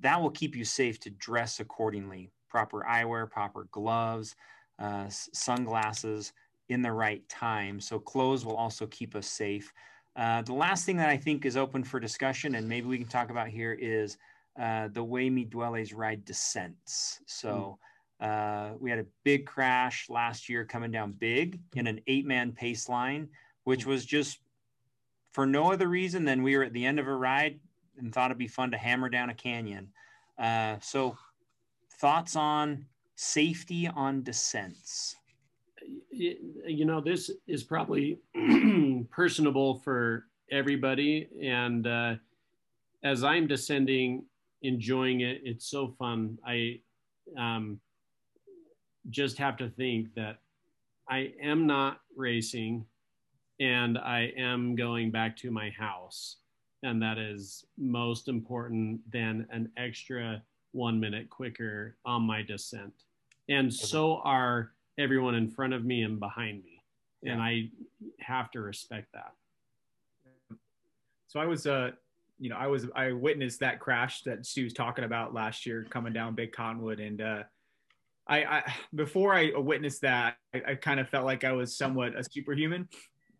That 0.00 0.20
will 0.20 0.30
keep 0.30 0.56
you 0.56 0.64
safe 0.64 0.98
to 1.00 1.10
dress 1.10 1.60
accordingly. 1.60 2.30
Proper 2.48 2.84
eyewear, 2.88 3.30
proper 3.30 3.68
gloves, 3.70 4.34
uh, 4.78 5.06
sunglasses 5.08 6.32
in 6.68 6.82
the 6.82 6.92
right 6.92 7.26
time. 7.28 7.80
So 7.80 7.98
clothes 7.98 8.44
will 8.44 8.56
also 8.56 8.86
keep 8.86 9.14
us 9.14 9.26
safe. 9.26 9.72
Uh, 10.16 10.42
the 10.42 10.52
last 10.54 10.84
thing 10.84 10.96
that 10.96 11.08
I 11.08 11.16
think 11.16 11.44
is 11.44 11.56
open 11.56 11.84
for 11.84 12.00
discussion, 12.00 12.56
and 12.56 12.68
maybe 12.68 12.88
we 12.88 12.98
can 12.98 13.06
talk 13.06 13.30
about 13.30 13.48
here, 13.48 13.72
is 13.80 14.18
uh, 14.60 14.88
the 14.88 15.04
way 15.04 15.30
Mi 15.30 15.44
Dueles 15.44 15.94
ride 15.94 16.24
descents. 16.24 17.20
So 17.26 17.78
uh, 18.20 18.70
we 18.80 18.90
had 18.90 18.98
a 18.98 19.06
big 19.24 19.46
crash 19.46 20.08
last 20.08 20.48
year 20.48 20.64
coming 20.64 20.90
down 20.90 21.12
big 21.12 21.60
in 21.74 21.86
an 21.86 22.00
eight 22.06 22.26
man 22.26 22.52
pace 22.52 22.88
line, 22.88 23.28
which 23.64 23.86
was 23.86 24.04
just 24.04 24.40
for 25.32 25.46
no 25.46 25.72
other 25.72 25.88
reason 25.88 26.24
than 26.24 26.42
we 26.42 26.56
were 26.56 26.64
at 26.64 26.72
the 26.72 26.84
end 26.84 26.98
of 26.98 27.06
a 27.06 27.14
ride 27.14 27.60
and 27.98 28.12
thought 28.12 28.30
it'd 28.30 28.38
be 28.38 28.48
fun 28.48 28.70
to 28.70 28.78
hammer 28.78 29.08
down 29.08 29.30
a 29.30 29.34
canyon. 29.34 29.88
Uh, 30.38 30.76
so, 30.80 31.16
thoughts 32.00 32.36
on 32.36 32.86
safety 33.14 33.88
on 33.88 34.22
descents? 34.22 35.16
You 36.10 36.84
know, 36.84 37.00
this 37.00 37.30
is 37.46 37.62
probably 37.64 38.18
personable 39.10 39.78
for 39.80 40.26
everybody. 40.50 41.28
And 41.42 41.86
uh, 41.86 42.14
as 43.02 43.24
I'm 43.24 43.46
descending, 43.46 44.24
enjoying 44.62 45.20
it, 45.20 45.40
it's 45.44 45.66
so 45.66 45.94
fun. 45.98 46.38
I 46.46 46.80
um, 47.36 47.80
just 49.10 49.38
have 49.38 49.56
to 49.58 49.68
think 49.70 50.14
that 50.14 50.38
I 51.08 51.32
am 51.42 51.66
not 51.66 52.00
racing 52.16 52.84
and 53.60 53.98
I 53.98 54.32
am 54.36 54.76
going 54.76 55.10
back 55.10 55.36
to 55.38 55.50
my 55.50 55.70
house. 55.70 56.36
And 56.82 57.02
that 57.02 57.18
is 57.18 57.64
most 57.76 58.28
important 58.28 59.00
than 59.10 59.46
an 59.50 59.70
extra 59.76 60.42
one 60.72 61.00
minute 61.00 61.28
quicker 61.28 61.96
on 62.04 62.22
my 62.22 62.42
descent. 62.42 62.92
And 63.48 63.72
so 63.72 64.18
are 64.18 64.72
everyone 64.98 65.34
in 65.34 65.48
front 65.50 65.72
of 65.72 65.84
me 65.84 66.02
and 66.02 66.20
behind 66.20 66.62
me. 66.62 66.82
Yeah. 67.22 67.32
And 67.32 67.42
I 67.42 67.70
have 68.20 68.50
to 68.52 68.60
respect 68.60 69.08
that. 69.14 69.32
So 71.26 71.40
I 71.40 71.46
was, 71.46 71.66
uh, 71.66 71.90
you 72.38 72.48
know, 72.48 72.56
I 72.56 72.68
was, 72.68 72.86
I 72.94 73.12
witnessed 73.12 73.60
that 73.60 73.80
crash 73.80 74.22
that 74.22 74.46
Stu 74.46 74.64
was 74.64 74.72
talking 74.72 75.04
about 75.04 75.34
last 75.34 75.66
year 75.66 75.84
coming 75.90 76.12
down 76.12 76.34
Big 76.34 76.52
Cottonwood. 76.52 77.00
And, 77.00 77.20
uh, 77.20 77.42
I, 78.28 78.44
I 78.44 78.74
before 78.94 79.34
I 79.34 79.52
witnessed 79.56 80.02
that, 80.02 80.36
I, 80.54 80.62
I 80.68 80.74
kind 80.74 81.00
of 81.00 81.08
felt 81.08 81.24
like 81.24 81.44
I 81.44 81.52
was 81.52 81.76
somewhat 81.76 82.18
a 82.18 82.22
superhuman 82.22 82.88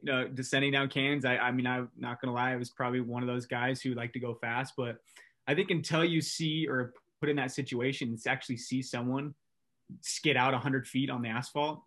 you 0.02 0.12
know, 0.12 0.28
descending 0.28 0.72
down 0.72 0.88
cans. 0.88 1.24
I, 1.24 1.36
I 1.36 1.50
mean, 1.50 1.66
I'm 1.66 1.90
not 1.98 2.20
gonna 2.20 2.32
lie, 2.32 2.52
I 2.52 2.56
was 2.56 2.70
probably 2.70 3.00
one 3.00 3.22
of 3.22 3.28
those 3.28 3.46
guys 3.46 3.80
who 3.80 3.94
like 3.94 4.12
to 4.12 4.20
go 4.20 4.34
fast, 4.34 4.74
but 4.76 4.98
I 5.46 5.54
think 5.54 5.70
until 5.70 6.04
you 6.04 6.20
see 6.20 6.66
or 6.68 6.92
put 7.20 7.28
in 7.28 7.36
that 7.36 7.52
situation, 7.52 8.12
it's 8.12 8.26
actually 8.26 8.58
see 8.58 8.82
someone 8.82 9.34
skid 10.00 10.36
out 10.36 10.52
100 10.52 10.86
feet 10.86 11.10
on 11.10 11.22
the 11.22 11.28
asphalt, 11.28 11.82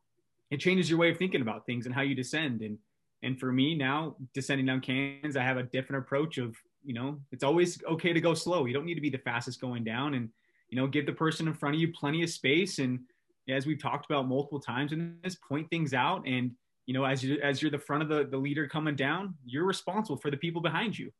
it 0.49 0.59
changes 0.59 0.89
your 0.89 0.99
way 0.99 1.11
of 1.11 1.17
thinking 1.17 1.41
about 1.41 1.65
things 1.65 1.85
and 1.85 1.95
how 1.95 2.01
you 2.01 2.15
descend. 2.15 2.61
And 2.61 2.77
and 3.23 3.39
for 3.39 3.51
me 3.51 3.75
now, 3.75 4.15
descending 4.33 4.65
down 4.65 4.81
cans, 4.81 5.37
I 5.37 5.43
have 5.43 5.57
a 5.57 5.63
different 5.63 6.03
approach 6.03 6.37
of 6.37 6.55
you 6.83 6.95
know, 6.95 7.19
it's 7.31 7.43
always 7.43 7.81
okay 7.85 8.11
to 8.11 8.19
go 8.19 8.33
slow. 8.33 8.65
You 8.65 8.73
don't 8.73 8.85
need 8.85 8.95
to 8.95 9.01
be 9.01 9.11
the 9.11 9.19
fastest 9.19 9.61
going 9.61 9.83
down, 9.83 10.15
and 10.15 10.29
you 10.71 10.79
know, 10.79 10.87
give 10.87 11.05
the 11.05 11.13
person 11.13 11.47
in 11.47 11.53
front 11.53 11.75
of 11.75 11.81
you 11.81 11.93
plenty 11.93 12.23
of 12.23 12.29
space. 12.29 12.79
And 12.79 13.01
as 13.47 13.65
we've 13.65 13.81
talked 13.81 14.05
about 14.09 14.27
multiple 14.27 14.59
times 14.59 14.93
in 14.93 15.17
this, 15.23 15.35
point 15.35 15.69
things 15.69 15.93
out 15.93 16.25
and 16.25 16.51
you 16.87 16.95
know, 16.95 17.05
as 17.05 17.23
you 17.23 17.39
as 17.41 17.61
you're 17.61 17.71
the 17.71 17.79
front 17.79 18.01
of 18.01 18.09
the, 18.09 18.25
the 18.25 18.37
leader 18.37 18.67
coming 18.67 18.95
down, 18.95 19.35
you're 19.45 19.65
responsible 19.65 20.17
for 20.17 20.31
the 20.31 20.37
people 20.37 20.61
behind 20.61 20.97
you. 20.97 21.11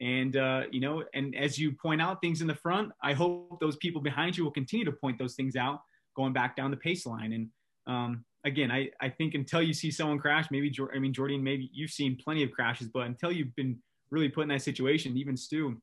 And 0.00 0.36
uh, 0.36 0.64
you 0.70 0.80
know, 0.80 1.02
and 1.14 1.34
as 1.34 1.58
you 1.58 1.72
point 1.72 2.02
out 2.02 2.20
things 2.20 2.40
in 2.40 2.46
the 2.46 2.54
front, 2.54 2.92
I 3.02 3.14
hope 3.14 3.58
those 3.60 3.76
people 3.76 4.02
behind 4.02 4.36
you 4.36 4.44
will 4.44 4.50
continue 4.50 4.84
to 4.84 4.92
point 4.92 5.18
those 5.18 5.34
things 5.34 5.56
out 5.56 5.80
going 6.14 6.32
back 6.32 6.56
down 6.56 6.70
the 6.70 6.76
pace 6.76 7.06
line. 7.06 7.32
And 7.32 7.48
um, 7.86 8.24
again, 8.44 8.70
I, 8.70 8.90
I 9.00 9.08
think 9.08 9.34
until 9.34 9.62
you 9.62 9.72
see 9.72 9.90
someone 9.90 10.18
crash, 10.18 10.46
maybe 10.50 10.72
I 10.94 10.98
mean 10.98 11.12
Jordan, 11.12 11.42
maybe 11.42 11.70
you've 11.72 11.90
seen 11.90 12.18
plenty 12.22 12.42
of 12.42 12.52
crashes, 12.52 12.88
but 12.88 13.06
until 13.06 13.32
you've 13.32 13.54
been 13.56 13.78
really 14.10 14.28
put 14.28 14.42
in 14.42 14.48
that 14.50 14.62
situation, 14.62 15.16
even 15.16 15.36
Stu, 15.36 15.80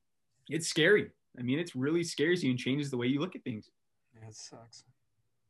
it's 0.50 0.68
scary. 0.68 1.10
I 1.38 1.42
mean, 1.42 1.60
it's 1.60 1.76
really 1.76 2.04
scares 2.04 2.44
you 2.44 2.52
and 2.52 2.60
changes 2.60 2.90
the 2.90 2.98
way 2.98 3.08
you 3.08 3.20
look 3.20 3.36
at 3.36 3.44
things. 3.44 3.70
Yeah, 4.14 4.28
it 4.28 4.36
sucks. 4.36 4.84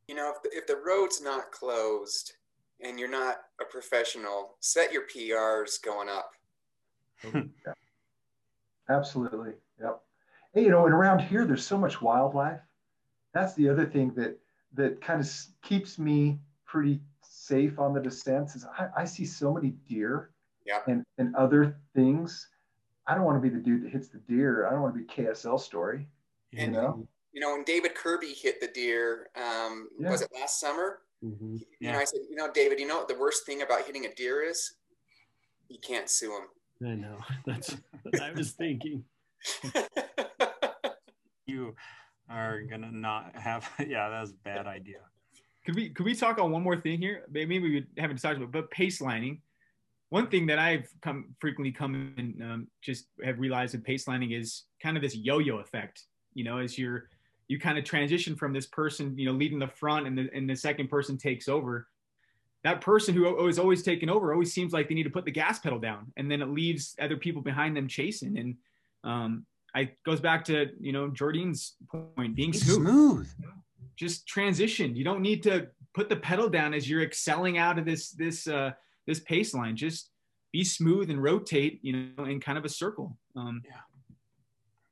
You 0.08 0.16
know, 0.16 0.32
if 0.36 0.42
the, 0.44 0.58
if 0.58 0.68
the 0.68 0.82
road's 0.86 1.22
not 1.22 1.52
closed, 1.52 2.34
and 2.82 3.00
you're 3.00 3.10
not 3.10 3.38
a 3.62 3.66
professional, 3.66 4.56
set 4.60 4.92
your 4.92 5.04
PRs 5.04 5.82
going 5.82 6.10
up. 6.10 6.32
Oh, 7.26 7.32
yeah. 7.34 7.74
Absolutely. 8.90 9.54
Yep. 9.82 10.02
Hey, 10.54 10.64
you 10.64 10.70
know, 10.70 10.86
and 10.86 10.94
around 10.94 11.20
here, 11.20 11.46
there's 11.46 11.66
so 11.66 11.78
much 11.78 12.02
wildlife. 12.02 12.60
That's 13.34 13.54
the 13.56 13.70
other 13.70 13.86
thing 13.86 14.14
that 14.16 14.38
that 14.74 15.02
kind 15.02 15.22
of 15.22 15.30
keeps 15.64 15.98
me 15.98 16.40
pretty 16.66 17.00
safe 17.22 17.80
on 17.80 17.94
the 17.94 18.02
descents 18.02 18.56
is 18.56 18.66
I, 18.78 18.88
I 18.98 19.06
see 19.06 19.26
so 19.26 19.54
many 19.54 19.70
deer 19.88 20.32
yeah. 20.66 20.80
and, 20.88 21.04
and 21.18 21.34
other 21.36 21.78
things. 21.96 22.50
I 23.08 23.16
don't 23.16 23.24
want 23.24 23.42
to 23.42 23.42
be 23.42 23.54
the 23.54 23.62
dude 23.62 23.84
that 23.84 23.92
hits 23.92 24.08
the 24.08 24.20
deer. 24.20 24.68
I 24.68 24.72
don't 24.72 24.82
want 24.82 24.96
to 24.96 25.02
be 25.02 25.06
KSL 25.06 25.60
story. 25.60 26.08
And, 26.58 26.74
you 26.74 26.82
know, 26.82 27.08
you 27.34 27.42
know, 27.42 27.52
when 27.52 27.64
David 27.64 27.96
Kirby 27.96 28.34
hit 28.34 28.62
the 28.62 28.68
deer, 28.68 29.28
um, 29.36 29.90
yeah. 30.00 30.10
was 30.10 30.22
it 30.22 30.30
last 30.34 30.60
summer? 30.60 31.00
Mm-hmm. 31.24 31.58
Yeah. 31.80 31.90
You 31.90 31.92
know, 31.92 32.00
I 32.00 32.04
said, 32.06 32.22
you 32.30 32.36
know, 32.36 32.50
David, 32.52 32.80
you 32.80 32.88
know 32.88 32.98
what 32.98 33.08
the 33.08 33.18
worst 33.18 33.46
thing 33.46 33.62
about 33.62 33.86
hitting 33.86 34.06
a 34.06 34.14
deer 34.14 34.44
is? 34.44 34.76
You 35.68 35.78
can't 35.80 36.10
sue 36.10 36.36
him. 36.36 36.48
I 36.88 36.96
know. 36.96 37.18
That's 37.46 37.76
what 38.04 38.22
I 38.22 38.32
was 38.32 38.52
thinking. 38.52 39.04
you 41.46 41.76
are 42.30 42.62
gonna 42.62 42.92
not 42.92 43.36
have. 43.36 43.70
Yeah, 43.88 44.10
that's 44.10 44.32
a 44.32 44.44
bad 44.44 44.66
idea. 44.66 44.98
Could 45.66 45.76
we 45.76 45.90
could 45.90 46.06
we 46.06 46.16
talk 46.16 46.40
on 46.40 46.52
one 46.52 46.64
more 46.64 46.78
thing 46.78 47.00
here? 47.00 47.26
Maybe 47.30 47.60
we 47.60 47.86
haven't 47.98 48.16
decided, 48.16 48.42
about, 48.42 48.52
but 48.52 48.72
pace 48.72 49.02
lining. 49.02 49.42
One 50.10 50.28
thing 50.28 50.46
that 50.48 50.60
I've 50.60 50.88
come 51.02 51.36
frequently 51.40 51.72
come 51.72 52.14
and 52.18 52.42
um, 52.44 52.68
just 52.82 53.08
have 53.24 53.40
realized 53.40 53.74
in 53.74 53.82
pace 53.82 54.08
lining 54.08 54.32
is 54.32 54.64
kind 54.82 54.96
of 54.96 55.04
this 55.04 55.16
yo-yo 55.16 55.58
effect. 55.58 56.04
You 56.34 56.44
know, 56.44 56.58
as 56.60 56.78
you're 56.78 57.10
you 57.48 57.60
kind 57.60 57.78
of 57.78 57.84
transition 57.84 58.36
from 58.36 58.54
this 58.54 58.66
person, 58.66 59.18
you 59.18 59.26
know, 59.26 59.32
leading 59.32 59.60
the 59.60 59.68
front 59.68 60.08
and 60.08 60.18
the, 60.18 60.30
and 60.34 60.50
the 60.50 60.56
second 60.56 60.90
person 60.90 61.18
takes 61.18 61.48
over. 61.48 61.88
That 62.64 62.82
person 62.82 63.14
who 63.14 63.48
is 63.48 63.60
always 63.60 63.84
taking 63.84 64.10
over 64.10 64.34
always 64.34 64.52
seems 64.52 64.74
like 64.74 64.90
they 64.90 64.96
need 64.96 65.04
to 65.04 65.12
put 65.12 65.26
the 65.26 65.32
gas 65.32 65.60
pedal 65.60 65.78
down 65.78 66.12
and 66.18 66.32
then 66.32 66.42
it 66.42 66.50
leaves 66.50 66.96
other 67.00 67.16
people 67.16 67.44
behind 67.44 67.78
them 67.78 67.88
chasing. 67.88 68.40
And 68.40 68.56
um, 69.04 69.46
I 69.76 69.92
goes 70.04 70.20
back 70.20 70.44
to, 70.46 70.72
you 70.80 70.92
know, 70.92 71.10
Jordan's 71.10 71.76
point, 71.92 72.36
being 72.36 72.54
smooth. 72.54 72.88
smooth. 72.88 73.30
Just 73.96 74.28
transition. 74.28 74.96
You 74.96 75.04
don't 75.04 75.22
need 75.22 75.44
to 75.44 75.68
put 75.94 76.10
the 76.10 76.16
pedal 76.16 76.50
down 76.50 76.74
as 76.74 76.90
you're 76.90 77.04
excelling 77.04 77.60
out 77.60 77.78
of 77.78 77.86
this, 77.86 78.10
this, 78.10 78.48
uh, 78.48 78.72
this 79.08 79.20
pace 79.20 79.54
line. 79.54 79.76
Just 79.76 80.10
be 80.52 80.64
smooth 80.64 81.10
and 81.10 81.22
rotate, 81.22 81.80
you 81.82 82.12
know, 82.18 82.26
in 82.26 82.40
kind 82.40 82.58
of 82.58 82.66
a 82.66 82.70
circle. 82.70 83.18
Um, 83.36 83.62
yeah. 83.66 83.76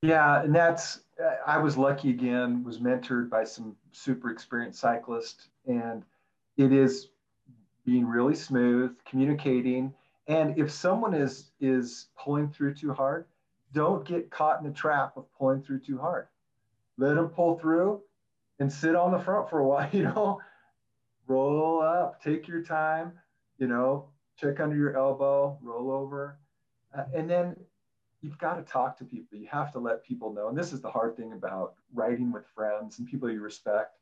Yeah, 0.04 0.44
and 0.44 0.54
that's 0.54 1.00
I 1.48 1.58
was 1.58 1.78
lucky 1.78 2.10
again. 2.10 2.62
Was 2.64 2.80
mentored 2.80 3.30
by 3.30 3.46
some 3.46 3.78
super 3.94 4.30
experienced 4.32 4.82
cyclists, 4.82 5.48
and 5.66 6.04
it 6.58 6.74
is 6.74 7.10
being 7.86 8.06
really 8.06 8.36
smooth, 8.36 8.96
communicating. 9.06 9.94
And 10.28 10.58
if 10.58 10.72
someone 10.72 11.14
is 11.14 11.52
is 11.62 12.08
pulling 12.22 12.50
through 12.50 12.74
too 12.74 12.94
hard, 12.94 13.28
don't 13.72 14.06
get 14.06 14.30
caught 14.30 14.60
in 14.60 14.68
the 14.68 14.74
trap 14.74 15.16
of 15.16 15.26
pulling 15.38 15.62
through 15.62 15.80
too 15.80 15.98
hard. 15.98 16.28
Let 16.98 17.16
them 17.16 17.30
pull 17.30 17.58
through, 17.58 18.02
and 18.60 18.72
sit 18.72 18.96
on 18.96 19.14
the 19.14 19.20
front 19.20 19.50
for 19.50 19.60
a 19.60 19.68
while. 19.68 19.90
You 19.94 20.04
know, 20.04 20.42
roll 21.28 21.82
up, 21.82 22.22
take 22.22 22.48
your 22.50 22.62
time. 22.62 23.14
You 23.58 23.68
know, 23.68 24.10
check 24.38 24.60
under 24.60 24.76
your 24.76 24.98
elbow, 24.98 25.58
roll 25.62 25.92
over, 25.92 26.40
uh, 26.98 27.04
and 27.14 27.30
then 27.30 27.56
you've 28.22 28.38
got 28.38 28.56
to 28.56 28.64
talk 28.64 28.98
to 28.98 29.06
people. 29.06 29.38
You 29.38 29.48
have 29.52 29.72
to 29.74 29.80
let 29.80 30.04
people 30.04 30.34
know. 30.34 30.48
And 30.48 30.58
this 30.58 30.74
is 30.74 30.82
the 30.82 30.90
hard 30.90 31.16
thing 31.16 31.34
about 31.34 31.76
writing 31.94 32.32
with 32.32 32.46
friends 32.56 32.98
and 32.98 33.08
people 33.08 33.30
you 33.30 33.42
respect 33.42 33.98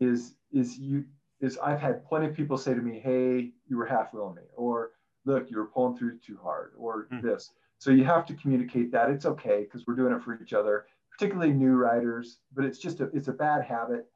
is 0.00 0.34
is 0.52 0.78
you 0.78 1.04
is 1.40 1.58
I've 1.58 1.80
had 1.80 2.04
plenty 2.06 2.26
of 2.26 2.34
people 2.34 2.56
say 2.56 2.74
to 2.74 2.80
me, 2.80 2.98
"Hey, 2.98 3.52
you 3.66 3.76
were 3.76 3.86
half 3.86 4.12
wheeling 4.12 4.36
me," 4.36 4.42
or 4.54 4.92
"Look, 5.24 5.50
you 5.50 5.58
were 5.58 5.66
pulling 5.66 5.96
through 5.96 6.18
too 6.18 6.38
hard," 6.42 6.72
or 6.78 7.08
mm. 7.12 7.20
this. 7.20 7.52
So 7.78 7.90
you 7.90 8.04
have 8.04 8.24
to 8.26 8.34
communicate 8.34 8.90
that 8.92 9.10
it's 9.10 9.26
okay 9.26 9.64
because 9.64 9.86
we're 9.86 9.96
doing 9.96 10.14
it 10.14 10.22
for 10.22 10.40
each 10.40 10.54
other, 10.54 10.86
particularly 11.10 11.52
new 11.52 11.74
riders. 11.74 12.40
But 12.54 12.64
it's 12.64 12.78
just 12.78 13.00
a 13.00 13.04
it's 13.14 13.28
a 13.28 13.32
bad 13.32 13.64
habit, 13.64 14.08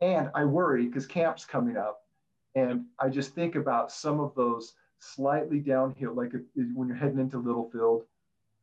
and 0.00 0.30
I 0.34 0.44
worry 0.44 0.86
because 0.86 1.06
camp's 1.06 1.44
coming 1.44 1.76
up, 1.76 2.03
and 2.54 2.84
I 2.98 3.08
just 3.08 3.34
think 3.34 3.56
about 3.56 3.90
some 3.90 4.20
of 4.20 4.34
those 4.34 4.74
slightly 5.00 5.58
downhill, 5.58 6.14
like 6.14 6.34
if, 6.34 6.42
when 6.74 6.88
you're 6.88 6.96
heading 6.96 7.18
into 7.18 7.38
Littlefield 7.38 8.02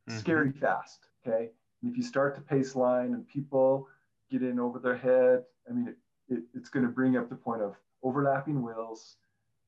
mm-hmm. 0.08 0.18
scary 0.18 0.52
fast. 0.52 1.06
Okay. 1.26 1.50
And 1.82 1.90
if 1.90 1.96
you 1.96 2.02
start 2.02 2.34
to 2.36 2.40
pace 2.40 2.74
line 2.74 3.14
and 3.14 3.26
people 3.28 3.88
get 4.30 4.42
in 4.42 4.58
over 4.58 4.78
their 4.78 4.96
head, 4.96 5.44
I 5.68 5.72
mean, 5.72 5.88
it, 5.88 6.34
it, 6.34 6.42
it's 6.54 6.68
going 6.68 6.86
to 6.86 6.92
bring 6.92 7.16
up 7.16 7.28
the 7.28 7.36
point 7.36 7.62
of 7.62 7.74
overlapping 8.02 8.62
wheels, 8.62 9.16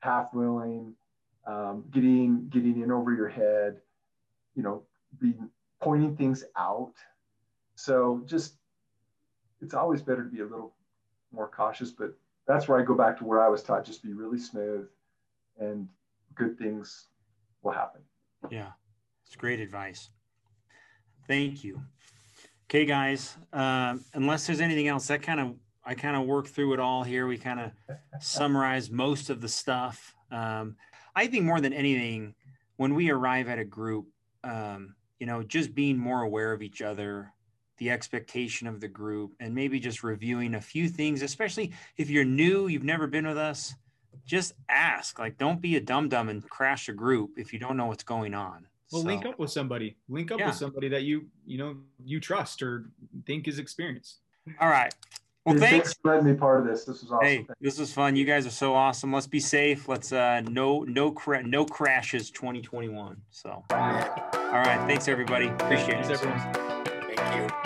half 0.00 0.32
wheeling, 0.32 0.94
um, 1.46 1.84
getting 1.90 2.48
getting 2.48 2.80
in 2.80 2.90
over 2.90 3.12
your 3.12 3.28
head, 3.28 3.76
you 4.54 4.62
know, 4.62 4.82
be 5.20 5.34
pointing 5.80 6.16
things 6.16 6.44
out. 6.56 6.94
So 7.74 8.22
just 8.24 8.54
it's 9.60 9.74
always 9.74 10.00
better 10.02 10.24
to 10.24 10.30
be 10.30 10.40
a 10.40 10.46
little 10.46 10.74
more 11.32 11.48
cautious, 11.48 11.90
but 11.90 12.16
that's 12.46 12.68
where 12.68 12.78
I 12.78 12.84
go 12.84 12.94
back 12.94 13.18
to 13.18 13.24
where 13.24 13.42
I 13.42 13.48
was 13.48 13.62
taught 13.62 13.84
just 13.84 14.02
be 14.02 14.12
really 14.12 14.38
smooth 14.38 14.86
and 15.58 15.88
good 16.34 16.58
things 16.58 17.06
will 17.62 17.72
happen. 17.72 18.02
Yeah, 18.50 18.72
it's 19.26 19.36
great 19.36 19.60
advice. 19.60 20.10
Thank 21.26 21.64
you. 21.64 21.80
Okay, 22.68 22.84
guys. 22.84 23.36
Uh, 23.52 23.96
unless 24.14 24.46
there's 24.46 24.60
anything 24.60 24.88
else, 24.88 25.06
that 25.08 25.22
kind 25.22 25.40
of 25.40 25.54
I 25.84 25.94
kind 25.94 26.16
of 26.16 26.26
worked 26.26 26.48
through 26.48 26.72
it 26.72 26.80
all 26.80 27.02
here. 27.02 27.26
We 27.26 27.38
kind 27.38 27.60
of 27.60 27.72
summarized 28.20 28.90
most 28.90 29.30
of 29.30 29.40
the 29.40 29.48
stuff. 29.48 30.14
Um, 30.30 30.76
I 31.14 31.26
think 31.26 31.44
more 31.44 31.60
than 31.60 31.72
anything, 31.72 32.34
when 32.76 32.94
we 32.94 33.10
arrive 33.10 33.48
at 33.48 33.58
a 33.58 33.64
group, 33.64 34.06
um, 34.42 34.94
you 35.18 35.26
know, 35.26 35.42
just 35.42 35.74
being 35.74 35.96
more 35.96 36.22
aware 36.22 36.52
of 36.52 36.62
each 36.62 36.82
other, 36.82 37.32
the 37.78 37.90
expectation 37.90 38.66
of 38.66 38.80
the 38.80 38.88
group, 38.88 39.32
and 39.40 39.54
maybe 39.54 39.80
just 39.80 40.02
reviewing 40.02 40.54
a 40.54 40.60
few 40.60 40.88
things, 40.88 41.22
especially 41.22 41.72
if 41.96 42.08
you're 42.10 42.24
new, 42.24 42.66
you've 42.68 42.84
never 42.84 43.06
been 43.06 43.26
with 43.26 43.38
us, 43.38 43.74
just 44.24 44.52
ask. 44.68 45.18
Like, 45.18 45.38
don't 45.38 45.60
be 45.60 45.76
a 45.76 45.80
dum 45.80 46.08
dum 46.08 46.28
and 46.28 46.48
crash 46.48 46.88
a 46.88 46.92
group 46.92 47.32
if 47.36 47.52
you 47.52 47.58
don't 47.58 47.76
know 47.76 47.86
what's 47.86 48.04
going 48.04 48.32
on. 48.34 48.66
Well, 48.92 49.02
So, 49.02 49.08
link 49.08 49.26
up 49.26 49.38
with 49.38 49.50
somebody. 49.50 49.96
Link 50.08 50.30
up 50.30 50.38
Yeah. 50.38 50.46
with 50.48 50.56
somebody 50.56 50.88
that 50.88 51.02
you 51.02 51.26
you 51.46 51.58
know 51.58 51.76
you 52.04 52.20
trust 52.20 52.62
or 52.62 52.90
think 53.26 53.48
is 53.48 53.58
experienced. 53.58 54.20
All 54.60 54.68
right. 54.68 54.94
Well, 55.44 55.54
Dude, 55.56 55.62
thanks. 55.64 55.94
for 55.94 56.12
letting 56.14 56.26
me 56.32 56.34
part 56.38 56.60
of 56.60 56.66
this. 56.66 56.84
This 56.84 57.02
was 57.02 57.10
awesome. 57.10 57.26
Hey, 57.26 57.46
this 57.60 57.78
was 57.78 57.92
fun. 57.92 58.16
You 58.16 58.24
guys 58.24 58.46
are 58.46 58.50
so 58.50 58.74
awesome. 58.74 59.12
Let's 59.12 59.26
be 59.26 59.40
safe. 59.40 59.88
Let's 59.88 60.12
uh 60.12 60.42
no 60.42 60.84
no 60.84 61.10
cra- 61.10 61.42
no 61.42 61.64
crashes 61.66 62.30
2021. 62.30 63.20
So 63.30 63.50
all 63.50 63.62
right. 63.70 64.86
Thanks 64.86 65.08
everybody. 65.08 65.48
Appreciate 65.48 66.04
Thanks, 66.06 66.08
it. 66.22 66.26
everyone. 66.26 66.84
Thank 67.16 67.50
you. 67.52 67.63